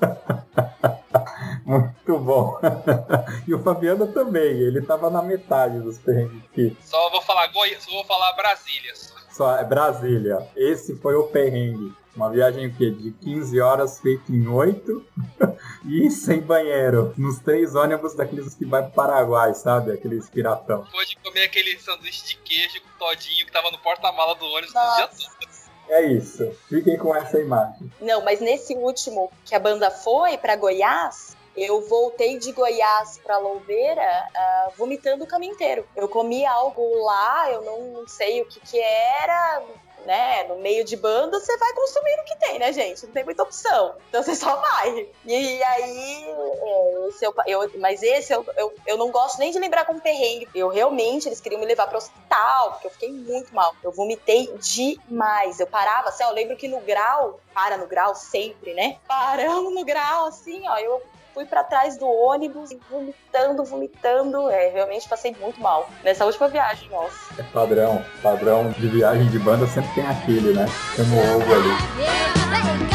Muito 1.69 2.17
bom. 2.17 2.59
e 3.47 3.53
o 3.53 3.61
Fabiano 3.61 4.11
também, 4.11 4.59
ele 4.59 4.81
tava 4.81 5.07
na 5.11 5.21
metade 5.21 5.79
dos 5.79 5.99
perrengues 5.99 6.43
aqui. 6.51 6.75
Só 6.83 7.11
vou 7.11 7.21
falar 7.21 7.45
Goi... 7.47 7.77
só 7.79 7.91
vou 7.91 8.03
falar 8.05 8.33
Brasília. 8.33 8.95
Só. 8.95 9.15
Só 9.29 9.55
é 9.55 9.63
Brasília. 9.63 10.49
Esse 10.55 10.95
foi 10.95 11.13
o 11.13 11.27
perrengue. 11.27 11.93
Uma 12.15 12.31
viagem 12.31 12.65
o 12.65 12.75
quê? 12.75 12.89
de 12.89 13.11
15 13.11 13.61
horas 13.61 13.99
feita 13.99 14.31
em 14.31 14.47
8 14.47 15.05
e 15.85 16.09
sem 16.09 16.41
banheiro. 16.41 17.13
Nos 17.15 17.37
três 17.37 17.75
ônibus 17.75 18.15
daqueles 18.15 18.55
que 18.55 18.65
vai 18.65 18.81
pro 18.81 18.91
Paraguai, 18.91 19.53
sabe? 19.53 19.91
Aqueles 19.91 20.27
piratão. 20.27 20.81
Depois 20.85 21.07
de 21.07 21.17
comer 21.17 21.43
aquele 21.43 21.79
sanduíche 21.79 22.25
de 22.29 22.35
queijo 22.37 22.81
com 22.81 23.05
todinho 23.05 23.45
que 23.45 23.51
tava 23.51 23.69
no 23.69 23.77
porta-mala 23.77 24.33
do 24.33 24.45
ônibus 24.45 24.73
no 24.73 24.95
dia 24.95 25.07
todo. 25.07 25.49
É 25.89 26.05
isso. 26.05 26.51
Fiquem 26.67 26.97
com 26.97 27.15
essa 27.15 27.39
imagem. 27.39 27.91
Não, 28.01 28.23
mas 28.23 28.39
nesse 28.39 28.73
último 28.73 29.31
que 29.45 29.53
a 29.53 29.59
banda 29.59 29.89
foi 29.89 30.37
pra 30.37 30.55
Goiás, 30.55 31.37
eu 31.63 31.81
voltei 31.81 32.37
de 32.37 32.51
Goiás 32.51 33.19
para 33.23 33.37
Louveira 33.37 34.27
uh, 34.29 34.71
vomitando 34.77 35.23
o 35.23 35.27
caminho 35.27 35.53
inteiro. 35.53 35.87
Eu 35.95 36.07
comi 36.07 36.45
algo 36.45 37.03
lá, 37.03 37.51
eu 37.51 37.61
não, 37.61 37.81
não 38.01 38.07
sei 38.07 38.41
o 38.41 38.45
que 38.45 38.59
que 38.59 38.79
era, 38.79 39.63
né? 40.05 40.43
No 40.45 40.57
meio 40.57 40.83
de 40.83 40.95
banda, 40.95 41.39
você 41.39 41.57
vai 41.57 41.73
consumindo 41.73 42.21
o 42.21 42.25
que 42.25 42.35
tem, 42.37 42.59
né, 42.59 42.71
gente? 42.71 43.05
Não 43.05 43.13
tem 43.13 43.23
muita 43.23 43.43
opção. 43.43 43.95
Então 44.09 44.23
você 44.23 44.35
só 44.35 44.55
vai. 44.55 45.09
E 45.25 45.63
aí, 45.63 46.23
é, 46.23 47.07
esse 47.09 47.25
eu, 47.25 47.33
eu, 47.45 47.71
mas 47.79 48.01
esse 48.01 48.33
eu, 48.33 48.45
eu, 48.57 48.73
eu 48.85 48.97
não 48.97 49.11
gosto 49.11 49.39
nem 49.39 49.51
de 49.51 49.59
lembrar 49.59 49.85
como 49.85 50.01
perrengue. 50.01 50.47
Eu 50.53 50.69
realmente, 50.69 51.27
eles 51.27 51.41
queriam 51.41 51.59
me 51.59 51.65
levar 51.65 51.87
para 51.87 51.95
o 51.95 51.97
hospital, 51.97 52.71
porque 52.71 52.87
eu 52.87 52.91
fiquei 52.91 53.11
muito 53.11 53.53
mal. 53.53 53.75
Eu 53.83 53.91
vomitei 53.91 54.51
demais. 54.57 55.59
Eu 55.59 55.67
parava 55.67 56.09
assim, 56.09 56.23
ó, 56.23 56.29
eu 56.29 56.35
lembro 56.35 56.57
que 56.57 56.67
no 56.67 56.79
grau, 56.81 57.39
para 57.53 57.77
no 57.77 57.87
grau 57.87 58.15
sempre, 58.15 58.73
né? 58.73 58.97
Paramos 59.07 59.73
no 59.73 59.83
grau, 59.85 60.25
assim, 60.27 60.67
ó, 60.67 60.77
eu 60.77 61.01
fui 61.33 61.45
para 61.45 61.63
trás 61.63 61.97
do 61.97 62.07
ônibus, 62.07 62.69
vomitando, 62.89 63.63
vomitando. 63.63 64.49
É, 64.49 64.69
realmente 64.69 65.07
passei 65.07 65.35
muito 65.39 65.59
mal 65.61 65.89
nessa 66.03 66.25
última 66.25 66.47
viagem, 66.47 66.89
nossa. 66.89 67.17
É 67.37 67.43
padrão, 67.43 68.03
padrão 68.21 68.69
de 68.71 68.87
viagem 68.87 69.27
de 69.29 69.39
banda 69.39 69.67
sempre 69.67 69.91
tem 69.95 70.05
aquele, 70.07 70.53
né? 70.53 70.65
Como 70.95 71.17
ovo 71.17 71.53
ali. 71.53 71.69
Isa, 71.99 72.89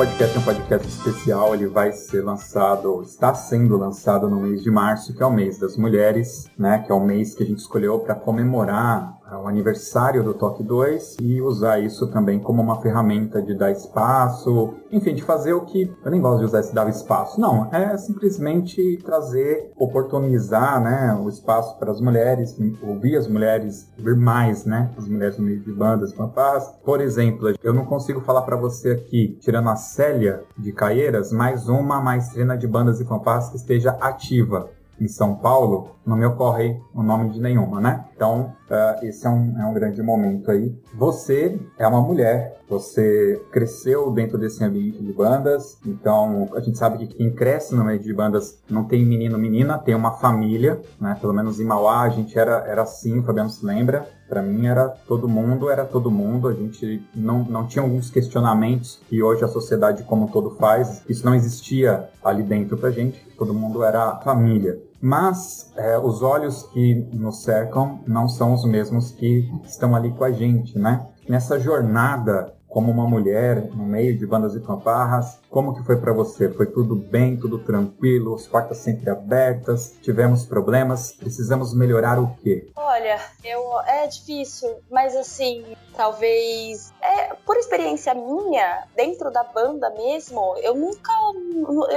podcast 0.00 0.34
é 0.34 0.40
um 0.40 0.42
podcast 0.42 0.88
especial, 0.88 1.54
ele 1.54 1.66
vai 1.66 1.92
ser 1.92 2.22
lançado, 2.22 3.02
está 3.02 3.34
sendo 3.34 3.76
lançado 3.76 4.30
no 4.30 4.40
mês 4.40 4.62
de 4.62 4.70
março, 4.70 5.14
que 5.14 5.22
é 5.22 5.26
o 5.26 5.30
mês 5.30 5.58
das 5.58 5.76
mulheres, 5.76 6.50
né? 6.58 6.78
Que 6.78 6.90
é 6.90 6.94
o 6.94 7.04
mês 7.04 7.34
que 7.34 7.42
a 7.42 7.46
gente 7.46 7.58
escolheu 7.58 7.98
para 7.98 8.14
comemorar 8.14 9.19
o 9.38 9.46
aniversário 9.46 10.22
do 10.22 10.34
Toque 10.34 10.62
2 10.62 11.16
e 11.20 11.40
usar 11.40 11.78
isso 11.80 12.06
também 12.08 12.38
como 12.38 12.62
uma 12.62 12.80
ferramenta 12.80 13.40
de 13.40 13.54
dar 13.54 13.70
espaço, 13.70 14.74
enfim, 14.90 15.14
de 15.14 15.22
fazer 15.22 15.52
o 15.52 15.62
que. 15.62 15.92
Eu 16.04 16.10
nem 16.10 16.20
gosto 16.20 16.40
de 16.40 16.44
usar 16.46 16.60
esse 16.60 16.74
dar 16.74 16.88
espaço, 16.88 17.40
não, 17.40 17.68
é 17.72 17.96
simplesmente 17.96 18.98
trazer, 19.04 19.72
oportunizar 19.76 20.82
né, 20.82 21.18
o 21.22 21.28
espaço 21.28 21.78
para 21.78 21.90
as 21.90 22.00
mulheres, 22.00 22.56
ouvir 22.82 23.16
as 23.16 23.28
mulheres, 23.28 23.88
ouvir 23.98 24.16
mais, 24.16 24.64
né? 24.64 24.90
As 24.96 25.08
mulheres 25.08 25.38
no 25.38 25.44
meio 25.44 25.60
de 25.60 25.72
bandas, 25.72 26.12
fanfarras. 26.12 26.68
Por 26.84 27.00
exemplo, 27.00 27.52
eu 27.62 27.72
não 27.72 27.84
consigo 27.84 28.20
falar 28.20 28.42
para 28.42 28.56
você 28.56 28.92
aqui, 28.92 29.38
tirando 29.40 29.68
a 29.68 29.76
Célia 29.76 30.42
de 30.56 30.72
Caieiras, 30.72 31.32
mais 31.32 31.68
uma 31.68 32.00
maestrina 32.00 32.56
de 32.56 32.66
bandas 32.66 33.00
e 33.00 33.04
fanfarras 33.04 33.48
que 33.48 33.56
esteja 33.56 33.90
ativa 34.00 34.68
em 35.00 35.08
São 35.08 35.34
Paulo, 35.36 35.96
não 36.04 36.16
me 36.16 36.26
ocorre 36.26 36.78
o 36.94 37.02
nome 37.02 37.30
de 37.30 37.40
nenhuma, 37.40 37.80
né? 37.80 38.04
Então, 38.14 38.52
uh, 38.70 39.04
esse 39.04 39.26
é 39.26 39.30
um, 39.30 39.58
é 39.58 39.64
um 39.64 39.72
grande 39.72 40.02
momento 40.02 40.50
aí. 40.50 40.74
Você 40.94 41.58
é 41.78 41.86
uma 41.86 42.02
mulher, 42.02 42.58
você 42.68 43.40
cresceu 43.50 44.10
dentro 44.10 44.36
desse 44.36 44.62
ambiente 44.62 45.02
de 45.02 45.12
bandas, 45.12 45.78
então 45.86 46.48
a 46.54 46.60
gente 46.60 46.76
sabe 46.76 46.98
que 46.98 47.14
quem 47.14 47.32
cresce 47.32 47.74
no 47.74 47.84
meio 47.84 47.98
de 47.98 48.12
bandas 48.12 48.62
não 48.68 48.84
tem 48.84 49.04
menino 49.06 49.38
menina, 49.38 49.78
tem 49.78 49.94
uma 49.94 50.12
família, 50.12 50.80
né? 51.00 51.16
Pelo 51.20 51.32
menos 51.32 51.58
em 51.60 51.64
Mauá 51.64 52.02
a 52.02 52.08
gente 52.10 52.38
era, 52.38 52.64
era 52.66 52.82
assim, 52.82 53.18
o 53.18 53.22
Fabiano 53.22 53.50
se 53.50 53.64
lembra. 53.64 54.06
Para 54.28 54.42
mim 54.42 54.66
era 54.66 54.88
todo 54.88 55.28
mundo, 55.28 55.68
era 55.68 55.84
todo 55.84 56.08
mundo. 56.08 56.46
A 56.46 56.52
gente 56.52 57.04
não, 57.14 57.42
não 57.42 57.66
tinha 57.66 57.82
alguns 57.82 58.10
questionamentos 58.10 59.00
que 59.08 59.20
hoje 59.20 59.44
a 59.44 59.48
sociedade 59.48 60.04
como 60.04 60.26
um 60.26 60.28
todo 60.28 60.50
faz. 60.50 61.02
Isso 61.08 61.26
não 61.26 61.34
existia 61.34 62.08
ali 62.22 62.44
dentro 62.44 62.76
pra 62.76 62.92
gente. 62.92 63.18
Todo 63.36 63.52
mundo 63.52 63.82
era 63.82 64.16
família. 64.18 64.80
Mas 65.00 65.72
é, 65.76 65.98
os 65.98 66.22
olhos 66.22 66.64
que 66.64 66.94
nos 67.12 67.42
cercam 67.42 68.00
não 68.06 68.28
são 68.28 68.52
os 68.52 68.64
mesmos 68.64 69.10
que 69.10 69.50
estão 69.64 69.96
ali 69.96 70.10
com 70.10 70.24
a 70.24 70.30
gente, 70.30 70.78
né? 70.78 71.06
Nessa 71.28 71.58
jornada 71.58 72.52
como 72.68 72.92
uma 72.92 73.06
mulher 73.06 73.70
no 73.74 73.84
meio 73.84 74.16
de 74.16 74.26
bandas 74.26 74.54
e 74.54 74.60
fanfarras, 74.60 75.39
como 75.50 75.74
que 75.74 75.82
foi 75.82 75.96
para 75.96 76.12
você? 76.12 76.48
Foi 76.48 76.66
tudo 76.66 76.94
bem, 76.94 77.36
tudo 77.36 77.58
tranquilo, 77.58 78.34
as 78.34 78.46
portas 78.46 78.78
sempre 78.78 79.10
abertas, 79.10 79.96
tivemos 80.00 80.46
problemas, 80.46 81.12
precisamos 81.12 81.74
melhorar 81.74 82.20
o 82.20 82.36
quê? 82.36 82.70
Olha, 82.76 83.20
eu 83.44 83.80
é 83.80 84.06
difícil, 84.06 84.76
mas 84.90 85.16
assim, 85.16 85.64
talvez 85.96 86.92
é, 87.02 87.34
por 87.44 87.56
experiência 87.56 88.14
minha, 88.14 88.86
dentro 88.94 89.30
da 89.30 89.42
banda 89.42 89.90
mesmo, 89.90 90.56
eu 90.58 90.74
nunca 90.74 91.12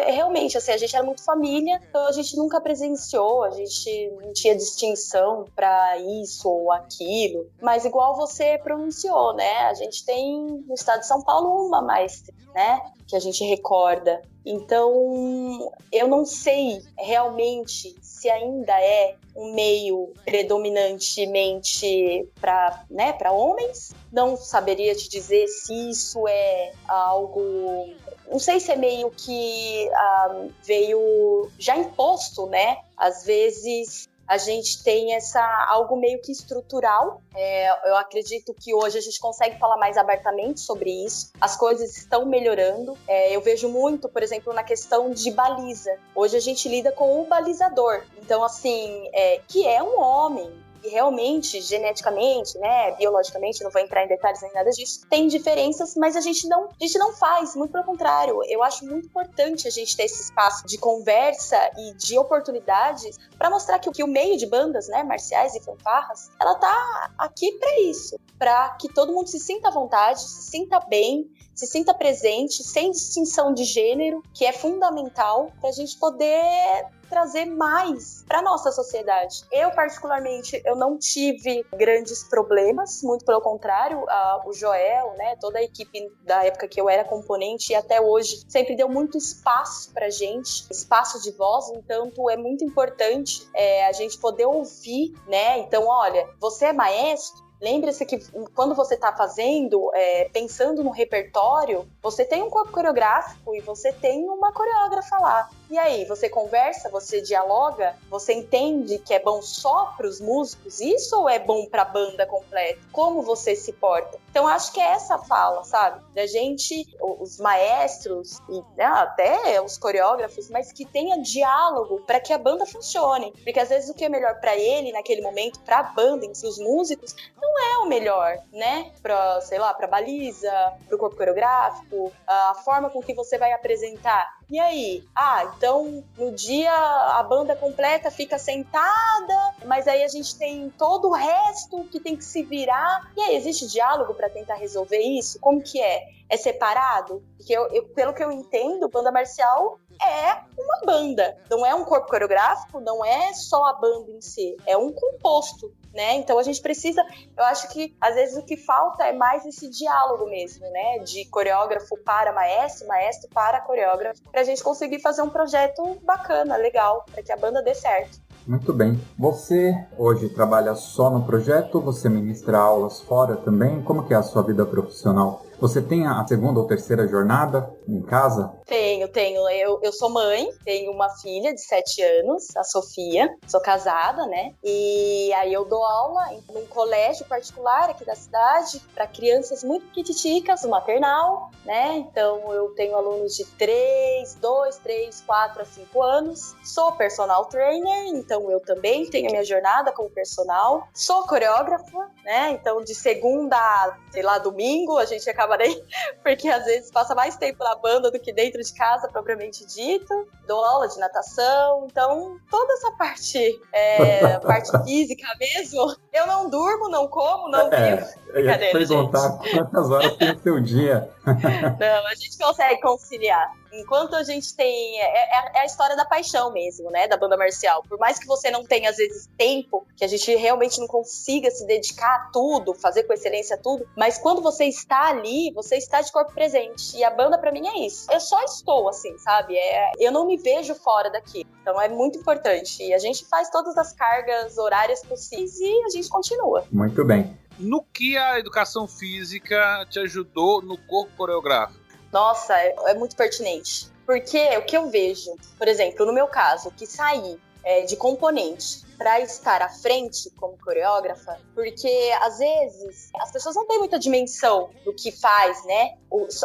realmente 0.07 0.57
assim, 0.57 0.71
a 0.71 0.77
gente 0.77 0.95
era 0.95 1.05
muito 1.05 1.23
família, 1.23 1.79
então 1.89 2.07
a 2.07 2.11
gente 2.11 2.35
nunca 2.35 2.59
presenciou, 2.59 3.43
a 3.43 3.51
gente 3.51 4.11
não 4.21 4.33
tinha 4.33 4.55
distinção 4.55 5.45
para 5.55 5.97
isso 5.99 6.49
ou 6.49 6.71
aquilo, 6.71 7.47
mas 7.61 7.85
igual 7.85 8.15
você 8.15 8.57
pronunciou, 8.57 9.35
né? 9.35 9.67
A 9.69 9.73
gente 9.73 10.03
tem 10.05 10.63
no 10.67 10.73
estado 10.73 11.01
de 11.01 11.07
São 11.07 11.21
Paulo 11.21 11.67
uma 11.67 11.81
mais, 11.81 12.23
né? 12.53 12.81
Que 13.07 13.15
a 13.15 13.19
gente 13.19 13.42
recorda. 13.47 14.21
Então, 14.45 15.71
eu 15.91 16.07
não 16.07 16.25
sei 16.25 16.81
realmente 16.97 17.95
se 18.01 18.29
ainda 18.29 18.73
é 18.79 19.15
um 19.35 19.53
meio 19.53 20.13
predominantemente 20.25 22.27
para 22.39 22.85
né, 22.89 23.13
homens. 23.31 23.93
Não 24.11 24.35
saberia 24.35 24.95
te 24.95 25.09
dizer 25.09 25.47
se 25.47 25.89
isso 25.89 26.27
é 26.27 26.73
algo. 26.87 27.89
Não 28.29 28.39
sei 28.39 28.59
se 28.59 28.71
é 28.71 28.75
meio 28.75 29.09
que 29.11 29.89
ah, 29.93 30.45
veio 30.63 31.49
já 31.57 31.77
imposto, 31.77 32.47
né? 32.47 32.79
Às 32.97 33.25
vezes 33.25 34.09
a 34.33 34.37
gente 34.37 34.83
tem 34.83 35.13
essa 35.13 35.39
algo 35.69 35.95
meio 35.95 36.19
que 36.19 36.31
estrutural. 36.31 37.21
É, 37.35 37.69
eu 37.87 37.95
acredito 37.97 38.51
que 38.51 38.73
hoje 38.73 38.97
a 38.97 39.01
gente 39.01 39.19
consegue 39.19 39.59
falar 39.59 39.77
mais 39.77 39.95
abertamente 39.95 40.59
sobre 40.59 40.89
isso. 40.89 41.31
As 41.39 41.55
coisas 41.55 41.95
estão 41.95 42.25
melhorando. 42.25 42.97
É, 43.07 43.35
eu 43.35 43.41
vejo 43.41 43.69
muito, 43.69 44.09
por 44.09 44.23
exemplo, 44.23 44.51
na 44.51 44.63
questão 44.63 45.11
de 45.11 45.29
baliza. 45.29 45.95
Hoje 46.15 46.35
a 46.35 46.39
gente 46.39 46.67
lida 46.67 46.91
com 46.91 47.21
o 47.21 47.27
balizador. 47.27 48.01
Então, 48.17 48.43
assim, 48.43 49.07
é, 49.13 49.39
que 49.47 49.67
é 49.67 49.83
um 49.83 50.01
homem, 50.01 50.51
realmente, 50.89 51.61
geneticamente, 51.61 52.57
né, 52.57 52.91
biologicamente, 52.93 53.63
não 53.63 53.71
vou 53.71 53.81
entrar 53.81 54.03
em 54.03 54.07
detalhes 54.07 54.41
nem 54.41 54.53
nada 54.53 54.69
disso, 54.71 55.01
tem 55.09 55.27
diferenças, 55.27 55.95
mas 55.95 56.15
a 56.15 56.21
gente 56.21 56.47
não, 56.47 56.65
a 56.65 56.85
gente 56.85 56.97
não 56.97 57.13
faz, 57.13 57.55
muito 57.55 57.71
pelo 57.71 57.83
contrário. 57.83 58.41
Eu 58.47 58.63
acho 58.63 58.85
muito 58.85 59.07
importante 59.07 59.67
a 59.67 59.71
gente 59.71 59.95
ter 59.95 60.03
esse 60.03 60.23
espaço 60.23 60.65
de 60.65 60.77
conversa 60.77 61.57
e 61.77 61.93
de 61.95 62.17
oportunidades 62.17 63.17
para 63.37 63.49
mostrar 63.49 63.79
que, 63.79 63.91
que 63.91 64.03
o 64.03 64.07
meio 64.07 64.37
de 64.37 64.45
bandas, 64.45 64.87
né, 64.87 65.03
marciais 65.03 65.55
e 65.55 65.61
fanfarras, 65.61 66.29
ela 66.39 66.55
tá 66.55 67.11
aqui 67.17 67.51
para 67.53 67.79
isso, 67.81 68.17
para 68.37 68.69
que 68.79 68.87
todo 68.89 69.13
mundo 69.13 69.27
se 69.27 69.39
sinta 69.39 69.69
à 69.69 69.71
vontade, 69.71 70.21
se 70.21 70.51
sinta 70.51 70.79
bem, 70.79 71.29
se 71.53 71.67
sinta 71.67 71.93
presente, 71.93 72.63
sem 72.63 72.91
distinção 72.91 73.53
de 73.53 73.63
gênero, 73.63 74.23
que 74.33 74.45
é 74.45 74.51
fundamental 74.51 75.51
para 75.59 75.69
a 75.69 75.73
gente 75.73 75.97
poder 75.97 76.87
trazer 77.13 77.45
mais 77.45 78.25
para 78.27 78.41
nossa 78.41 78.71
sociedade. 78.71 79.45
Eu 79.51 79.69
particularmente 79.69 80.59
eu 80.65 80.75
não 80.75 80.97
tive 80.97 81.63
grandes 81.71 82.23
problemas, 82.23 83.03
muito 83.03 83.23
pelo 83.23 83.39
contrário, 83.39 84.03
a, 84.09 84.43
o 84.47 84.51
Joel, 84.51 85.13
né, 85.15 85.35
toda 85.39 85.59
a 85.59 85.63
equipe 85.63 86.11
da 86.23 86.43
época 86.43 86.67
que 86.67 86.81
eu 86.81 86.89
era 86.89 87.03
componente 87.03 87.71
e 87.71 87.75
até 87.75 88.01
hoje 88.01 88.43
sempre 88.49 88.75
deu 88.75 88.89
muito 88.89 89.15
espaço 89.15 89.93
para 89.93 90.09
gente, 90.09 90.65
espaço 90.71 91.21
de 91.21 91.31
voz, 91.33 91.69
então 91.69 92.11
é 92.31 92.35
muito 92.35 92.65
importante 92.65 93.47
é, 93.53 93.85
a 93.85 93.91
gente 93.91 94.17
poder 94.17 94.47
ouvir, 94.47 95.13
né? 95.27 95.59
Então, 95.59 95.85
olha, 95.85 96.27
você 96.39 96.65
é 96.65 96.73
maestro, 96.73 97.43
Lembre-se 97.63 98.05
que 98.05 98.19
quando 98.53 98.75
você 98.75 98.95
está 98.95 99.13
fazendo, 99.13 99.89
é, 99.93 100.27
pensando 100.33 100.83
no 100.83 100.89
repertório, 100.89 101.87
você 102.01 102.25
tem 102.25 102.43
um 102.43 102.49
corpo 102.49 102.73
coreográfico 102.73 103.55
e 103.55 103.61
você 103.61 103.93
tem 103.93 104.27
uma 104.29 104.51
coreógrafa 104.51 105.17
lá. 105.17 105.49
E 105.73 105.77
aí, 105.79 106.05
você 106.05 106.29
conversa, 106.29 106.87
você 106.87 107.19
dialoga, 107.19 107.95
você 108.07 108.31
entende 108.31 108.99
que 108.99 109.11
é 109.11 109.19
bom 109.19 109.41
só 109.41 109.91
para 109.97 110.05
os 110.05 110.21
músicos 110.21 110.79
isso 110.79 111.17
ou 111.17 111.27
é 111.27 111.39
bom 111.39 111.65
para 111.65 111.81
a 111.81 111.85
banda 111.85 112.27
completa? 112.27 112.79
Como 112.91 113.23
você 113.23 113.55
se 113.55 113.73
porta? 113.73 114.19
Então, 114.29 114.47
acho 114.47 114.71
que 114.71 114.79
é 114.79 114.91
essa 114.91 115.17
fala, 115.17 115.63
sabe? 115.63 116.03
Da 116.13 116.27
gente, 116.27 116.87
os 117.01 117.39
maestros 117.39 118.37
e 118.49 118.63
né, 118.77 118.85
até 118.85 119.59
os 119.61 119.75
coreógrafos, 119.75 120.47
mas 120.47 120.71
que 120.71 120.85
tenha 120.85 121.19
diálogo 121.19 122.01
para 122.01 122.19
que 122.19 122.31
a 122.31 122.37
banda 122.37 122.67
funcione. 122.67 123.31
Porque 123.43 123.59
às 123.59 123.69
vezes 123.69 123.89
o 123.89 123.95
que 123.95 124.05
é 124.05 124.09
melhor 124.09 124.39
para 124.39 124.55
ele 124.55 124.91
naquele 124.91 125.21
momento, 125.21 125.59
para 125.61 125.79
a 125.79 125.83
banda, 125.83 126.23
em 126.23 126.35
si, 126.35 126.45
os 126.45 126.59
músicos, 126.59 127.15
não 127.41 127.59
é 127.59 127.77
o 127.79 127.87
melhor, 127.87 128.37
né? 128.51 128.91
Para, 129.01 129.41
sei 129.41 129.57
lá, 129.57 129.73
para 129.73 129.87
baliza, 129.87 130.51
para 130.87 130.95
o 130.95 130.99
corpo 130.99 131.15
coreográfico, 131.15 132.11
a 132.27 132.53
forma 132.63 132.91
com 132.91 133.01
que 133.01 133.15
você 133.15 133.39
vai 133.39 133.51
apresentar. 133.53 134.42
E 134.49 134.59
aí? 134.59 135.03
Ah, 135.15 135.51
então 135.55 136.03
no 136.17 136.31
dia 136.31 136.71
a 136.71 137.23
banda 137.23 137.55
completa 137.55 138.11
fica 138.11 138.37
sentada, 138.37 139.55
mas 139.65 139.87
aí 139.87 140.03
a 140.03 140.07
gente 140.07 140.37
tem 140.37 140.69
todo 140.77 141.09
o 141.09 141.13
resto 141.13 141.83
que 141.85 141.99
tem 141.99 142.15
que 142.15 142.25
se 142.25 142.43
virar. 142.43 143.11
E 143.15 143.21
aí, 143.21 143.35
existe 143.35 143.67
diálogo 143.67 144.13
para 144.13 144.29
tentar 144.29 144.55
resolver 144.55 144.99
isso? 144.99 145.39
Como 145.39 145.61
que 145.61 145.81
é? 145.81 146.03
É 146.29 146.37
separado? 146.37 147.23
Porque 147.37 147.53
eu, 147.53 147.67
eu, 147.67 147.83
pelo 147.89 148.13
que 148.13 148.23
eu 148.23 148.31
entendo, 148.31 148.89
banda 148.89 149.11
marcial 149.11 149.79
é 150.01 150.41
uma 150.57 150.81
banda. 150.85 151.37
Não 151.49 151.65
é 151.65 151.73
um 151.75 151.85
corpo 151.85 152.07
coreográfico, 152.07 152.79
não 152.79 153.03
é 153.03 153.33
só 153.33 153.65
a 153.65 153.73
banda 153.73 154.11
em 154.11 154.21
si. 154.21 154.55
É 154.65 154.77
um 154.77 154.91
composto 154.91 155.71
né? 155.93 156.15
Então 156.15 156.39
a 156.39 156.43
gente 156.43 156.61
precisa, 156.61 157.05
eu 157.37 157.43
acho 157.45 157.69
que 157.69 157.95
às 158.01 158.15
vezes 158.15 158.37
o 158.37 158.43
que 158.43 158.57
falta 158.57 159.03
é 159.03 159.13
mais 159.13 159.45
esse 159.45 159.69
diálogo 159.69 160.25
mesmo, 160.25 160.65
né? 160.71 160.99
De 160.99 161.25
coreógrafo 161.25 161.97
para 162.03 162.33
maestro, 162.33 162.87
maestro 162.87 163.29
para 163.29 163.61
coreógrafo, 163.61 164.21
para 164.31 164.41
a 164.41 164.43
gente 164.43 164.63
conseguir 164.63 164.99
fazer 164.99 165.21
um 165.21 165.29
projeto 165.29 165.97
bacana, 166.03 166.55
legal, 166.57 167.05
para 167.11 167.21
que 167.21 167.31
a 167.31 167.37
banda 167.37 167.61
dê 167.61 167.75
certo. 167.75 168.21
Muito 168.45 168.73
bem. 168.73 168.99
Você 169.17 169.73
hoje 169.97 170.27
trabalha 170.27 170.75
só 170.75 171.09
no 171.09 171.23
projeto? 171.23 171.79
Você 171.79 172.09
ministra 172.09 172.57
aulas 172.57 172.99
fora 172.99 173.37
também? 173.37 173.81
Como 173.81 174.05
que 174.05 174.13
é 174.13 174.17
a 174.17 174.23
sua 174.23 174.41
vida 174.41 174.65
profissional? 174.65 175.45
Você 175.61 175.81
tem 175.81 176.05
a 176.05 176.27
segunda 176.27 176.59
ou 176.59 176.67
terceira 176.67 177.07
jornada 177.07 177.73
em 177.87 178.01
casa? 178.01 178.51
Tenho, 178.65 179.07
tenho. 179.07 179.47
Eu, 179.49 179.79
eu 179.81 179.91
sou 179.91 180.09
mãe, 180.09 180.49
tenho 180.63 180.91
uma 180.91 181.09
filha 181.17 181.53
de 181.53 181.61
7 181.61 182.01
anos, 182.01 182.55
a 182.55 182.63
Sofia. 182.63 183.29
Sou 183.47 183.59
casada, 183.59 184.25
né? 184.25 184.53
E 184.63 185.31
aí 185.33 185.53
eu 185.53 185.65
dou 185.65 185.83
aula 185.83 186.33
em 186.33 186.43
um 186.57 186.65
colégio 186.67 187.25
particular 187.25 187.89
aqui 187.89 188.05
da 188.05 188.15
cidade 188.15 188.81
para 188.93 189.07
crianças 189.07 189.63
muito 189.63 189.85
petiticas, 189.93 190.63
o 190.63 190.69
maternal, 190.69 191.51
né? 191.65 191.97
Então 191.97 192.53
eu 192.53 192.69
tenho 192.75 192.95
alunos 192.95 193.35
de 193.35 193.45
3, 193.45 194.35
2, 194.35 194.77
3, 194.77 195.23
4 195.25 195.61
a 195.61 195.65
5 195.65 196.01
anos. 196.01 196.55
Sou 196.63 196.91
personal 196.93 197.45
trainer, 197.45 198.07
então 198.07 198.49
eu 198.49 198.59
também 198.59 199.09
tenho 199.09 199.27
a 199.27 199.31
minha 199.31 199.43
jornada 199.43 199.91
como 199.91 200.09
personal. 200.09 200.87
Sou 200.93 201.23
coreógrafa, 201.23 202.09
né? 202.23 202.51
Então 202.51 202.83
de 202.83 202.95
segunda, 202.95 203.97
sei 204.11 204.21
lá, 204.21 204.37
domingo, 204.37 204.97
a 204.97 205.05
gente 205.05 205.29
acaba 205.29 205.57
nem. 205.57 205.83
Porque 206.23 206.47
às 206.47 206.65
vezes 206.65 206.91
passa 206.91 207.13
mais 207.13 207.35
tempo 207.35 207.63
na 207.63 207.75
banda 207.75 208.09
do 208.09 208.19
que 208.19 208.31
dentro 208.31 208.52
de 208.61 208.73
casa, 208.73 209.07
propriamente 209.07 209.65
dito. 209.65 210.27
Dou 210.47 210.63
aula 210.63 210.87
de 210.87 210.99
natação. 210.99 211.87
Então, 211.89 212.37
toda 212.49 212.73
essa 212.73 212.91
parte, 212.91 213.61
é, 213.71 214.37
parte 214.45 214.71
física 214.83 215.27
mesmo, 215.39 215.95
eu 216.11 216.27
não 216.27 216.49
durmo, 216.49 216.89
não 216.89 217.07
como, 217.07 217.49
não 217.49 217.71
é, 217.71 217.95
vivo. 217.95 218.07
Eu 218.33 218.45
ia 218.45 218.57
te 218.57 218.71
perguntar 218.71 219.39
gente. 219.43 219.51
quantas 219.51 219.89
horas 219.89 220.15
tem 220.17 220.31
o 220.31 220.39
seu 220.41 220.59
dia. 220.59 221.09
não, 221.25 222.07
a 222.07 222.15
gente 222.15 222.37
consegue 222.37 222.81
conciliar. 222.81 223.62
Enquanto 223.73 224.15
a 224.15 224.23
gente 224.23 224.55
tem. 224.55 224.99
É, 224.99 225.03
é, 225.03 225.51
é, 225.55 225.61
a 225.61 225.65
história 225.65 225.95
da 225.95 226.05
paixão 226.05 226.51
mesmo, 226.51 226.89
né? 226.91 227.07
Da 227.07 227.17
banda 227.17 227.35
marcial. 227.35 227.83
Por 227.87 227.97
mais 227.97 228.19
que 228.19 228.27
você 228.27 228.51
não 228.51 228.63
tenha, 228.63 228.89
às 228.89 228.97
vezes, 228.97 229.29
tempo, 229.37 229.85
que 229.95 230.05
a 230.05 230.07
gente 230.07 230.33
realmente 230.35 230.79
não 230.79 230.87
consiga 230.87 231.49
se 231.49 231.65
dedicar 231.65 232.15
a 232.15 232.29
tudo, 232.31 232.73
fazer 232.73 233.03
com 233.03 233.13
excelência 233.13 233.57
tudo, 233.57 233.87
mas 233.97 234.17
quando 234.17 234.41
você 234.41 234.65
está 234.65 235.09
ali, 235.09 235.51
você 235.53 235.77
está 235.77 236.01
de 236.01 236.11
corpo 236.11 236.33
presente. 236.33 236.95
E 236.97 237.03
a 237.03 237.09
banda, 237.09 237.37
para 237.37 237.51
mim, 237.51 237.67
é 237.67 237.85
isso. 237.85 238.11
Eu 238.11 238.19
só 238.19 238.43
estou, 238.43 238.87
assim, 238.87 239.17
sabe? 239.17 239.57
É, 239.57 239.91
eu 239.99 240.11
não 240.11 240.27
me 240.27 240.37
vejo 240.37 240.75
fora 240.75 241.09
daqui. 241.09 241.45
Então 241.61 241.81
é 241.81 241.89
muito 241.89 242.19
importante. 242.19 242.83
E 242.83 242.93
a 242.93 242.99
gente 242.99 243.25
faz 243.25 243.49
todas 243.49 243.77
as 243.77 243.93
cargas 243.93 244.57
horárias 244.57 245.01
possíveis 245.03 245.59
e 245.59 245.83
a 245.85 245.89
gente 245.89 246.09
continua. 246.09 246.65
Muito 246.71 247.03
bem. 247.03 247.37
No 247.59 247.83
que 247.83 248.17
a 248.17 248.39
educação 248.39 248.87
física 248.87 249.85
te 249.89 249.99
ajudou 249.99 250.61
no 250.61 250.77
corpo 250.77 251.11
coreográfico? 251.15 251.82
Nossa, 252.13 252.53
é, 252.53 252.75
é 252.85 252.93
muito 252.93 253.15
pertinente. 253.15 253.91
Porque 254.05 254.37
o 254.57 254.61
que 254.61 254.77
eu 254.77 254.89
vejo, 254.89 255.35
por 255.57 255.67
exemplo, 255.67 256.05
no 256.05 256.13
meu 256.13 256.27
caso, 256.27 256.69
que 256.71 256.85
saí 256.85 257.39
é, 257.63 257.81
de 257.81 257.95
componente 257.95 258.85
para 259.03 259.19
estar 259.19 259.61
à 259.61 259.67
frente 259.67 260.29
como 260.37 260.57
coreógrafa, 260.57 261.37
porque 261.53 262.09
às 262.21 262.37
vezes 262.37 263.09
as 263.19 263.33
pessoas 263.33 263.53
não 263.53 263.67
têm 263.67 263.77
muita 263.77 263.99
dimensão 263.99 264.69
do 264.85 264.93
que 264.93 265.11
faz, 265.11 265.65
né? 265.65 265.97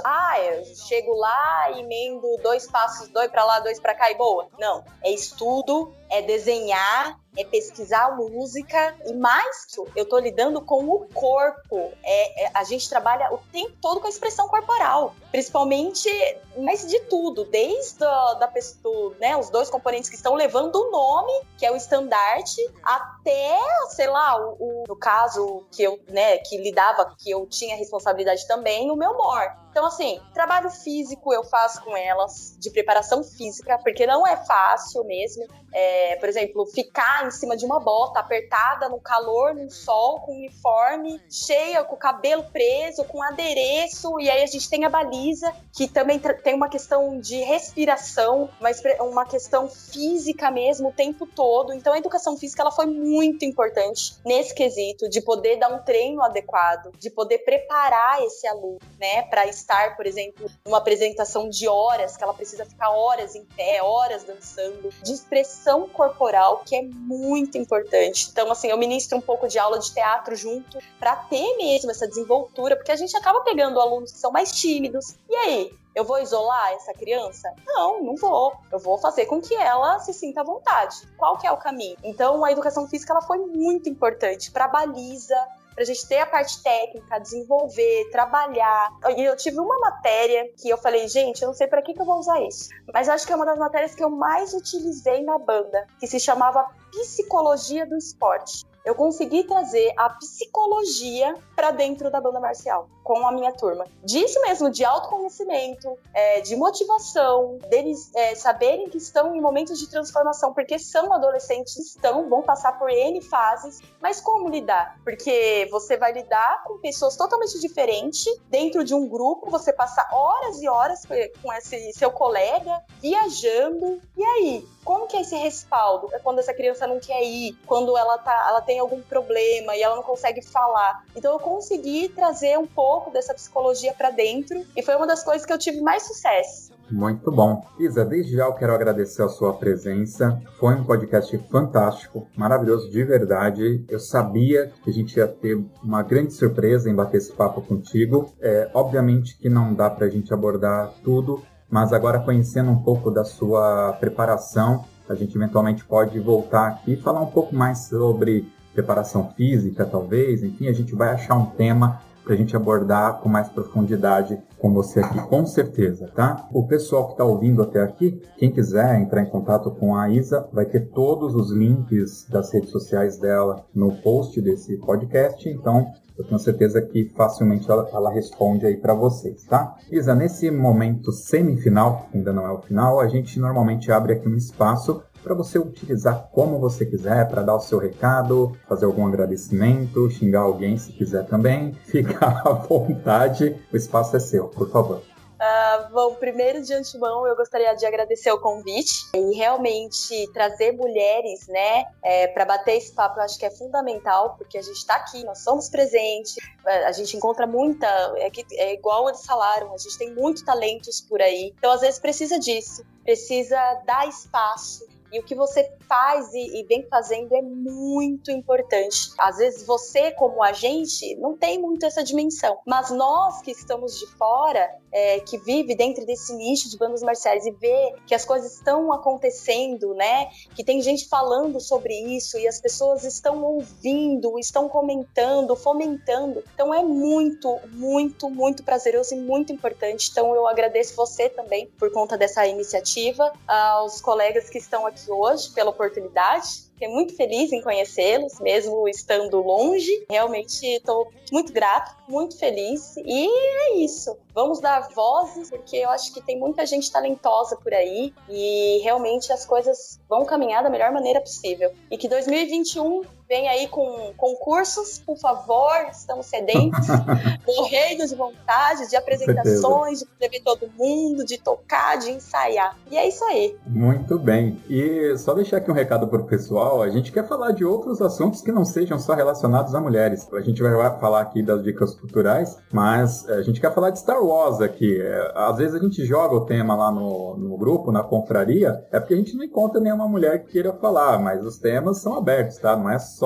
Ah, 0.05 0.41
eu 0.41 0.65
chego 0.75 1.15
lá 1.15 1.71
e 1.71 1.81
emendo 1.81 2.27
dois 2.43 2.67
passos, 2.67 3.07
dois 3.09 3.31
para 3.31 3.45
lá, 3.45 3.61
dois 3.61 3.79
para 3.79 3.95
cá 3.95 4.11
e 4.11 4.17
boa. 4.17 4.49
Não, 4.59 4.85
é 5.05 5.13
estudo, 5.13 5.95
é 6.11 6.23
desenhar, 6.23 7.21
é 7.37 7.45
pesquisar 7.45 8.17
música 8.17 8.97
e 9.07 9.13
mais 9.13 9.67
que 9.67 9.81
eu 9.95 10.07
tô 10.07 10.19
lidando 10.19 10.61
com 10.63 10.85
o 10.89 11.07
corpo. 11.13 11.93
É, 12.03 12.45
é, 12.45 12.51
a 12.55 12.65
gente 12.65 12.89
trabalha 12.89 13.33
o 13.33 13.39
tempo 13.53 13.77
todo 13.81 14.01
com 14.01 14.07
a 14.07 14.11
expressão 14.11 14.49
corporal, 14.49 15.15
principalmente, 15.31 16.09
mas 16.57 16.87
de 16.87 16.99
tudo, 17.01 17.45
desde 17.45 18.03
a, 18.03 18.35
da 18.35 18.49
pessoa, 18.49 19.15
né, 19.21 19.37
os 19.37 19.51
dois 19.51 19.69
componentes 19.69 20.09
que 20.09 20.17
estão 20.17 20.35
levando 20.35 20.77
o 20.77 20.91
nome, 20.91 21.33
que 21.59 21.67
é 21.67 21.71
o 21.71 21.77
estandarte, 21.77 22.48
até, 22.83 23.59
sei 23.91 24.09
lá, 24.09 24.37
o, 24.37 24.57
o, 24.59 24.85
no 24.89 24.97
caso 24.97 25.67
que 25.73 25.83
eu, 25.83 25.99
né, 26.09 26.39
que 26.39 26.57
lidava, 26.59 27.15
que 27.19 27.31
eu 27.31 27.47
tinha 27.47 27.77
responsabilidade 27.77 28.47
também, 28.47 28.91
o 28.91 28.97
meu 28.97 29.15
mor. 29.17 29.69
Então, 29.71 29.87
assim, 29.87 30.21
trabalho 30.33 30.71
físico 30.71 31.33
eu 31.33 31.45
faço 31.45 31.83
com 31.85 31.97
elas, 31.97 32.57
de 32.59 32.71
preparação 32.71 33.23
física, 33.23 33.79
porque 33.79 34.07
não 34.07 34.27
é 34.27 34.37
fácil 34.37 35.05
mesmo. 35.05 35.47
É, 35.73 36.17
por 36.17 36.29
exemplo, 36.29 36.67
ficar 36.67 37.27
em 37.27 37.31
cima 37.31 37.55
de 37.55 37.67
uma 37.67 37.79
bota 37.79 38.19
apertada 38.19 38.89
no 38.89 38.99
calor, 38.99 39.55
no 39.55 39.71
sol, 39.71 40.21
com 40.21 40.33
uniforme, 40.33 41.21
cheia, 41.31 41.85
com 41.85 41.95
o 41.95 41.99
cabelo 41.99 42.45
preso, 42.45 43.05
com 43.05 43.23
adereço, 43.23 44.19
e 44.19 44.31
aí 44.31 44.43
a 44.43 44.47
gente 44.47 44.69
tem 44.71 44.87
a 44.87 44.89
baliza, 44.89 45.55
que 45.77 45.87
também 45.87 46.19
tem 46.19 46.55
uma 46.55 46.71
questão 46.71 47.21
de 47.21 47.37
respiração, 47.37 48.49
mas 48.61 48.83
uma 49.01 49.27
questão 49.27 49.69
física 49.69 50.51
mesmo 50.51 50.89
o 50.89 50.93
tempo 50.93 51.27
todo. 51.27 51.75
Então, 51.75 51.93
a 51.93 51.99
educação 51.99 52.37
física 52.39 52.63
ela 52.63 52.71
foi 52.71 52.87
muito 52.87 53.45
importante 53.45 54.17
nesse 54.25 54.55
quesito 54.55 55.09
de 55.09 55.21
poder 55.21 55.57
dar 55.57 55.73
um 55.73 55.83
treino 55.83 56.23
adequado, 56.23 56.91
de 56.99 57.11
poder 57.11 57.39
preparar 57.39 58.23
esse 58.23 58.47
aluno, 58.47 58.79
né, 58.99 59.23
para 59.23 59.47
estar, 59.47 59.97
por 59.97 60.07
exemplo, 60.07 60.51
numa 60.65 60.79
apresentação 60.79 61.49
de 61.49 61.69
horas, 61.69 62.17
que 62.17 62.23
ela 62.23 62.35
precisa 62.35 62.65
ficar 62.65 62.91
horas 62.91 63.35
em 63.35 63.45
pé, 63.45 63.83
horas 63.83 64.25
dançando, 64.25 64.91
de 65.03 65.13
expressão 65.13 65.89
corporal, 65.89 66.63
que 66.65 66.77
é 66.77 66.83
muito 66.83 67.59
importante. 67.59 68.29
Então, 68.31 68.51
assim, 68.51 68.69
eu 68.69 68.79
ministro 68.79 69.19
um 69.19 69.21
pouco 69.21 69.49
de 69.49 69.59
aula 69.59 69.79
de 69.79 69.93
teatro 69.93 70.35
junto 70.37 70.79
para 70.99 71.17
ter 71.17 71.57
mesmo 71.57 71.91
essa 71.91 72.07
desenvoltura, 72.07 72.77
porque 72.77 72.93
a 72.93 72.97
gente 72.97 73.17
acaba 73.17 73.41
pegando 73.41 73.81
alunos 73.81 74.13
que 74.13 74.19
são 74.19 74.31
mais 74.31 74.53
tímidos. 74.53 75.17
E 75.29 75.35
aí, 75.35 75.73
eu 75.99 76.05
vou 76.05 76.21
isolar 76.21 76.73
essa 76.75 76.95
criança? 76.95 77.53
Não, 77.67 78.01
não 78.01 78.15
vou. 78.15 78.55
Eu 78.71 78.79
vou 78.79 78.97
fazer 78.99 79.27
com 79.27 79.41
que 79.41 79.55
ela 79.57 79.99
se 79.99 80.13
sinta 80.13 80.43
à 80.43 80.45
vontade. 80.45 80.97
Qual 81.17 81.37
que 81.37 81.45
é 81.45 81.51
o 81.51 81.57
caminho? 81.57 81.97
Então, 82.05 82.45
a 82.45 82.53
educação 82.53 82.87
física 82.87 83.13
ela 83.13 83.23
foi 83.23 83.39
muito 83.39 83.89
importante 83.89 84.53
para 84.53 84.69
baliza, 84.69 85.37
para 85.75 85.83
a 85.83 85.87
gente 85.87 86.07
ter 86.07 86.21
a 86.21 86.27
parte 86.27 86.63
técnica, 86.63 87.19
desenvolver, 87.19 88.11
trabalhar. 88.13 88.93
E 89.17 89.25
eu 89.25 89.37
tive 89.37 89.59
uma 89.59 89.77
matéria 89.81 90.49
que 90.57 90.69
eu 90.69 90.79
falei, 90.79 91.09
gente, 91.09 91.43
eu 91.43 91.49
não 91.49 91.55
sei 91.55 91.67
para 91.67 91.83
que, 91.83 91.93
que 91.93 92.01
eu 92.01 92.07
vou 92.07 92.19
usar 92.19 92.41
isso, 92.43 92.69
mas 92.95 93.09
acho 93.09 93.27
que 93.27 93.33
é 93.33 93.37
uma 93.37 93.47
das 93.47 93.59
matérias 93.59 93.95
que 93.95 94.03
eu 94.03 94.11
mais 94.11 94.55
utilizei 94.55 95.25
na 95.25 95.37
banda, 95.37 95.85
que 95.99 96.07
se 96.07 96.21
chamava 96.21 96.65
Psicologia 96.93 97.85
do 97.85 97.97
Esporte 97.97 98.68
eu 98.89 98.95
consegui 98.95 99.45
trazer 99.45 99.93
a 99.99 100.09
psicologia 100.09 101.35
para 101.55 101.71
dentro 101.71 102.11
da 102.11 102.23
banda 102.23 102.41
marcial 102.41 102.89
com 103.09 103.27
a 103.27 103.33
minha 103.33 103.53
turma. 103.53 103.87
Disso 104.05 104.39
mesmo, 104.43 104.71
de 104.71 104.85
autoconhecimento, 104.85 105.97
é, 106.13 106.43
de 106.43 106.55
motivação, 106.55 107.57
deles 107.71 108.11
é, 108.15 108.35
saberem 108.35 108.91
que 108.91 108.99
estão 108.99 109.35
em 109.35 109.41
momentos 109.41 109.79
de 109.79 109.89
transformação, 109.89 110.53
porque 110.53 110.79
são 110.79 111.11
adolescentes, 111.13 111.75
estão, 111.79 112.29
vão 112.29 112.43
passar 112.43 112.79
por 112.79 112.91
N 112.91 113.23
fases, 113.23 113.81
mas 113.99 114.21
como 114.21 114.51
lidar? 114.51 114.99
Porque 115.05 115.67
você 115.71 115.97
vai 115.97 116.13
lidar 116.13 116.65
com 116.65 116.79
pessoas 116.81 117.17
totalmente 117.17 117.59
diferentes 117.61 118.27
dentro 118.51 118.85
de 118.85 118.95
um 118.95 119.09
grupo, 119.09 119.51
você 119.51 119.73
passa 119.73 120.07
horas 120.13 120.61
e 120.61 120.69
horas 120.69 121.03
com 121.43 121.53
esse 121.55 121.95
seu 121.95 122.11
colega, 122.11 122.83
viajando, 123.01 124.03
e 124.17 124.23
aí? 124.23 124.69
Como 124.85 125.07
que 125.07 125.17
é 125.17 125.21
esse 125.21 125.37
respaldo? 125.37 126.09
É 126.15 126.19
quando 126.19 126.39
essa 126.39 126.55
criança 126.55 126.87
não 126.87 126.99
quer 126.99 127.23
ir, 127.23 127.55
quando 127.67 127.97
ela, 127.97 128.17
tá, 128.19 128.47
ela 128.49 128.61
tem 128.61 128.78
algum 128.79 129.01
problema 129.03 129.77
e 129.77 129.83
ela 129.83 129.97
não 129.97 130.03
consegue 130.03 130.43
falar. 130.43 131.05
Então 131.15 131.33
eu 131.33 131.39
consegui 131.39 132.09
trazer 132.09 132.59
um 132.59 132.67
pouco 132.67 133.11
dessa 133.11 133.35
psicologia 133.35 133.93
para 133.93 134.11
dentro 134.11 134.65
e 134.77 134.83
foi 134.83 134.95
uma 134.97 135.07
das 135.07 135.23
coisas 135.23 135.47
que 135.47 135.53
eu 135.53 135.59
tive 135.59 135.81
mais 135.81 136.03
sucesso. 136.05 136.73
Muito 136.91 137.31
bom. 137.31 137.67
Isa, 137.79 138.05
desde 138.05 138.37
já 138.37 138.45
eu 138.45 138.55
quero 138.55 138.73
agradecer 138.73 139.23
a 139.23 139.29
sua 139.29 139.53
presença. 139.53 140.41
Foi 140.59 140.75
um 140.75 140.85
podcast 140.85 141.37
fantástico, 141.51 142.27
maravilhoso 142.35 142.91
de 142.91 143.05
verdade. 143.05 143.85
Eu 143.89 144.01
sabia 144.01 144.73
que 144.83 144.91
a 144.91 144.93
gente 144.93 145.17
ia 145.17 145.29
ter 145.29 145.63
uma 145.83 146.03
grande 146.03 146.33
surpresa 146.33 146.89
em 146.89 146.95
bater 146.95 147.19
esse 147.19 147.33
papo 147.33 147.61
contigo. 147.61 148.33
É, 148.41 148.71
obviamente 148.73 149.37
que 149.37 149.51
não 149.51 149.75
dá 149.75 149.91
para 149.91 150.07
a 150.07 150.11
gente 150.11 150.33
abordar 150.33 150.91
tudo, 151.05 151.43
mas 151.71 151.93
agora 151.93 152.21
conhecendo 152.21 152.71
um 152.71 152.83
pouco 152.83 153.11
da 153.11 153.25
sua 153.25 153.93
preparação, 154.01 154.85
a 155.09 155.15
gente 155.15 155.37
eventualmente 155.37 155.85
pode 155.85 156.19
voltar 156.19 156.69
aqui 156.69 156.93
e 156.93 156.97
falar 156.97 157.21
um 157.21 157.31
pouco 157.31 157.55
mais 157.55 157.87
sobre 157.89 158.51
preparação 158.73 159.31
física, 159.37 159.85
talvez. 159.85 160.43
Enfim, 160.43 160.69
a 160.69 160.73
gente 160.73 160.95
vai 160.95 161.11
achar 161.11 161.35
um 161.35 161.47
tema 161.47 162.01
para 162.29 162.35
a 162.35 162.37
gente 162.37 162.55
abordar 162.55 163.21
com 163.21 163.29
mais 163.31 163.49
profundidade 163.49 164.39
com 164.59 164.71
você 164.75 165.01
aqui, 165.01 165.19
com 165.29 165.47
certeza, 165.47 166.13
tá? 166.15 166.47
O 166.53 166.67
pessoal 166.67 167.07
que 167.07 167.13
está 167.13 167.25
ouvindo 167.25 167.63
até 167.63 167.83
aqui, 167.83 168.21
quem 168.37 168.51
quiser 168.53 169.01
entrar 169.01 169.23
em 169.23 169.31
contato 169.31 169.71
com 169.71 169.97
a 169.97 170.11
Isa, 170.11 170.47
vai 170.53 170.67
ter 170.67 170.91
todos 170.91 171.35
os 171.35 171.51
links 171.51 172.27
das 172.29 172.53
redes 172.53 172.69
sociais 172.69 173.19
dela 173.19 173.65
no 173.75 173.93
post 174.03 174.39
desse 174.43 174.77
podcast, 174.77 175.49
então 175.49 175.91
eu 176.19 176.25
tenho 176.25 176.39
certeza 176.39 176.83
que 176.83 177.09
facilmente 177.17 177.71
ela, 177.71 177.89
ela 177.93 178.11
responde 178.11 178.67
aí 178.67 178.77
para 178.77 178.93
vocês, 178.93 179.45
tá? 179.45 179.77
Isa, 179.91 180.15
nesse 180.15 180.51
momento 180.51 181.13
semifinal, 181.13 182.09
ainda 182.13 182.33
não 182.33 182.45
é 182.45 182.51
o 182.51 182.61
final, 182.61 183.01
a 183.01 183.07
gente 183.07 183.39
normalmente 183.39 183.91
abre 183.91 184.15
aqui 184.15 184.29
um 184.29 184.37
espaço 184.37 185.01
para 185.29 185.37
você 185.37 185.59
utilizar 185.59 186.31
como 186.33 186.59
você 186.59 186.87
quiser, 186.87 187.29
para 187.29 187.43
dar 187.43 187.55
o 187.55 187.61
seu 187.61 187.79
recado, 187.79 188.57
fazer 188.67 188.87
algum 188.87 189.07
agradecimento, 189.07 190.11
xingar 190.11 190.41
alguém 190.41 190.79
se 190.79 190.91
quiser 190.91 191.27
também. 191.27 191.75
Fica 191.85 192.27
à 192.27 192.55
vontade, 192.55 193.55
o 193.71 193.77
espaço 193.77 194.17
é 194.17 194.21
seu, 194.21 194.49
por 194.49 194.71
favor. 194.71 195.03
Uh, 195.39 195.93
bom, 195.93 196.15
primeiro 196.15 196.63
de 196.63 196.75
antemão 196.75 197.25
eu 197.25 197.37
gostaria 197.37 197.73
de 197.75 197.87
agradecer 197.87 198.33
o 198.33 198.41
convite 198.41 199.07
e 199.15 199.37
realmente 199.37 200.29
trazer 200.33 200.73
mulheres, 200.73 201.47
né, 201.47 201.85
é, 202.03 202.27
para 202.27 202.45
bater 202.45 202.79
esse 202.79 202.93
papo 202.93 203.21
eu 203.21 203.23
acho 203.23 203.39
que 203.39 203.47
é 203.47 203.51
fundamental 203.51 204.35
porque 204.37 204.59
a 204.59 204.63
gente 204.63 204.79
está 204.79 204.97
aqui, 204.97 205.23
nós 205.23 205.39
somos 205.39 205.69
presentes, 205.69 206.35
a 206.67 206.91
gente 206.91 207.17
encontra 207.17 207.47
muita, 207.47 207.87
é, 208.17 208.29
que, 208.31 208.45
é 208.55 208.75
igual 208.75 209.09
eles 209.09 209.25
falaram, 209.25 209.73
a 209.73 209.79
gente 209.79 209.97
tem 209.97 210.13
muitos 210.13 210.43
talentos 210.43 211.01
por 211.03 211.23
aí, 211.23 211.55
então 211.57 211.71
às 211.71 211.83
vezes 211.83 212.01
precisa 212.01 212.37
disso, 212.41 212.85
precisa 213.05 213.57
dar 213.87 214.09
espaço 214.09 214.98
e 215.13 215.19
o 215.19 215.23
que 215.23 215.35
você 215.35 215.71
faz 215.89 216.33
e, 216.33 216.61
e, 216.61 216.65
vem 216.65 216.87
fazendo 216.89 217.35
é 217.35 217.43
muito 217.43 218.31
importante. 218.31 219.11
Às 219.19 219.39
vezes 219.39 219.67
você, 219.67 220.11
como 220.13 220.43
agente, 220.43 221.15
não 221.17 221.37
tem 221.37 221.59
muito 221.59 221.87
essa 221.87 222.03
dimensão, 222.05 222.59
mas 222.67 222.91
nós 222.91 223.41
que 223.41 223.51
estamos 223.51 223.99
de 223.99 224.07
fora, 224.17 224.69
é, 224.93 225.21
que 225.21 225.39
vive 225.39 225.75
dentro 225.75 226.05
desse 226.07 226.35
nicho 226.35 226.71
de 226.71 226.77
bandas 226.77 227.03
marciais 227.03 227.47
e 227.47 227.51
vê 227.51 227.95
que 228.07 228.15
as 228.15 228.25
coisas 228.25 228.55
estão 228.55 228.93
acontecendo, 228.93 229.95
né? 229.95 230.29
Que 230.55 230.65
tem 230.65 230.81
gente 230.81 231.09
falando 231.09 231.61
sobre 231.61 231.95
isso 231.95 232.39
e 232.39 232.47
as 232.47 232.61
pessoas 232.61 233.05
estão 233.05 233.43
ouvindo, 233.43 234.39
estão 234.39 234.69
comentando, 234.69 235.55
fomentando. 235.57 236.43
Então 236.55 236.73
é 236.73 236.83
muito, 236.83 237.59
muito, 237.73 238.31
muito 238.31 238.63
prazeroso 238.63 239.15
e 239.15 239.19
muito 239.19 239.53
importante. 239.53 240.09
Então 240.11 240.35
eu 240.35 240.47
agradeço 240.47 240.95
você 240.95 241.29
também 241.29 241.67
por 241.79 241.91
conta 241.93 242.17
dessa 242.17 242.47
iniciativa, 242.47 243.33
aos 243.47 244.01
colegas 244.01 244.49
que 244.49 244.59
estão 244.59 244.87
aqui 244.87 245.11
hoje 245.11 245.51
pela 245.51 245.71
oportunidade 245.71 246.68
Fiquei 246.79 246.95
muito 246.95 247.17
feliz 247.17 247.51
em 247.51 247.61
conhecê-los, 247.61 248.39
mesmo 248.39 248.89
estando 248.89 249.43
longe. 249.43 249.91
Realmente 250.09 250.65
estou 250.65 251.11
muito 251.33 251.53
grata, 251.53 251.93
muito 252.09 252.39
feliz. 252.39 252.97
E 252.99 253.27
é 253.27 253.79
isso. 253.79 254.17
Vamos 254.33 254.61
dar 254.61 254.89
vozes, 254.95 255.51
porque 255.51 255.77
eu 255.77 255.91
acho 255.91 256.15
que 256.15 256.23
tem 256.23 256.39
muita 256.39 256.65
gente 256.65 256.89
talentosa 256.93 257.57
por 257.57 257.75
aí 257.75 258.15
e 258.29 258.79
realmente 258.85 259.33
as 259.33 259.45
coisas 259.45 259.99
vão 260.09 260.25
caminhar 260.25 260.63
da 260.63 260.71
melhor 260.71 260.93
maneira 260.93 261.21
possível. 261.21 261.73
E 261.91 261.99
que 261.99 262.07
2021 262.07 263.03
vem 263.29 263.47
aí 263.47 263.69
com 263.69 264.13
concursos, 264.17 264.99
por 264.99 265.19
favor, 265.19 265.75
estamos 265.91 266.27
sedentos, 266.27 266.87
morrendo 267.47 268.07
de 268.07 268.15
vontade, 268.15 268.89
de 268.89 268.97
apresentações, 268.97 270.01
de 270.01 270.29
ver 270.29 270.41
todo 270.43 270.69
mundo, 270.79 271.25
de 271.27 271.37
tocar, 271.37 271.99
de 271.99 272.11
ensaiar. 272.11 272.77
E 272.91 272.97
é 272.97 273.07
isso 273.07 273.23
aí. 273.25 273.55
Muito 273.67 274.19
bem. 274.19 274.63
E 274.69 275.17
só 275.19 275.35
deixar 275.35 275.59
aqui 275.59 275.71
um 275.71 275.75
recado 275.75 276.09
para 276.09 276.21
o 276.21 276.27
pessoal, 276.27 276.81
a 276.81 276.89
gente 276.89 277.13
quer 277.13 277.29
falar 277.29 277.53
de 277.53 277.65
outros 277.65 278.01
assuntos 278.01 278.41
que 278.41 278.51
não 278.51 278.65
sejam 278.65 278.99
só 278.99 279.13
relacionados 279.15 279.75
a 279.75 279.81
mulheres. 279.81 280.27
A 280.33 280.41
gente 280.41 280.63
vai 280.63 280.73
falar 280.99 281.21
aqui 281.21 281.43
das 281.43 281.63
dicas 281.63 281.95
culturais, 281.95 282.59
mas 282.73 283.29
a 283.29 283.43
gente 283.43 283.61
quer 283.61 283.75
falar 283.75 283.91
de 283.91 283.99
Star 283.99 284.23
Wars 284.25 284.63
aqui. 284.63 285.01
É, 285.01 285.33
às 285.35 285.59
vezes 285.59 285.75
a 285.75 285.79
gente 285.79 286.03
joga 286.07 286.35
o 286.35 286.47
tema 286.47 286.75
lá 286.75 286.91
no, 286.91 287.37
no 287.37 287.59
grupo, 287.59 287.93
na 287.93 288.03
confraria, 288.03 288.83
é 288.91 288.99
porque 288.99 289.13
a 289.13 289.17
gente 289.19 289.37
não 289.37 289.45
encontra 289.45 289.81
nenhuma 289.81 290.09
mulher 290.09 290.45
que 290.45 290.53
queira 290.53 290.73
falar, 290.73 291.19
mas 291.19 291.45
os 291.45 291.59
temas 291.59 291.99
são 291.99 292.17
abertos, 292.17 292.57
tá? 292.57 292.75
Não 292.75 292.89
é 292.89 292.99
só 292.99 293.18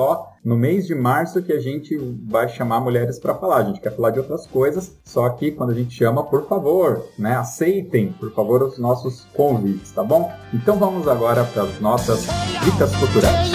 no 0.43 0.55
mês 0.57 0.87
de 0.87 0.95
março 0.95 1.41
que 1.41 1.53
a 1.53 1.59
gente 1.59 1.95
vai 2.27 2.49
chamar 2.49 2.79
mulheres 2.79 3.19
para 3.19 3.35
falar. 3.35 3.57
A 3.57 3.63
gente 3.63 3.79
quer 3.79 3.95
falar 3.95 4.11
de 4.11 4.19
outras 4.19 4.45
coisas, 4.45 4.95
só 5.03 5.29
que 5.29 5.51
quando 5.51 5.71
a 5.71 5.75
gente 5.75 5.95
chama, 5.95 6.23
por 6.23 6.47
favor, 6.47 7.05
né, 7.17 7.35
aceitem, 7.35 8.13
por 8.13 8.33
favor, 8.33 8.63
os 8.63 8.77
nossos 8.77 9.25
convites, 9.33 9.91
tá 9.91 10.03
bom? 10.03 10.31
Então 10.53 10.77
vamos 10.77 11.07
agora 11.07 11.43
para 11.45 11.63
as 11.63 11.79
nossas 11.79 12.25
dicas 12.63 12.95
culturais. 12.95 13.51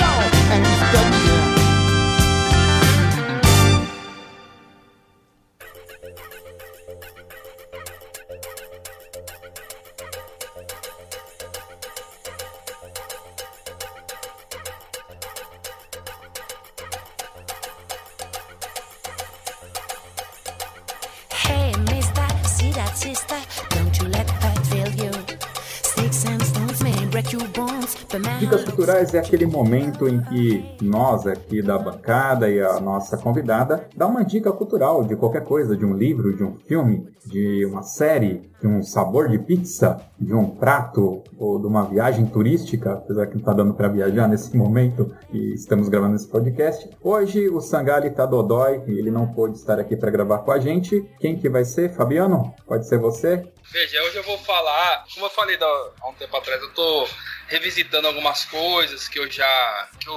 É 29.11 29.19
aquele 29.19 29.47
momento 29.47 30.07
em 30.07 30.21
que 30.23 30.77
nós 30.83 31.27
aqui 31.27 31.63
da 31.63 31.79
bancada 31.79 32.51
e 32.51 32.61
a 32.61 32.79
nossa 32.79 33.17
convidada 33.17 33.89
dá 33.97 34.07
uma 34.07 34.23
dica 34.23 34.53
cultural 34.53 35.03
de 35.03 35.17
qualquer 35.17 35.45
coisa, 35.45 35.75
de 35.75 35.85
um 35.85 35.95
livro, 35.95 36.37
de 36.37 36.45
um 36.45 36.55
filme, 36.57 37.09
de 37.25 37.65
uma 37.65 37.83
série, 37.83 38.51
de 38.61 38.67
um 38.67 38.83
sabor 38.83 39.29
de 39.29 39.39
pizza, 39.39 40.01
de 40.21 40.35
um 40.35 40.51
prato 40.51 41.25
ou 41.39 41.59
de 41.59 41.67
uma 41.67 41.85
viagem 41.85 42.27
turística, 42.27 42.93
apesar 42.93 43.27
que 43.27 43.35
não 43.35 43.41
está 43.41 43.53
dando 43.55 43.73
para 43.73 43.89
viajar 43.89 44.29
nesse 44.29 44.55
momento 44.55 45.15
e 45.33 45.55
estamos 45.55 45.89
gravando 45.89 46.17
esse 46.17 46.29
podcast. 46.29 46.91
Hoje 47.03 47.49
o 47.49 47.61
Sangali 47.61 48.11
tá 48.11 48.27
dodói 48.27 48.83
e 48.87 48.99
ele 48.99 49.11
não 49.11 49.27
pôde 49.27 49.57
estar 49.57 49.79
aqui 49.81 49.97
para 49.97 50.11
gravar 50.11 50.39
com 50.39 50.53
a 50.53 50.59
gente. 50.59 51.01
Quem 51.19 51.37
que 51.37 51.49
vai 51.49 51.65
ser, 51.65 51.95
Fabiano? 51.95 52.55
Pode 52.67 52.87
ser 52.87 52.99
você? 52.99 53.43
Veja, 53.73 54.03
hoje 54.03 54.19
eu 54.19 54.25
vou 54.25 54.39
falar, 54.39 55.05
como 55.15 55.27
eu 55.27 55.31
falei 55.31 55.57
há 55.61 56.09
um 56.09 56.15
tempo 56.15 56.37
atrás, 56.37 56.61
eu 56.63 56.73
tô 56.75 57.07
revisitando 57.49 58.07
algumas 58.07 58.45
coisas 58.45 59.09
que 59.09 59.19
eu 59.19 59.29
já 59.31 59.91
que 59.99 60.09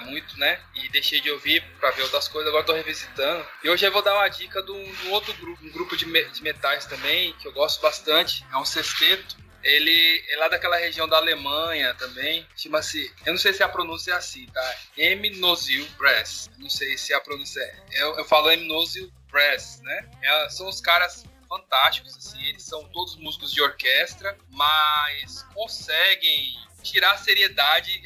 muito, 0.00 0.38
né? 0.38 0.60
E 0.74 0.88
deixei 0.88 1.20
de 1.20 1.30
ouvir 1.30 1.62
para 1.80 1.90
ver 1.92 2.02
outras 2.02 2.28
coisas, 2.28 2.48
agora 2.48 2.64
tô 2.64 2.72
revisitando. 2.72 3.46
E 3.62 3.68
hoje 3.68 3.86
eu 3.86 3.92
vou 3.92 4.02
dar 4.02 4.14
uma 4.14 4.28
dica 4.28 4.62
de 4.62 4.70
um, 4.70 4.92
de 4.92 5.06
um 5.06 5.12
outro 5.12 5.32
grupo, 5.34 5.64
um 5.64 5.70
grupo 5.70 5.96
de, 5.96 6.06
me, 6.06 6.24
de, 6.24 6.42
metais 6.42 6.84
também, 6.86 7.32
que 7.34 7.48
eu 7.48 7.52
gosto 7.52 7.80
bastante. 7.80 8.44
É 8.52 8.56
um 8.56 8.64
sexteto. 8.64 9.36
Ele 9.62 10.22
é 10.28 10.36
lá 10.36 10.48
daquela 10.48 10.76
região 10.76 11.08
da 11.08 11.16
Alemanha 11.16 11.94
também. 11.94 12.46
Chama-se. 12.54 13.10
Eu 13.24 13.32
não 13.32 13.38
sei 13.38 13.52
se 13.54 13.62
a 13.62 13.68
pronúncia 13.68 14.12
é 14.12 14.14
assim, 14.16 14.46
tá? 14.46 14.76
M. 14.96 15.30
Nozil 15.38 15.86
Brass. 15.96 16.50
Não 16.58 16.68
sei 16.68 16.98
se 16.98 17.14
a 17.14 17.20
pronúncia 17.20 17.60
é. 17.60 18.02
Eu, 18.02 18.18
eu 18.18 18.24
falo 18.24 18.50
M. 18.50 18.66
Nozil 18.66 19.10
Brass, 19.30 19.80
né? 19.82 20.08
É, 20.22 20.50
são 20.50 20.68
os 20.68 20.80
caras 20.80 21.24
fantásticos, 21.54 22.16
assim, 22.16 22.42
eles 22.44 22.62
são 22.62 22.84
todos 22.88 23.16
músicos 23.16 23.52
de 23.52 23.62
orquestra, 23.62 24.36
mas 24.48 25.42
conseguem 25.54 26.58
tirar 26.82 27.12
a 27.12 27.16
seriedade, 27.16 28.02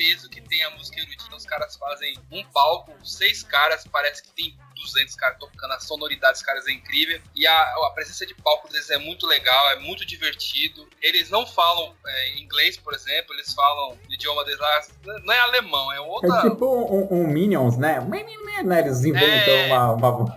peso 0.00 0.30
que 0.30 0.40
tem 0.40 0.62
a 0.62 0.70
música 0.70 0.98
erudita. 0.98 1.36
Os 1.36 1.44
caras 1.44 1.76
fazem 1.76 2.16
um 2.32 2.42
palco, 2.44 2.90
seis 3.04 3.42
caras, 3.42 3.84
parece 3.86 4.22
que 4.22 4.30
tem 4.30 4.58
200 4.74 5.14
caras 5.14 5.38
tocando, 5.38 5.72
a 5.72 5.80
sonoridade 5.80 6.32
dos 6.32 6.42
caras 6.42 6.66
é 6.66 6.72
incrível. 6.72 7.20
E 7.36 7.46
a, 7.46 7.62
a 7.62 7.90
presença 7.94 8.24
de 8.24 8.34
palco 8.34 8.66
deles 8.72 8.88
é 8.88 8.96
muito 8.96 9.26
legal, 9.26 9.70
é 9.72 9.78
muito 9.78 10.06
divertido. 10.06 10.88
Eles 11.02 11.28
não 11.28 11.46
falam 11.46 11.94
é, 12.06 12.38
inglês, 12.38 12.78
por 12.78 12.94
exemplo, 12.94 13.34
eles 13.34 13.52
falam 13.52 13.98
o 14.08 14.12
idioma 14.12 14.42
deles 14.44 14.58
lá, 14.58 14.80
não 15.22 15.34
é 15.34 15.38
alemão, 15.40 15.92
é 15.92 16.00
outra. 16.00 16.38
É 16.38 16.50
tipo 16.50 16.64
um, 16.66 17.20
um 17.20 17.26
Minions, 17.26 17.76
né? 17.76 18.00
né? 18.64 18.80
Eles 18.80 19.04
inventam 19.04 19.54
é... 19.54 19.66
uma, 19.66 19.92
uma. 19.92 20.36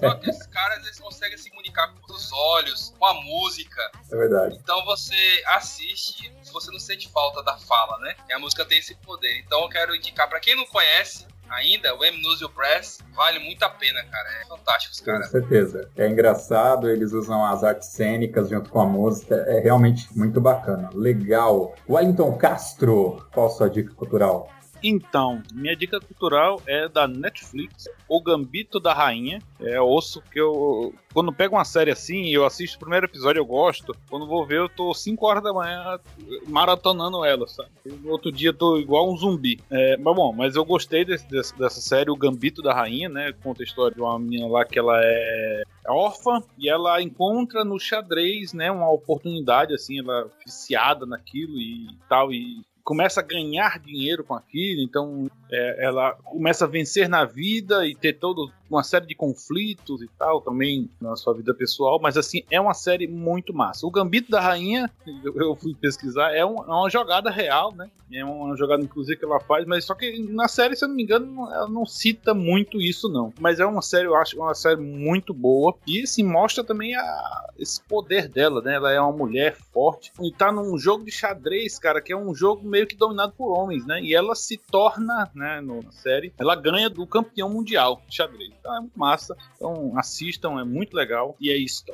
Só 0.00 0.14
que 0.16 0.30
esses 0.30 0.46
caras 0.48 0.84
eles 0.84 0.98
conseguem 0.98 1.38
se 1.38 1.50
comunicar 1.50 1.92
com 1.94 2.03
os 2.14 2.32
olhos, 2.32 2.94
com 2.98 3.06
a 3.06 3.14
música. 3.14 3.90
É 4.10 4.16
verdade. 4.16 4.58
Então 4.62 4.84
você 4.84 5.42
assiste, 5.48 6.32
você 6.52 6.70
não 6.70 6.78
sente 6.78 7.08
falta 7.10 7.42
da 7.42 7.56
fala, 7.58 7.98
né? 7.98 8.14
E 8.28 8.32
a 8.32 8.38
música 8.38 8.64
tem 8.64 8.78
esse 8.78 8.94
poder. 8.96 9.38
Então 9.38 9.62
eu 9.62 9.68
quero 9.68 9.94
indicar 9.94 10.28
para 10.28 10.40
quem 10.40 10.56
não 10.56 10.66
conhece, 10.66 11.26
ainda, 11.48 11.94
o 11.94 12.04
M-Nusio 12.04 12.48
Press 12.48 12.98
vale 13.14 13.38
muito 13.38 13.62
a 13.62 13.70
pena, 13.70 14.02
cara. 14.04 14.28
É 14.42 14.46
fantástico, 14.46 14.92
os 14.92 15.00
caras. 15.00 15.26
Com 15.26 15.32
certeza. 15.32 15.90
É 15.96 16.08
engraçado, 16.08 16.88
eles 16.88 17.12
usam 17.12 17.44
as 17.44 17.62
artes 17.62 17.88
cênicas 17.88 18.48
junto 18.48 18.70
com 18.70 18.80
a 18.80 18.86
música. 18.86 19.34
É 19.48 19.60
realmente 19.60 20.06
muito 20.16 20.40
bacana. 20.40 20.90
Legal. 20.92 21.74
Wellington 21.88 22.36
Castro, 22.36 23.26
qual 23.32 23.46
a 23.46 23.50
sua 23.50 23.70
dica 23.70 23.94
cultural? 23.94 24.50
Então, 24.86 25.42
minha 25.54 25.74
dica 25.74 25.98
cultural 25.98 26.60
é 26.66 26.86
da 26.86 27.08
Netflix, 27.08 27.88
O 28.06 28.20
Gambito 28.20 28.78
da 28.78 28.92
Rainha. 28.92 29.40
É 29.58 29.80
osso 29.80 30.20
que 30.30 30.38
eu. 30.38 30.94
Quando 31.14 31.32
pego 31.32 31.56
uma 31.56 31.64
série 31.64 31.90
assim, 31.90 32.28
eu 32.28 32.44
assisto 32.44 32.76
o 32.76 32.80
primeiro 32.80 33.06
episódio, 33.06 33.40
eu 33.40 33.46
gosto. 33.46 33.96
Quando 34.10 34.26
vou 34.26 34.44
ver, 34.44 34.58
eu 34.58 34.68
tô 34.68 34.92
5 34.92 35.26
horas 35.26 35.42
da 35.42 35.54
manhã 35.54 35.98
maratonando 36.46 37.24
ela, 37.24 37.48
sabe? 37.48 37.70
No 37.86 38.10
outro 38.10 38.30
dia 38.30 38.50
eu 38.50 38.54
tô 38.54 38.76
igual 38.76 39.10
um 39.10 39.16
zumbi. 39.16 39.58
É, 39.70 39.96
mas 39.96 40.14
bom, 40.14 40.34
mas 40.34 40.54
eu 40.54 40.64
gostei 40.66 41.02
desse, 41.02 41.26
desse, 41.28 41.56
dessa 41.56 41.80
série, 41.80 42.10
O 42.10 42.16
Gambito 42.16 42.60
da 42.60 42.74
Rainha, 42.74 43.08
né? 43.08 43.32
Conta 43.42 43.62
a 43.62 43.64
história 43.64 43.94
de 43.94 44.02
uma 44.02 44.18
menina 44.18 44.46
lá 44.48 44.66
que 44.66 44.78
ela 44.78 45.00
é 45.02 45.62
órfã 45.88 46.42
e 46.58 46.68
ela 46.68 47.00
encontra 47.00 47.64
no 47.64 47.80
xadrez, 47.80 48.52
né? 48.52 48.70
Uma 48.70 48.92
oportunidade, 48.92 49.72
assim, 49.72 50.00
ela 50.00 50.20
é 50.20 50.44
viciada 50.44 51.06
naquilo 51.06 51.58
e 51.58 51.88
tal. 52.06 52.30
E 52.30 52.62
começa 52.84 53.20
a 53.20 53.24
ganhar 53.24 53.80
dinheiro 53.80 54.22
com 54.22 54.34
aquilo, 54.34 54.82
então 54.82 55.28
é, 55.54 55.84
ela 55.84 56.12
começa 56.24 56.64
a 56.64 56.68
vencer 56.68 57.08
na 57.08 57.24
vida 57.24 57.86
e 57.86 57.94
ter 57.94 58.14
todo 58.14 58.50
uma 58.68 58.82
série 58.82 59.06
de 59.06 59.14
conflitos 59.14 60.02
e 60.02 60.08
tal 60.18 60.40
também 60.40 60.90
na 61.00 61.14
sua 61.16 61.32
vida 61.34 61.54
pessoal, 61.54 62.00
mas 62.02 62.16
assim, 62.16 62.42
é 62.50 62.60
uma 62.60 62.74
série 62.74 63.06
muito 63.06 63.54
massa. 63.54 63.86
O 63.86 63.90
Gambito 63.90 64.30
da 64.30 64.40
Rainha, 64.40 64.90
eu 65.24 65.54
fui 65.54 65.74
pesquisar, 65.74 66.32
é, 66.32 66.44
um, 66.44 66.56
é 66.58 66.66
uma 66.66 66.90
jogada 66.90 67.30
real, 67.30 67.72
né? 67.72 67.88
É 68.12 68.24
uma 68.24 68.56
jogada, 68.56 68.82
inclusive, 68.82 69.18
que 69.18 69.24
ela 69.24 69.40
faz, 69.40 69.64
mas 69.66 69.84
só 69.84 69.94
que 69.94 70.18
na 70.30 70.46
série, 70.46 70.76
se 70.76 70.84
eu 70.84 70.88
não 70.88 70.94
me 70.94 71.02
engano, 71.02 71.50
ela 71.50 71.68
não 71.68 71.84
cita 71.84 72.32
muito 72.32 72.80
isso, 72.80 73.08
não. 73.08 73.32
Mas 73.40 73.58
é 73.58 73.66
uma 73.66 73.82
série, 73.82 74.06
eu 74.06 74.14
acho, 74.14 74.36
uma 74.36 74.54
série 74.54 74.80
muito 74.80 75.34
boa 75.34 75.74
e, 75.86 76.02
assim, 76.02 76.22
mostra 76.22 76.62
também 76.62 76.94
a, 76.94 77.44
esse 77.58 77.82
poder 77.82 78.28
dela, 78.28 78.60
né? 78.60 78.74
Ela 78.74 78.92
é 78.92 79.00
uma 79.00 79.12
mulher 79.12 79.56
forte 79.72 80.12
e 80.22 80.30
tá 80.30 80.52
num 80.52 80.78
jogo 80.78 81.04
de 81.04 81.10
xadrez, 81.10 81.78
cara, 81.78 82.00
que 82.00 82.12
é 82.12 82.16
um 82.16 82.34
jogo 82.34 82.66
meio 82.66 82.86
que 82.86 82.96
dominado 82.96 83.32
por 83.36 83.52
homens, 83.52 83.84
né? 83.84 84.00
E 84.00 84.14
ela 84.14 84.34
se 84.34 84.58
torna, 84.58 85.30
né, 85.34 85.43
na 85.62 85.92
série, 85.92 86.32
ela 86.38 86.54
ganha 86.56 86.88
do 86.88 87.06
campeão 87.06 87.48
mundial 87.48 88.00
de 88.08 88.16
xadrez. 88.16 88.50
Então 88.58 88.76
é 88.76 88.80
muito 88.80 88.98
massa. 88.98 89.36
Então 89.56 89.92
assistam, 89.98 90.58
é 90.58 90.64
muito 90.64 90.96
legal. 90.96 91.36
E 91.40 91.50
é 91.50 91.56
isso. 91.56 91.84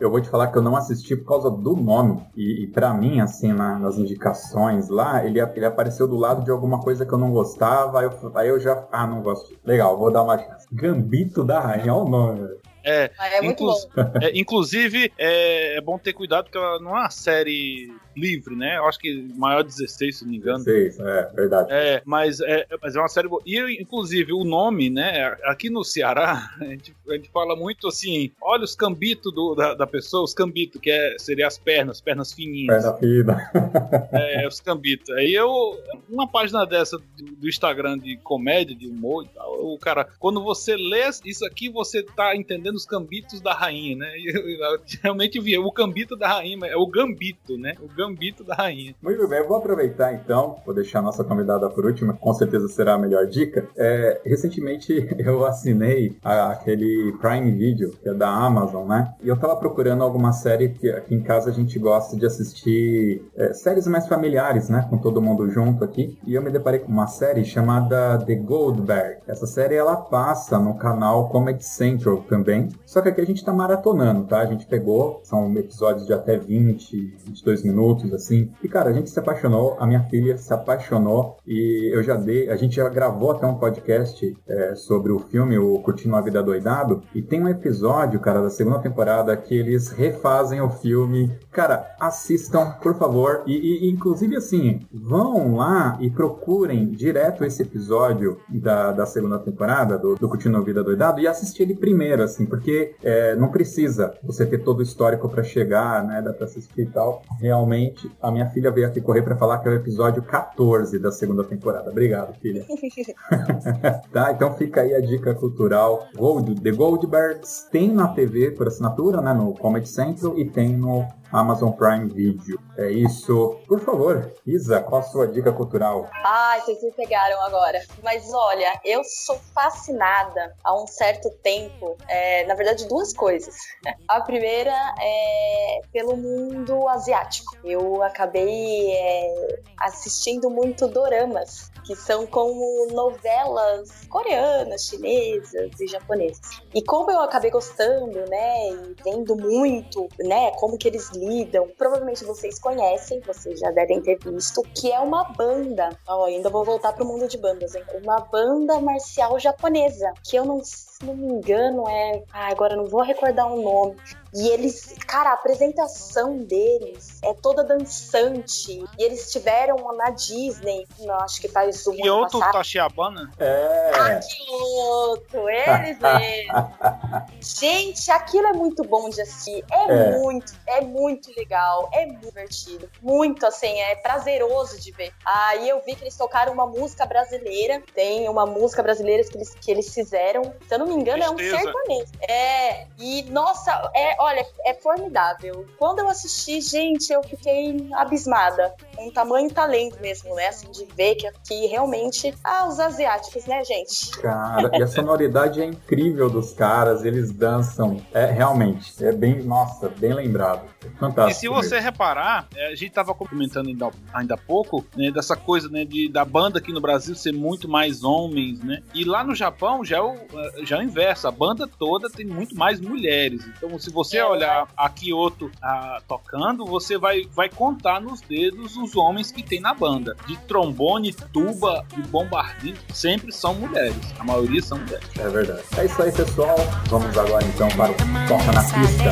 Eu 0.00 0.10
vou 0.10 0.20
te 0.20 0.28
falar 0.28 0.48
que 0.48 0.58
eu 0.58 0.62
não 0.62 0.76
assisti 0.76 1.16
por 1.16 1.26
causa 1.26 1.50
do 1.50 1.74
nome. 1.76 2.22
E, 2.36 2.64
e 2.64 2.66
para 2.66 2.92
mim, 2.94 3.20
assim, 3.20 3.52
na, 3.52 3.78
nas 3.78 3.98
indicações 3.98 4.88
lá, 4.88 5.24
ele, 5.24 5.40
ele 5.40 5.66
apareceu 5.66 6.06
do 6.06 6.16
lado 6.16 6.44
de 6.44 6.50
alguma 6.50 6.80
coisa 6.80 7.04
que 7.04 7.12
eu 7.12 7.18
não 7.18 7.32
gostava. 7.32 8.00
Aí 8.00 8.06
eu, 8.06 8.32
aí 8.34 8.48
eu 8.48 8.60
já. 8.60 8.86
Ah, 8.92 9.06
não 9.06 9.22
gosto. 9.22 9.56
Legal, 9.64 9.98
vou 9.98 10.12
dar 10.12 10.22
uma 10.22 10.38
chance. 10.38 10.66
Gambito 10.72 11.44
da 11.44 11.60
Rainha, 11.60 11.94
olha 11.94 12.04
o 12.04 12.08
nome, 12.08 12.40
velho. 12.40 12.72
É, 12.84 13.10
ah, 13.18 13.28
é 13.28 13.40
muito 13.40 13.62
inclu 13.62 13.72
bom. 13.72 14.02
É, 14.20 14.38
inclusive, 14.38 15.12
é, 15.16 15.76
é, 15.76 15.80
bom 15.80 15.98
ter 15.98 16.12
cuidado 16.12 16.44
porque 16.44 16.58
ela 16.58 16.80
não 16.80 16.96
é 16.96 17.00
uma 17.00 17.10
série 17.10 17.92
livre, 18.16 18.54
né? 18.54 18.76
Eu 18.76 18.86
acho 18.86 18.98
que 18.98 19.32
maior 19.36 19.62
16, 19.62 20.18
se 20.18 20.24
não 20.24 20.30
me 20.30 20.38
engano. 20.38 20.64
16, 20.64 21.00
é, 21.00 21.30
verdade. 21.34 21.68
É, 21.72 22.02
mas 22.04 22.40
é, 22.40 22.66
mas 22.80 22.96
é 22.96 22.98
uma 22.98 23.08
série 23.08 23.28
boa. 23.28 23.42
E, 23.46 23.80
inclusive, 23.80 24.32
o 24.32 24.44
nome, 24.44 24.90
né? 24.90 25.36
Aqui 25.44 25.70
no 25.70 25.84
Ceará, 25.84 26.50
a 26.60 26.64
gente, 26.64 26.94
a 27.08 27.12
gente 27.14 27.30
fala 27.30 27.56
muito 27.56 27.88
assim: 27.88 28.30
olha 28.40 28.64
os 28.64 28.74
cambitos 28.74 29.32
da, 29.56 29.74
da 29.74 29.86
pessoa, 29.86 30.24
os 30.24 30.34
cambitos, 30.34 30.80
que 30.80 30.90
é, 30.90 31.16
seria 31.18 31.46
as 31.46 31.58
pernas, 31.58 32.00
pernas 32.00 32.32
fininhas. 32.32 32.82
Perna 32.82 32.98
fina. 32.98 33.50
é, 34.12 34.46
os 34.46 34.60
cambitos. 34.60 35.10
Aí 35.10 35.32
eu, 35.34 35.78
uma 36.08 36.28
página 36.28 36.64
dessa 36.64 36.98
do, 36.98 37.24
do 37.36 37.48
Instagram 37.48 37.98
de 37.98 38.16
comédia, 38.18 38.74
de 38.74 38.86
humor 38.86 39.24
e 39.24 39.28
tal, 39.28 39.52
o 39.64 39.78
cara, 39.78 40.08
quando 40.18 40.42
você 40.42 40.76
lê 40.76 41.02
isso 41.24 41.44
aqui, 41.44 41.68
você 41.68 42.02
tá 42.02 42.34
entendendo 42.36 42.76
os 42.76 42.86
cambitos 42.86 43.40
da 43.40 43.52
rainha, 43.52 43.96
né? 43.96 44.12
E 44.22 44.28
eu, 44.28 44.48
eu, 44.48 44.80
realmente 45.02 45.40
vi 45.40 45.58
o 45.58 45.72
gambito 45.72 46.14
da 46.14 46.28
rainha, 46.28 46.66
é 46.66 46.76
o 46.76 46.86
gambito, 46.86 47.58
né? 47.58 47.74
O 47.80 47.88
gambito 47.88 48.01
da 48.44 48.54
rainha. 48.54 48.94
Muito 49.02 49.26
bem, 49.28 49.46
vou 49.46 49.56
aproveitar 49.56 50.12
então, 50.14 50.56
vou 50.64 50.74
deixar 50.74 51.00
a 51.00 51.02
nossa 51.02 51.22
convidada 51.24 51.68
por 51.70 51.84
última, 51.84 52.14
com 52.14 52.32
certeza 52.34 52.68
será 52.68 52.94
a 52.94 52.98
melhor 52.98 53.26
dica. 53.26 53.66
É, 53.76 54.20
recentemente 54.24 55.08
eu 55.18 55.44
assinei 55.44 56.16
a, 56.24 56.52
aquele 56.52 57.14
Prime 57.20 57.50
Video, 57.52 57.92
que 58.02 58.08
é 58.08 58.14
da 58.14 58.28
Amazon, 58.28 58.88
né? 58.88 59.14
E 59.22 59.28
eu 59.28 59.36
tava 59.36 59.56
procurando 59.56 60.02
alguma 60.02 60.32
série 60.32 60.70
que 60.70 60.90
aqui 60.90 61.14
em 61.14 61.22
casa 61.22 61.50
a 61.50 61.52
gente 61.52 61.78
gosta 61.78 62.16
de 62.16 62.26
assistir 62.26 63.22
é, 63.36 63.52
séries 63.52 63.86
mais 63.86 64.06
familiares, 64.08 64.68
né? 64.68 64.86
Com 64.88 64.98
todo 64.98 65.22
mundo 65.22 65.48
junto 65.50 65.84
aqui. 65.84 66.18
E 66.26 66.34
eu 66.34 66.42
me 66.42 66.50
deparei 66.50 66.80
com 66.80 66.90
uma 66.90 67.06
série 67.06 67.44
chamada 67.44 68.18
The 68.18 68.34
Goldberg. 68.34 69.20
Essa 69.26 69.46
série 69.46 69.74
ela 69.74 69.96
passa 69.96 70.58
no 70.58 70.74
canal 70.74 71.28
Comedy 71.28 71.64
Central 71.64 72.24
também. 72.28 72.68
Só 72.86 73.00
que 73.00 73.08
aqui 73.08 73.20
a 73.20 73.26
gente 73.26 73.44
tá 73.44 73.52
maratonando, 73.52 74.24
tá? 74.24 74.40
A 74.40 74.46
gente 74.46 74.66
pegou, 74.66 75.20
são 75.24 75.52
episódios 75.56 76.06
de 76.06 76.12
até 76.12 76.36
20, 76.36 77.16
22 77.26 77.62
minutos, 77.62 77.91
assim. 78.14 78.50
E, 78.62 78.68
cara, 78.68 78.90
a 78.90 78.92
gente 78.92 79.10
se 79.10 79.18
apaixonou, 79.18 79.76
a 79.78 79.86
minha 79.86 80.02
filha 80.04 80.36
se 80.36 80.52
apaixonou 80.52 81.36
e 81.46 81.90
eu 81.92 82.02
já 82.02 82.16
dei, 82.16 82.48
a 82.48 82.56
gente 82.56 82.76
já 82.76 82.88
gravou 82.88 83.32
até 83.32 83.46
um 83.46 83.54
podcast 83.54 84.36
é, 84.48 84.74
sobre 84.74 85.12
o 85.12 85.18
filme, 85.18 85.58
o 85.58 85.78
Curtindo 85.80 86.16
a 86.16 86.20
Vida 86.20 86.42
Doidado, 86.42 87.02
e 87.14 87.22
tem 87.22 87.42
um 87.42 87.48
episódio, 87.48 88.20
cara, 88.20 88.40
da 88.40 88.50
segunda 88.50 88.78
temporada 88.78 89.36
que 89.36 89.54
eles 89.54 89.90
refazem 89.90 90.60
o 90.60 90.70
filme. 90.70 91.30
Cara, 91.50 91.94
assistam, 92.00 92.72
por 92.82 92.94
favor, 92.94 93.42
e, 93.46 93.86
e 93.86 93.90
inclusive 93.90 94.36
assim, 94.36 94.80
vão 94.92 95.56
lá 95.56 95.98
e 96.00 96.10
procurem 96.10 96.90
direto 96.90 97.44
esse 97.44 97.62
episódio 97.62 98.38
da, 98.48 98.92
da 98.92 99.06
segunda 99.06 99.38
temporada 99.38 99.98
do, 99.98 100.14
do 100.14 100.28
Curtindo 100.28 100.62
Vida 100.62 100.82
Doidado 100.82 101.20
e 101.20 101.26
assisti 101.26 101.62
ele 101.62 101.74
primeiro, 101.74 102.22
assim, 102.22 102.46
porque 102.46 102.94
é, 103.02 103.34
não 103.36 103.48
precisa 103.48 104.14
você 104.22 104.46
ter 104.46 104.58
todo 104.58 104.80
o 104.80 104.82
histórico 104.82 105.28
para 105.28 105.42
chegar, 105.42 106.04
né? 106.06 106.22
Dá 106.22 106.32
pra 106.32 106.44
assistir 106.44 106.82
e 106.82 106.86
tal. 106.86 107.22
Realmente, 107.40 107.81
a 108.20 108.30
minha 108.30 108.48
filha 108.50 108.70
veio 108.70 108.86
aqui 108.86 109.00
correr 109.00 109.22
para 109.22 109.36
falar 109.36 109.58
que 109.58 109.68
é 109.68 109.72
o 109.72 109.74
episódio 109.74 110.22
14 110.22 110.98
da 110.98 111.10
segunda 111.10 111.44
temporada. 111.44 111.90
Obrigado, 111.90 112.34
filha. 112.40 112.64
tá, 114.12 114.32
então 114.32 114.54
fica 114.54 114.82
aí 114.82 114.94
a 114.94 115.00
dica 115.00 115.34
cultural. 115.34 116.06
Gold, 116.16 116.60
The 116.60 116.70
Goldbergs 116.70 117.68
tem 117.70 117.92
na 117.92 118.08
TV 118.08 118.50
por 118.52 118.68
assinatura, 118.68 119.20
né? 119.20 119.32
No 119.32 119.54
Comedy 119.54 119.88
Central 119.88 120.38
e 120.38 120.48
tem 120.48 120.76
no 120.76 121.06
Amazon 121.32 121.72
Prime 121.72 122.08
Video. 122.08 122.60
É 122.76 122.90
isso. 122.90 123.58
Por 123.66 123.80
favor, 123.80 124.32
Isa, 124.46 124.80
qual 124.80 125.00
a 125.00 125.04
sua 125.04 125.26
dica 125.26 125.50
cultural? 125.50 126.08
Ai, 126.12 126.60
vocês 126.60 126.82
me 126.82 126.92
pegaram 126.92 127.40
agora. 127.42 127.80
Mas 128.02 128.30
olha, 128.32 128.80
eu 128.84 129.02
sou 129.04 129.38
fascinada 129.54 130.54
há 130.62 130.74
um 130.80 130.86
certo 130.86 131.30
tempo, 131.42 131.96
é, 132.06 132.44
na 132.46 132.54
verdade, 132.54 132.86
duas 132.86 133.12
coisas. 133.14 133.54
A 134.06 134.20
primeira 134.20 134.74
é 135.00 135.80
pelo 135.92 136.16
mundo 136.16 136.86
asiático. 136.88 137.56
Eu 137.72 138.02
acabei 138.02 138.92
é, 138.92 139.60
assistindo 139.78 140.50
muito 140.50 140.86
doramas 140.86 141.72
que 141.84 141.96
são 141.96 142.26
como 142.26 142.86
novelas 142.92 144.04
coreanas, 144.08 144.84
chinesas 144.86 145.80
e 145.80 145.86
japonesas. 145.86 146.62
E 146.74 146.82
como 146.82 147.10
eu 147.10 147.20
acabei 147.20 147.50
gostando, 147.50 148.18
né, 148.28 148.70
e 148.70 148.96
vendo 149.02 149.36
muito, 149.36 150.08
né, 150.20 150.52
como 150.52 150.78
que 150.78 150.88
eles 150.88 151.10
lidam, 151.10 151.68
provavelmente 151.76 152.24
vocês 152.24 152.58
conhecem, 152.58 153.20
vocês 153.20 153.58
já 153.58 153.70
devem 153.70 154.00
ter 154.00 154.18
visto, 154.18 154.62
que 154.74 154.92
é 154.92 155.00
uma 155.00 155.24
banda. 155.24 155.90
Ó, 156.06 156.20
oh, 156.20 156.24
ainda 156.24 156.48
vou 156.48 156.64
voltar 156.64 156.92
pro 156.92 157.04
mundo 157.04 157.26
de 157.26 157.38
bandas, 157.38 157.74
hein? 157.74 157.84
Uma 158.02 158.20
banda 158.20 158.80
marcial 158.80 159.38
japonesa, 159.38 160.12
que 160.24 160.36
eu 160.36 160.44
não, 160.44 160.60
se 161.02 161.06
não 161.06 161.14
me 161.16 161.26
engano 161.26 161.88
é, 161.88 162.22
ah, 162.32 162.48
agora 162.48 162.76
não 162.76 162.86
vou 162.86 163.02
recordar 163.02 163.46
o 163.46 163.58
um 163.58 163.62
nome, 163.62 163.96
e 164.34 164.48
eles, 164.48 164.94
cara, 165.06 165.30
a 165.30 165.34
apresentação 165.34 166.38
deles 166.38 167.18
é 167.22 167.34
toda 167.34 167.62
dançante. 167.62 168.82
E 168.98 169.04
eles 169.04 169.30
tiveram 169.30 169.76
na 169.94 170.08
Disney, 170.08 170.86
não, 171.00 171.16
acho 171.16 171.38
que 171.38 171.48
faz 171.48 171.86
um 171.86 171.94
Kyoto 171.94 172.40
Tashiabana? 172.40 173.30
É. 173.38 173.90
Ah, 173.94 174.20
Kyoto, 174.20 175.48
eles 175.50 175.98
mesmo. 176.00 177.28
Gente, 177.42 178.10
aquilo 178.10 178.46
é 178.46 178.52
muito 178.54 178.82
bom 178.84 179.10
de 179.10 179.20
assistir. 179.20 179.62
É, 179.70 179.92
é, 179.92 180.18
muito, 180.18 180.54
é 180.66 180.80
muito 180.80 181.30
legal, 181.36 181.90
é 181.92 182.06
muito 182.06 182.22
divertido. 182.22 182.88
Muito, 183.02 183.44
assim, 183.44 183.80
é 183.80 183.96
prazeroso 183.96 184.80
de 184.80 184.92
ver. 184.92 185.12
Aí 185.26 185.68
eu 185.68 185.82
vi 185.84 185.94
que 185.94 186.04
eles 186.04 186.16
tocaram 186.16 186.54
uma 186.54 186.66
música 186.66 187.04
brasileira. 187.04 187.82
Tem 187.94 188.26
uma 188.30 188.46
música 188.46 188.82
brasileira 188.82 189.22
que 189.24 189.36
eles, 189.36 189.54
que 189.54 189.70
eles 189.70 189.92
fizeram. 189.92 190.54
Se 190.66 190.74
eu 190.74 190.78
não 190.78 190.86
me 190.86 190.91
engano, 190.92 191.34
Tristeza. 191.34 191.56
é 191.56 191.58
um 191.58 191.62
sertanejo. 191.62 192.12
É, 192.28 192.86
e 192.98 193.22
nossa, 193.30 193.90
é, 193.94 194.16
olha, 194.18 194.46
é 194.64 194.74
formidável. 194.74 195.66
Quando 195.78 196.00
eu 196.00 196.08
assisti, 196.08 196.60
gente, 196.60 197.12
eu 197.12 197.22
fiquei 197.22 197.88
abismada. 197.94 198.74
Um 198.98 199.10
tamanho 199.10 199.50
talento 199.50 200.00
mesmo, 200.00 200.34
né? 200.34 200.48
Assim, 200.48 200.70
de 200.70 200.86
ver 200.94 201.16
que 201.16 201.26
aqui 201.26 201.66
realmente. 201.66 202.34
Ah, 202.44 202.66
os 202.66 202.78
asiáticos, 202.78 203.46
né, 203.46 203.64
gente? 203.64 204.10
Cara, 204.18 204.70
e 204.76 204.82
a 204.82 204.86
sonoridade 204.86 205.60
é 205.60 205.64
incrível 205.64 206.30
dos 206.30 206.52
caras, 206.52 207.04
eles 207.04 207.32
dançam. 207.32 208.00
É 208.12 208.26
realmente, 208.26 209.04
é 209.04 209.12
bem, 209.12 209.42
nossa, 209.42 209.88
bem 209.88 210.12
lembrado. 210.12 210.62
É 210.84 210.90
fantástico. 210.98 211.30
E 211.30 211.34
se 211.34 211.48
você 211.48 211.76
mesmo. 211.76 211.90
reparar, 211.90 212.48
é, 212.54 212.68
a 212.68 212.74
gente 212.74 212.92
tava 212.92 213.14
comentando 213.14 213.68
ainda, 213.68 213.90
ainda 214.12 214.34
há 214.34 214.38
pouco, 214.38 214.84
né, 214.96 215.10
dessa 215.10 215.36
coisa, 215.36 215.68
né, 215.68 215.84
de, 215.84 216.08
da 216.08 216.24
banda 216.24 216.58
aqui 216.58 216.72
no 216.72 216.80
Brasil 216.80 217.14
ser 217.14 217.32
muito 217.32 217.68
mais 217.68 218.02
homens, 218.04 218.60
né? 218.60 218.82
E 218.94 219.04
lá 219.04 219.24
no 219.24 219.34
Japão 219.34 219.84
já 219.84 219.98
é 219.98 220.00
o, 220.00 220.14
é, 220.14 220.64
já 220.64 220.78
é 220.78 220.81
o 220.82 220.84
inverso, 220.84 221.26
a 221.26 221.30
banda 221.30 221.66
toda 221.66 222.10
tem 222.10 222.26
muito 222.26 222.54
mais 222.56 222.80
mulheres. 222.80 223.46
Então, 223.56 223.78
se 223.78 223.90
você 223.90 224.12
você 224.12 224.20
olhar 224.20 224.68
a 224.76 224.88
Kyoto 224.90 225.50
a, 225.62 226.02
tocando, 226.06 226.66
você 226.66 226.98
vai, 226.98 227.22
vai 227.32 227.48
contar 227.48 228.00
nos 228.00 228.20
dedos 228.20 228.76
os 228.76 228.94
homens 228.94 229.30
que 229.30 229.42
tem 229.42 229.60
na 229.60 229.72
banda. 229.72 230.16
De 230.26 230.36
trombone, 230.40 231.14
tuba 231.32 231.84
e 231.96 232.02
bombardino, 232.02 232.76
sempre 232.92 233.32
são 233.32 233.54
mulheres. 233.54 233.96
A 234.18 234.24
maioria 234.24 234.60
são 234.60 234.78
mulheres. 234.78 235.06
É 235.18 235.28
verdade. 235.28 235.62
É 235.78 235.84
isso 235.86 236.02
aí, 236.02 236.12
pessoal. 236.12 236.56
Vamos 236.86 237.16
agora 237.16 237.44
então 237.46 237.68
para 237.68 237.92
o 237.92 237.94
Toca 238.28 238.52
na 238.52 238.62
Pista. 238.62 239.10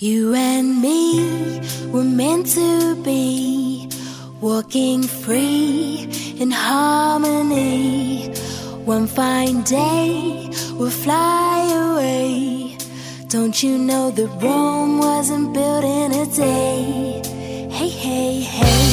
You 0.00 0.32
and 0.32 0.80
me 0.80 1.60
were 1.88 2.04
meant 2.04 2.46
to 2.54 2.94
be 3.02 3.88
walking 4.40 5.02
free 5.02 6.08
in 6.38 6.52
harmony. 6.52 8.28
One 8.84 9.08
fine 9.08 9.62
day 9.62 10.50
we'll 10.74 10.90
fly 10.90 11.66
away. 11.72 12.78
Don't 13.26 13.60
you 13.60 13.76
know 13.76 14.12
that 14.12 14.28
Rome 14.40 14.98
wasn't 14.98 15.52
built 15.52 15.82
in 15.82 16.12
a 16.12 16.26
day? 16.26 17.20
Hey, 17.72 17.88
hey, 17.88 18.40
hey. 18.42 18.87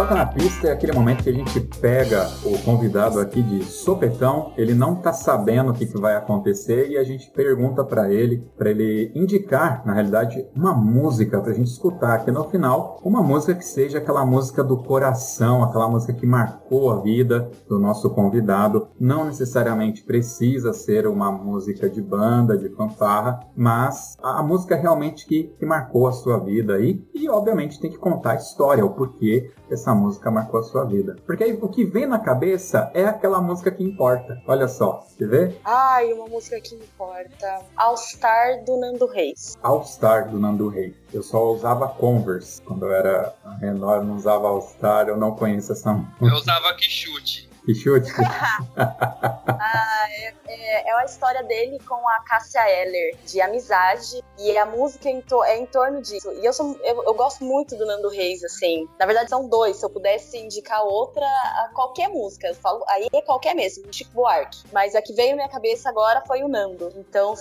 Toca 0.00 0.14
na 0.14 0.24
Pista 0.24 0.68
é 0.68 0.72
aquele 0.72 0.92
momento 0.92 1.22
que 1.22 1.28
a 1.28 1.32
gente 1.34 1.60
pega 1.60 2.26
o 2.42 2.56
convidado 2.60 3.20
aqui 3.20 3.42
de 3.42 3.62
sopetão, 3.62 4.54
ele 4.56 4.72
não 4.72 4.96
tá 4.96 5.12
sabendo 5.12 5.72
o 5.72 5.74
que, 5.74 5.84
que 5.84 6.00
vai 6.00 6.16
acontecer 6.16 6.88
e 6.88 6.96
a 6.96 7.04
gente 7.04 7.30
pergunta 7.30 7.84
para 7.84 8.10
ele, 8.10 8.42
para 8.56 8.70
ele 8.70 9.12
indicar, 9.14 9.82
na 9.84 9.92
realidade, 9.92 10.48
uma 10.56 10.72
música 10.72 11.38
pra 11.38 11.52
gente 11.52 11.66
escutar 11.66 12.14
aqui 12.14 12.30
no 12.30 12.44
final, 12.44 12.98
uma 13.04 13.22
música 13.22 13.54
que 13.54 13.64
seja 13.64 13.98
aquela 13.98 14.24
música 14.24 14.64
do 14.64 14.78
coração, 14.78 15.62
aquela 15.62 15.86
música 15.86 16.14
que 16.14 16.24
marcou 16.24 16.90
a 16.90 17.02
vida 17.02 17.50
do 17.68 17.78
nosso 17.78 18.08
convidado. 18.08 18.88
Não 18.98 19.26
necessariamente 19.26 20.02
precisa 20.02 20.72
ser 20.72 21.06
uma 21.06 21.30
música 21.30 21.90
de 21.90 22.00
banda, 22.00 22.56
de 22.56 22.70
fanfarra, 22.70 23.40
mas 23.54 24.16
a, 24.22 24.42
música 24.42 24.76
realmente 24.76 25.26
que, 25.26 25.52
que 25.58 25.66
marcou 25.66 26.08
a 26.08 26.12
sua 26.12 26.38
vida 26.38 26.76
aí 26.76 27.04
e, 27.14 27.28
obviamente, 27.28 27.78
tem 27.78 27.90
que 27.90 27.98
contar 27.98 28.32
a 28.32 28.36
história, 28.36 28.82
o 28.82 28.94
porquê 28.94 29.50
essa 29.70 29.89
música 29.94 30.30
marcou 30.30 30.60
a 30.60 30.62
sua 30.62 30.84
vida. 30.84 31.16
Porque 31.26 31.44
aí 31.44 31.52
o 31.52 31.68
que 31.68 31.84
vem 31.84 32.06
na 32.06 32.18
cabeça 32.18 32.90
é 32.94 33.04
aquela 33.04 33.40
música 33.40 33.70
que 33.70 33.82
importa. 33.82 34.40
Olha 34.46 34.68
só, 34.68 35.04
você 35.06 35.26
vê? 35.26 35.56
Ai, 35.64 36.12
uma 36.12 36.26
música 36.26 36.60
que 36.60 36.74
importa. 36.74 37.60
All 37.76 37.96
Star 37.96 38.64
do 38.64 38.78
Nando 38.78 39.06
Reis. 39.06 39.56
All 39.62 39.84
Star 39.84 40.28
do 40.28 40.38
Nando 40.38 40.68
Reis. 40.68 40.94
Eu 41.12 41.22
só 41.22 41.52
usava 41.52 41.88
Converse 41.88 42.62
quando 42.62 42.86
eu 42.86 42.92
era 42.92 43.34
menor, 43.60 44.04
não 44.04 44.16
usava 44.16 44.46
All 44.48 44.62
Star, 44.62 45.08
eu 45.08 45.16
não 45.16 45.34
conheço 45.34 45.72
essa 45.72 45.92
música. 45.92 46.24
Eu 46.24 46.34
usava. 46.34 46.70
Que 46.74 46.88
chute. 46.88 47.49
ah, 48.76 50.06
é, 50.08 50.34
é, 50.48 50.88
é, 50.88 50.92
a 51.00 51.04
história 51.04 51.42
dele 51.44 51.78
com 51.86 52.08
a 52.08 52.20
Cássia 52.24 52.60
Eller, 52.68 53.16
de 53.26 53.40
amizade. 53.40 54.22
E 54.38 54.56
a 54.56 54.66
música 54.66 55.08
é 55.08 55.12
em, 55.12 55.20
to 55.20 55.44
é 55.44 55.58
em 55.58 55.66
torno 55.66 56.00
disso. 56.02 56.30
E 56.32 56.44
eu, 56.44 56.52
sou, 56.52 56.78
eu, 56.82 57.04
eu, 57.04 57.14
gosto 57.14 57.44
muito 57.44 57.76
do 57.76 57.86
Nando 57.86 58.08
Reis, 58.08 58.42
assim. 58.44 58.88
Na 58.98 59.06
verdade, 59.06 59.30
são 59.30 59.48
dois. 59.48 59.76
Se 59.76 59.84
eu 59.84 59.90
pudesse 59.90 60.38
indicar 60.38 60.82
outra, 60.84 61.26
qualquer 61.74 62.08
música. 62.08 62.48
Eu 62.48 62.54
falo, 62.54 62.84
aí 62.88 63.08
é 63.12 63.22
qualquer 63.22 63.54
mesmo, 63.54 63.84
Chico 63.92 64.12
Buarque. 64.12 64.62
Mas 64.72 64.94
a 64.94 65.02
que 65.02 65.12
veio 65.12 65.30
na 65.30 65.36
minha 65.36 65.48
cabeça 65.48 65.88
agora 65.88 66.22
foi 66.26 66.42
o 66.42 66.48
Nando. 66.48 66.92
Então, 66.96 67.34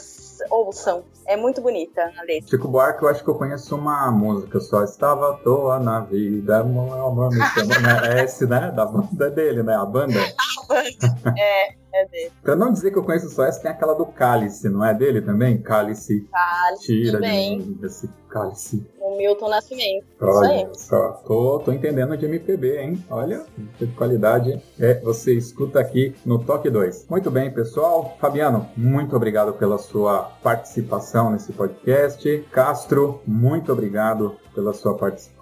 ouçam. 0.49 1.03
É 1.25 1.37
muito 1.37 1.61
bonita 1.61 2.11
a 2.17 2.23
letra. 2.23 2.49
Chico 2.49 2.67
Buarque, 2.67 3.03
eu 3.03 3.09
acho 3.09 3.23
que 3.23 3.29
eu 3.29 3.35
conheço 3.35 3.75
uma 3.75 4.09
música 4.11 4.59
só. 4.59 4.83
Estava 4.83 5.31
à 5.31 5.33
toa 5.37 5.79
na 5.79 5.99
vida, 5.99 6.59
amor, 6.59 7.29
me 7.29 7.41
chama, 7.49 7.79
né? 7.79 8.19
É 8.19 8.23
esse, 8.23 8.47
né? 8.47 8.71
Da 8.75 8.85
banda 8.85 9.29
dele, 9.29 9.61
né? 9.61 9.75
A 9.75 9.85
banda 9.85 10.08
banda. 10.09 10.35
A 10.37 10.67
banda. 10.67 11.33
É, 11.37 11.69
é 11.93 12.05
dele. 12.07 12.31
Pra 12.41 12.55
não 12.55 12.71
dizer 12.71 12.91
que 12.91 12.97
eu 12.97 13.03
conheço 13.03 13.29
só 13.29 13.45
essa, 13.45 13.61
tem 13.61 13.71
aquela 13.71 13.93
do 13.93 14.05
Cálice, 14.05 14.69
não 14.69 14.83
é 14.83 14.93
dele 14.93 15.21
também? 15.21 15.61
Cálice. 15.61 16.27
Cálice. 16.31 16.85
Tira 16.85 17.13
também. 17.13 17.59
de 17.59 17.89
cálice. 18.29 18.85
O 18.99 19.17
Milton 19.17 19.49
Nascimento. 19.49 20.05
Olha 20.21 20.69
só, 20.75 21.13
tô, 21.25 21.59
tô 21.59 21.71
entendendo 21.71 22.15
de 22.15 22.25
MPB, 22.25 22.79
hein? 22.79 23.05
Olha, 23.09 23.43
que 23.77 23.87
qualidade 23.87 24.61
é 24.79 24.99
você 25.01 25.33
escuta 25.33 25.79
aqui 25.79 26.15
no 26.25 26.37
Toque 26.39 26.69
2. 26.69 27.07
Muito 27.09 27.31
bem, 27.31 27.51
pessoal. 27.51 28.15
Fabiano, 28.19 28.69
muito 28.77 29.15
obrigado 29.15 29.53
pela 29.53 29.79
sua 29.79 30.31
participação 30.43 31.31
nesse 31.31 31.51
podcast. 31.51 32.45
Castro, 32.51 33.21
muito 33.25 33.71
obrigado 33.71 34.37
pela 34.53 34.73
sua 34.73 34.95
participação 34.95 35.38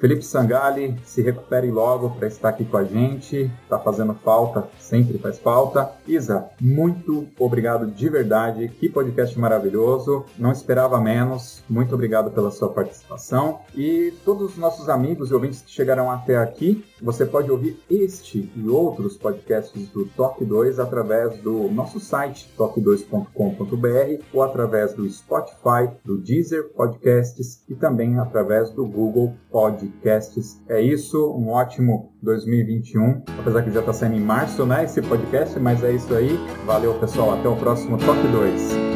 Felipe 0.00 0.24
Sangali, 0.24 0.96
se 1.04 1.22
recupere 1.22 1.70
logo 1.70 2.10
para 2.10 2.28
estar 2.28 2.50
aqui 2.50 2.64
com 2.64 2.76
a 2.76 2.84
gente. 2.84 3.50
Está 3.62 3.78
fazendo 3.78 4.14
falta, 4.14 4.68
sempre 4.78 5.18
faz 5.18 5.38
falta. 5.38 5.90
Isa, 6.06 6.46
muito 6.60 7.26
obrigado 7.38 7.86
de 7.86 8.08
verdade. 8.08 8.68
Que 8.68 8.88
podcast 8.88 9.38
maravilhoso. 9.38 10.24
Não 10.38 10.52
esperava 10.52 11.00
menos. 11.00 11.62
Muito 11.68 11.94
obrigado 11.94 12.30
pela 12.30 12.50
sua 12.50 12.68
participação 12.68 12.94
participação. 12.94 13.60
E 13.74 14.12
todos 14.24 14.52
os 14.52 14.56
nossos 14.56 14.88
amigos 14.88 15.30
e 15.30 15.34
ouvintes 15.34 15.62
que 15.62 15.70
chegaram 15.70 16.10
até 16.10 16.36
aqui, 16.36 16.84
você 17.02 17.26
pode 17.26 17.50
ouvir 17.50 17.78
este 17.90 18.50
e 18.54 18.68
outros 18.68 19.16
podcasts 19.16 19.88
do 19.88 20.06
Toque 20.06 20.44
2 20.44 20.78
através 20.78 21.36
do 21.38 21.68
nosso 21.70 22.00
site 22.00 22.48
toque2.com.br 22.56 24.22
ou 24.32 24.42
através 24.42 24.94
do 24.94 25.08
Spotify, 25.08 25.90
do 26.04 26.18
Deezer 26.18 26.70
Podcasts 26.70 27.62
e 27.68 27.74
também 27.74 28.18
através 28.18 28.70
do 28.70 28.86
Google 28.86 29.23
Podcasts. 29.50 30.60
É 30.68 30.80
isso, 30.80 31.32
um 31.32 31.50
ótimo 31.50 32.12
2021, 32.22 33.22
apesar 33.38 33.62
que 33.62 33.70
já 33.70 33.80
está 33.80 33.92
saindo 33.92 34.16
em 34.16 34.20
março, 34.20 34.64
né, 34.66 34.84
esse 34.84 35.00
podcast, 35.02 35.58
mas 35.58 35.82
é 35.82 35.92
isso 35.92 36.14
aí. 36.14 36.38
Valeu, 36.66 36.94
pessoal, 36.94 37.34
até 37.34 37.48
o 37.48 37.56
próximo 37.56 37.98
Toque 37.98 38.26
2. 38.28 38.94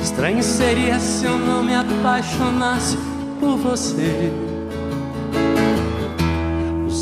Estranho 0.00 0.42
seria 0.42 0.98
se 1.00 1.24
eu 1.26 1.38
não 1.38 1.62
me 1.62 1.74
apaixonasse 1.74 2.96
por 3.40 3.56
você. 3.58 4.32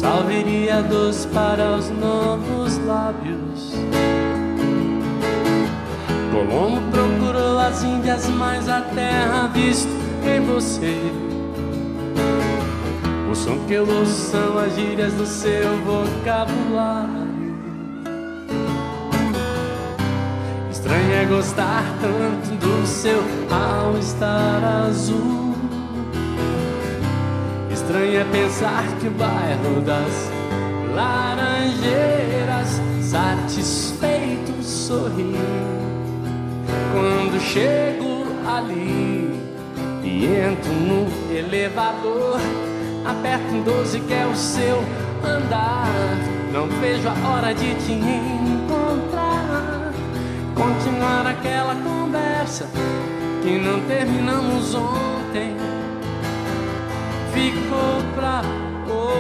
O 0.03 0.05
sal 0.05 0.25
viria 0.25 0.83
doce 0.83 1.29
para 1.29 1.77
os 1.77 1.89
novos 1.89 2.77
lábios. 2.79 3.73
Colombo 6.33 6.81
procurou 6.91 7.57
as 7.61 7.85
Índias, 7.85 8.27
mas 8.31 8.69
a 8.69 8.81
terra 8.81 9.47
visto 9.55 9.89
em 10.27 10.41
você. 10.45 10.99
O 13.31 13.35
som 13.37 13.57
que 13.69 13.75
eu 13.75 13.89
ouço 13.89 14.33
são 14.33 14.59
as 14.59 14.75
gírias 14.75 15.13
do 15.15 15.25
seu 15.25 15.71
vocabulário. 15.85 17.23
Estranho 20.69 21.13
é 21.13 21.25
gostar 21.27 21.85
tanto 22.01 22.57
do 22.57 22.87
seu 22.89 23.23
ao 23.53 23.97
estar 23.99 24.65
azul. 24.85 25.52
Estranho 27.93 28.21
é 28.21 28.25
pensar 28.25 28.87
que 28.99 29.07
o 29.07 29.11
bairro 29.11 29.83
das 29.83 30.31
laranjeiras 30.95 32.81
satisfeito 33.03 34.63
sorri 34.63 35.37
quando 36.91 37.39
chego 37.39 38.25
ali 38.49 39.39
e 40.03 40.25
entro 40.25 40.73
no 40.73 41.07
elevador. 41.37 42.41
Aperto 43.05 43.57
um 43.57 43.63
12 43.63 44.01
que 44.01 44.15
é 44.15 44.27
o 44.27 44.35
seu 44.35 44.83
andar. 45.23 46.17
Não 46.51 46.69
vejo 46.81 47.07
a 47.07 47.13
hora 47.29 47.53
de 47.53 47.75
te 47.75 47.93
encontrar 47.93 49.93
continuar 50.55 51.27
aquela 51.27 51.75
conversa 51.75 52.71
que 53.43 53.59
não 53.59 53.83
terminamos 53.83 54.75
ontem. 54.75 55.82
Ficou 57.33 58.03
pra 58.15 58.43
hoje. 58.87 59.13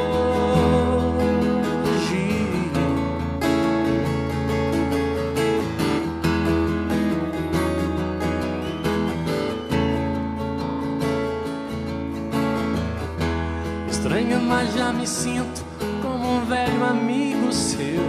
Estranho, 13.90 14.40
mas 14.42 14.74
já 14.74 14.92
me 14.92 15.06
sinto 15.06 15.64
como 16.02 16.36
um 16.36 16.44
velho 16.44 16.84
amigo 16.84 17.50
seu. 17.52 18.02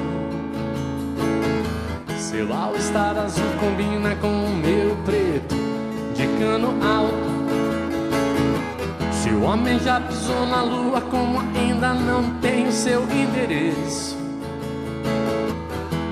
Seu 2.17 2.53
all 2.53 2.75
estar 2.75 3.17
azul 3.17 3.45
combina 3.59 4.15
com 4.17 4.27
o 4.27 4.49
meu 4.49 4.97
preto 5.05 5.55
de 6.13 6.27
cano 6.39 6.73
alto. 6.83 7.32
Se 9.23 9.29
o 9.29 9.43
homem 9.43 9.79
já 9.79 10.01
pisou 10.01 10.45
na 10.45 10.61
lua, 10.63 10.99
como 10.99 11.39
ainda 11.57 11.93
não 11.93 12.41
tem 12.41 12.69
seu 12.69 13.03
endereço. 13.03 14.17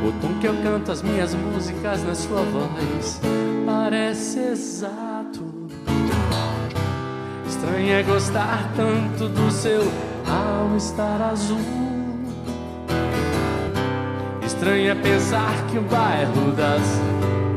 O 0.02 0.14
tom 0.22 0.40
que 0.40 0.48
eu 0.48 0.56
canto 0.64 0.94
as 0.94 1.02
minhas 1.02 1.36
músicas 1.36 2.02
na 2.06 2.16
sua 2.16 2.42
voz 2.44 3.20
parece 3.66 4.40
exato. 4.40 5.44
Estranho 7.46 7.96
é 7.96 8.02
gostar 8.02 8.72
tanto 8.78 9.28
do 9.28 9.52
seu 9.52 9.82
ao 10.26 10.78
estar 10.78 11.22
azul. 11.22 11.60
Estranho 14.46 14.90
é 14.90 14.96
pensar 14.96 15.68
que 15.70 15.78
o 15.78 15.82
bairro 15.82 16.54
das 16.54 16.82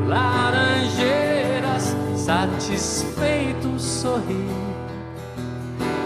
Laranjeiras 0.05 1.95
satisfeito 2.17 3.79
sorri 3.79 4.74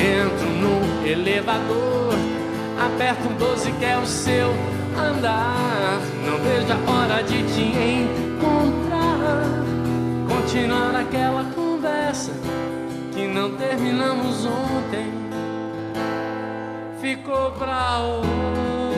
entro 0.00 0.48
no 0.48 1.06
elevador. 1.06 2.14
Aperto 2.78 3.28
um 3.28 3.36
12 3.36 3.72
que 3.72 3.84
é 3.84 3.98
o 3.98 4.06
seu 4.06 4.50
andar. 4.96 6.00
Não 6.24 6.38
vejo 6.38 6.72
a 6.72 6.90
hora 6.90 7.22
de 7.22 7.42
te 7.42 7.62
encontrar. 7.62 9.44
Continuar 10.28 10.96
aquela 10.96 11.44
conversa 11.54 12.32
que 13.12 13.26
não 13.26 13.54
terminamos 13.56 14.46
ontem. 14.46 15.12
Ficou 17.00 17.52
pra 17.52 17.98
hoje. 18.00 18.89